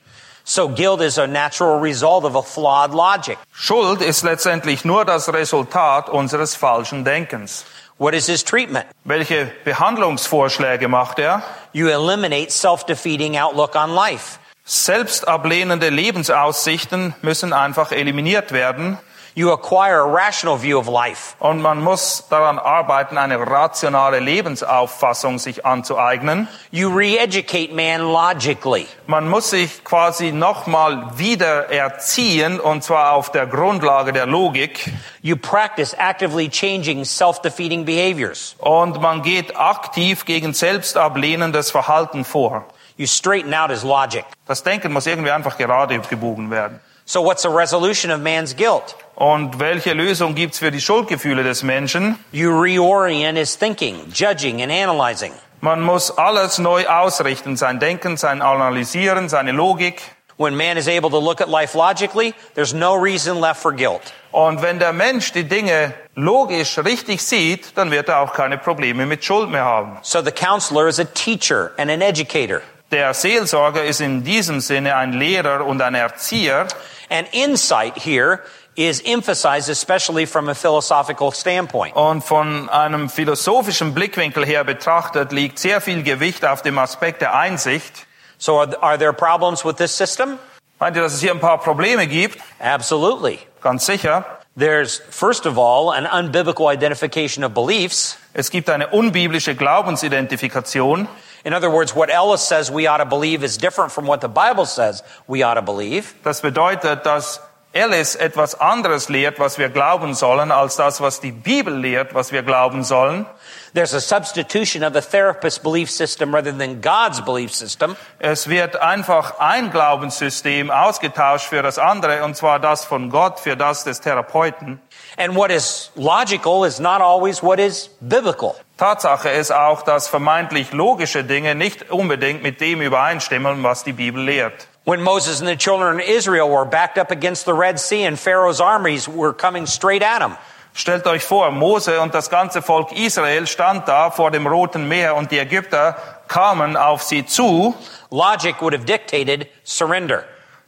So 0.45 0.69
guilt 0.69 1.01
is 1.01 1.17
a 1.17 1.27
natural 1.27 1.81
result 1.81 2.23
of 2.23 2.37
a 2.37 2.41
flawed 2.41 2.93
logic. 2.93 3.37
Schuld 3.51 4.01
ist 4.01 4.23
letztendlich 4.23 4.85
nur 4.85 5.03
das 5.03 5.27
Resultat 5.33 6.07
unseres 6.07 6.55
falschen 6.55 7.03
Denkens. 7.03 7.65
What 7.97 8.13
is 8.13 8.27
his 8.27 8.41
treatment? 8.41 8.85
Welche 9.03 9.51
Behandlungsvorschläge 9.65 10.87
macht 10.87 11.19
er? 11.19 11.43
You 11.73 11.89
eliminate 11.89 12.51
self-defeating 12.51 13.37
outlook 13.37 13.75
on 13.75 13.93
life. 13.93 14.39
Selbstablehnende 14.69 15.87
Lebensaussichten 15.87 17.15
müssen 17.21 17.53
einfach 17.53 17.93
eliminiert 17.93 18.51
werden 18.51 18.97
You 19.33 19.53
acquire 19.53 20.01
a 20.01 20.11
rational 20.11 20.61
view 20.61 20.77
of 20.77 20.87
life. 20.87 21.35
und 21.39 21.61
man 21.61 21.81
muss 21.81 22.25
daran 22.29 22.59
arbeiten, 22.59 23.17
eine 23.17 23.39
rationale 23.39 24.19
Lebensauffassung 24.19 25.39
sich 25.39 25.65
anzueignen. 25.65 26.49
You 26.71 26.89
re-educate 26.89 27.71
man 27.73 28.01
logically. 28.01 28.87
Man 29.05 29.29
muss 29.29 29.51
sich 29.51 29.85
quasi 29.85 30.33
nochmal 30.33 31.17
wieder 31.17 31.69
erziehen 31.71 32.59
und 32.59 32.83
zwar 32.83 33.13
auf 33.13 33.31
der 33.31 33.47
Grundlage 33.47 34.11
der 34.11 34.25
Logik 34.25 34.91
You 35.21 35.37
practice 35.37 35.93
actively 35.93 36.49
changing 36.49 37.05
self-defeating 37.05 37.85
behaviors. 37.85 38.55
und 38.57 38.99
man 38.99 39.21
geht 39.21 39.55
aktiv 39.55 40.25
gegen 40.25 40.53
selbstablehnendes 40.53 41.71
Verhalten 41.71 42.25
vor. 42.25 42.65
You 42.97 43.05
straighten 43.05 43.53
out 43.53 43.69
his 43.69 43.83
logic. 43.83 44.25
Das 44.47 44.63
Denken 44.63 44.91
muss 44.91 45.05
irgendwie 45.05 45.31
einfach 45.31 45.57
gerade 45.57 45.99
gebogen 45.99 46.49
werden. 46.49 46.79
So 47.05 47.23
what's 47.23 47.43
the 47.43 47.49
resolution 47.49 48.11
of 48.11 48.19
man's 48.19 48.53
guilt? 48.53 48.95
Und 49.15 49.59
welche 49.59 49.93
Lösung 49.93 50.35
gibt's 50.35 50.59
für 50.59 50.71
die 50.71 50.81
Schuldgefühle 50.81 51.43
des 51.43 51.63
Menschen? 51.63 52.19
You 52.31 52.51
reorient 52.51 53.37
his 53.37 53.57
thinking, 53.57 54.11
judging 54.11 54.61
and 54.61 54.71
analyzing. 54.71 55.31
Man 55.61 55.81
muss 55.81 56.11
alles 56.11 56.57
neu 56.57 56.85
ausrichten, 56.87 57.55
sein 57.55 57.79
Denken, 57.79 58.17
sein 58.17 58.41
Analysieren, 58.41 59.29
seine 59.29 59.53
Logik. 59.53 60.01
When 60.37 60.55
man 60.55 60.77
is 60.77 60.87
able 60.87 61.09
to 61.09 61.19
look 61.19 61.39
at 61.39 61.49
life 61.49 61.75
logically, 61.75 62.35
there's 62.53 62.73
no 62.73 62.93
reason 62.93 63.39
left 63.39 63.61
for 63.61 63.71
guilt. 63.71 64.13
Und 64.31 64.61
wenn 64.61 64.77
der 64.77 64.93
Mensch 64.93 65.31
die 65.31 65.45
Dinge 65.45 65.93
logisch 66.13 66.77
richtig 66.77 67.23
sieht, 67.23 67.75
dann 67.75 67.89
wird 67.89 68.09
er 68.09 68.19
auch 68.19 68.33
keine 68.33 68.57
Probleme 68.57 69.05
mit 69.05 69.23
Schuld 69.23 69.49
mehr 69.49 69.65
haben. 69.65 69.97
So 70.03 70.21
the 70.21 70.31
counselor 70.31 70.87
is 70.87 70.99
a 70.99 71.05
teacher 71.05 71.71
and 71.77 71.89
an 71.89 72.01
educator. 72.01 72.61
Der 72.91 73.13
Seelsorger 73.13 73.83
ist 73.83 73.99
in 73.99 74.23
diesem 74.23 74.61
Sinne 74.61 74.95
ein 74.95 75.11
Lehrer 75.11 75.65
und 75.65 75.81
ein 75.81 75.93
Erzieher. 75.93 76.67
And 77.09 77.27
insight 77.33 77.97
here 77.97 78.39
is 78.75 79.01
emphasized 79.01 79.69
especially 79.69 80.25
from 80.25 80.47
a 80.47 80.53
philosophical 80.53 81.33
standpoint. 81.33 81.93
Und 81.97 82.23
von 82.23 82.69
einem 82.69 83.09
philosophischen 83.09 83.93
Blickwinkel 83.93 84.45
her 84.45 84.63
betrachtet 84.63 85.33
liegt 85.33 85.59
sehr 85.59 85.81
viel 85.81 86.01
Gewicht 86.03 86.45
auf 86.45 86.61
dem 86.61 86.77
Aspekt 86.77 87.21
der 87.21 87.35
Einsicht. 87.35 88.07
So 88.37 88.59
are, 88.59 88.81
are 88.81 88.97
there 88.97 89.11
problems 89.11 89.65
with 89.65 89.75
this 89.75 89.97
system? 89.97 90.39
Meint 90.79 90.95
ihr, 90.95 91.01
dass 91.01 91.13
es 91.13 91.19
hier 91.19 91.31
ein 91.31 91.41
paar 91.41 91.57
Probleme 91.57 92.07
gibt? 92.07 92.39
Absolutely. 92.59 93.39
Ganz 93.61 93.85
sicher. 93.85 94.23
There's, 94.57 95.01
first 95.09 95.45
of 95.45 95.57
all, 95.57 95.91
an 95.91 96.05
unbiblical 96.05 96.71
identification 96.71 97.43
of 97.43 97.53
beliefs. 97.53 98.17
Es 98.33 98.49
gibt 98.49 98.69
eine 98.69 98.87
unbiblische 98.87 99.55
Glaubensidentifikation. 99.55 101.07
In 101.47 101.53
other 101.53 101.69
words, 101.69 101.95
what 101.95 102.09
Ellis 102.09 102.41
says 102.41 102.69
we 102.69 102.87
ought 102.87 102.97
to 102.97 103.05
believe 103.05 103.41
is 103.41 103.55
different 103.55 103.93
from 103.93 104.05
what 104.05 104.19
the 104.19 104.27
Bible 104.27 104.65
says 104.65 105.01
we 105.27 105.43
ought 105.43 105.53
to 105.53 105.61
believe. 105.61 106.13
Das 106.21 106.41
bedeutet, 106.41 107.05
dass 107.05 107.39
Alice 107.73 108.15
etwas 108.15 108.59
anderes 108.59 109.07
lehrt, 109.07 109.39
was 109.39 109.57
wir 109.57 109.69
glauben 109.69 110.13
sollen, 110.13 110.51
als 110.51 110.75
das, 110.75 110.99
was 110.99 111.21
die 111.21 111.31
Bibel 111.31 111.73
lehrt, 111.73 112.13
was 112.13 112.33
wir 112.33 112.43
glauben 112.43 112.83
sollen. 112.83 113.25
There's 113.73 113.93
a 113.93 114.01
substitution 114.01 114.83
of 114.83 114.93
the 114.93 114.99
therapist's 114.99 115.57
belief 115.57 115.89
system 115.89 116.35
rather 116.35 116.51
than 116.51 116.81
God's 116.81 117.21
belief 117.21 117.53
system. 117.53 117.95
Es 118.19 118.49
wird 118.49 118.81
einfach 118.81 119.39
ein 119.39 119.71
Glaubenssystem 119.71 120.69
ausgetauscht 120.69 121.47
für 121.47 121.61
das 121.61 121.79
andere, 121.79 122.25
und 122.25 122.35
zwar 122.35 122.59
das 122.59 122.83
von 122.83 123.09
Gott 123.09 123.39
für 123.39 123.55
das 123.55 123.85
des 123.85 124.01
Therapeuten. 124.01 124.81
And 125.17 125.35
what 125.35 125.49
is 125.49 125.89
logical 125.95 126.63
is 126.63 126.79
not 126.79 127.01
always 127.01 127.41
what 127.41 127.59
is 127.59 127.89
biblical. 128.01 128.55
Tatsache 128.77 129.29
ist 129.29 129.51
auch, 129.51 129.81
dass 129.81 130.07
vermeintlich 130.07 130.71
logische 130.71 131.23
Dinge 131.23 131.55
nicht 131.55 131.89
unbedingt 131.89 132.43
mit 132.43 132.61
dem 132.61 132.81
übereinstimmen, 132.81 133.63
was 133.63 133.83
die 133.83 133.93
Bibel 133.93 134.23
lehrt. 134.23 134.67
When 134.85 135.01
Moses 135.01 135.41
and 135.41 135.49
the 135.49 135.57
children 135.57 135.99
of 135.99 136.07
Israel 136.07 136.49
were 136.49 136.65
backed 136.65 136.99
up 136.99 137.11
against 137.11 137.45
the 137.45 137.53
Red 137.53 137.79
Sea 137.79 138.05
and 138.05 138.17
Pharaoh's 138.19 138.61
armies 138.61 139.07
were 139.07 139.33
coming 139.33 139.65
straight 139.65 140.03
at 140.03 140.19
them. 140.19 140.37
Stellt 140.73 141.07
euch 141.07 141.23
vor, 141.23 141.49
Mose 141.49 141.99
und 141.99 142.13
das 142.13 142.29
ganze 142.29 142.61
Volk 142.61 142.91
Israel 142.91 143.47
stand 143.47 143.87
da 143.87 144.11
vor 144.11 144.29
dem 144.29 144.45
Roten 144.45 144.87
Meer 144.87 145.15
und 145.15 145.31
die 145.31 145.39
Ägypter 145.39 145.97
kamen 146.27 146.77
auf 146.77 147.01
sie 147.01 147.25
zu, 147.25 147.73
Logic 148.11 148.61
would 148.61 148.73
have 148.75 148.85
dictated 148.85 149.47
surrender. 149.63 150.23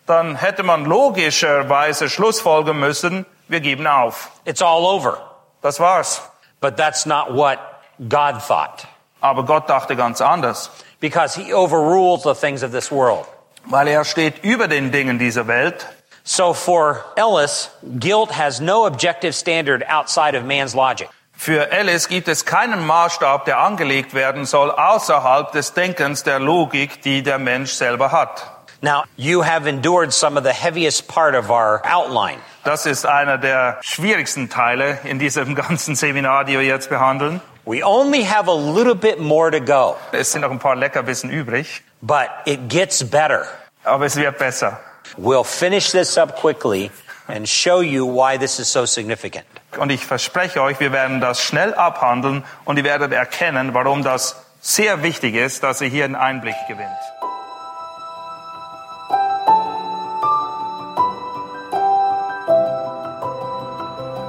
dann 0.10 0.36
hätte 0.36 0.64
man 0.64 0.86
logischerweise 0.86 2.10
schlussfolgern 2.10 2.80
müssen, 2.80 3.28
wir 3.50 3.60
geben 3.60 3.86
auf. 3.88 4.32
It's 4.46 4.62
all 4.62 4.86
over. 4.86 5.18
Das 5.62 5.80
war's. 5.80 6.22
But 6.62 6.78
that's 6.78 7.06
not 7.06 7.34
what 7.34 7.60
God 8.08 8.42
thought. 8.42 8.86
Aber 9.22 9.44
Gott 9.44 9.68
dachte 9.70 9.96
ganz 9.96 10.22
anders, 10.22 10.70
Because 11.02 11.36
he 11.36 11.54
overrules 11.54 12.24
the 12.24 12.34
things 12.34 12.64
of 12.64 12.72
this 12.72 12.92
world. 12.92 13.26
weil 13.66 13.88
er 13.88 14.04
steht 14.06 14.44
über 14.44 14.68
den 14.68 14.92
Dingen 14.92 15.20
dieser 15.20 15.48
Welt. 15.48 15.86
So 16.24 16.54
for 16.54 17.04
Ellis, 17.16 17.70
guilt 18.00 18.32
has 18.38 18.60
no 18.60 18.86
objective 18.86 19.34
standard 19.34 19.84
outside 19.90 20.36
of 20.36 20.44
man's 20.44 20.74
logic. 20.76 21.10
Für 21.34 21.72
Ellis 21.72 22.08
gibt 22.10 22.28
es 22.28 22.44
keinen 22.46 22.86
Maßstab, 22.86 23.46
der 23.46 23.60
angelegt 23.60 24.14
werden 24.14 24.46
soll, 24.46 24.72
außerhalb 24.72 25.52
des 25.54 25.74
Denkens 25.74 26.24
der 26.24 26.40
Logik, 26.40 27.02
die 27.02 27.24
der 27.24 27.40
Mensch 27.40 27.72
selber 27.72 28.12
hat. 28.12 28.46
Now, 28.82 29.04
you 29.16 29.44
have 29.44 29.68
endured 29.68 30.14
some 30.14 30.38
of 30.38 30.44
the 30.46 30.52
heaviest 30.54 31.08
part 31.08 31.36
of 31.36 31.50
our 31.50 31.82
outline. 31.86 32.40
Das 32.64 32.86
ist 32.86 33.06
einer 33.06 33.38
der 33.38 33.78
schwierigsten 33.82 34.50
Teile 34.50 35.00
in 35.04 35.20
diesem 35.20 35.56
ganzen 35.68 35.96
Seminar, 35.96 36.46
die 36.46 36.54
wir 36.54 36.64
jetzt 36.64 36.90
behandeln. 36.90 37.42
We 37.66 37.84
only 37.86 38.24
have 38.26 38.50
a 38.50 38.56
little 38.56 38.96
bit 38.96 39.20
more 39.20 39.52
to 39.52 39.62
go, 39.62 39.96
Es 40.12 40.32
sind 40.32 40.42
noch 40.42 40.52
ein 40.52 40.60
paar 40.60 40.76
Leckerbissen 40.76 41.30
übrig, 41.30 41.84
but 42.02 42.28
it 42.46 42.68
gets 42.70 43.04
better. 43.08 43.46
aber 43.84 44.06
es 44.06 44.16
wird 44.16 44.38
besser. 44.38 44.80
We'll 45.18 45.44
finish 45.44 45.92
this 45.92 46.18
up 46.18 46.36
quickly 46.40 46.90
and 47.28 47.48
show 47.48 47.82
you 47.82 48.06
why 48.08 48.38
this 48.38 48.60
is 48.60 48.72
so 48.72 48.86
significant. 48.86 49.46
Und 49.78 49.92
ich 49.92 50.04
verspreche 50.06 50.62
euch, 50.64 50.80
wir 50.80 50.92
werden 50.92 51.22
das 51.22 51.44
schnell 51.44 51.74
abhandeln 51.76 52.44
und 52.66 52.78
ihr 52.78 52.84
werdet 52.84 53.14
erkennen, 53.14 53.74
warum 53.76 54.04
das 54.04 54.36
sehr 54.62 55.04
wichtig 55.04 55.36
ist, 55.36 55.64
dass 55.64 55.80
ihr 55.82 55.88
hier 55.90 56.06
einen 56.06 56.16
Einblick 56.16 56.56
gewinnt. 56.68 56.90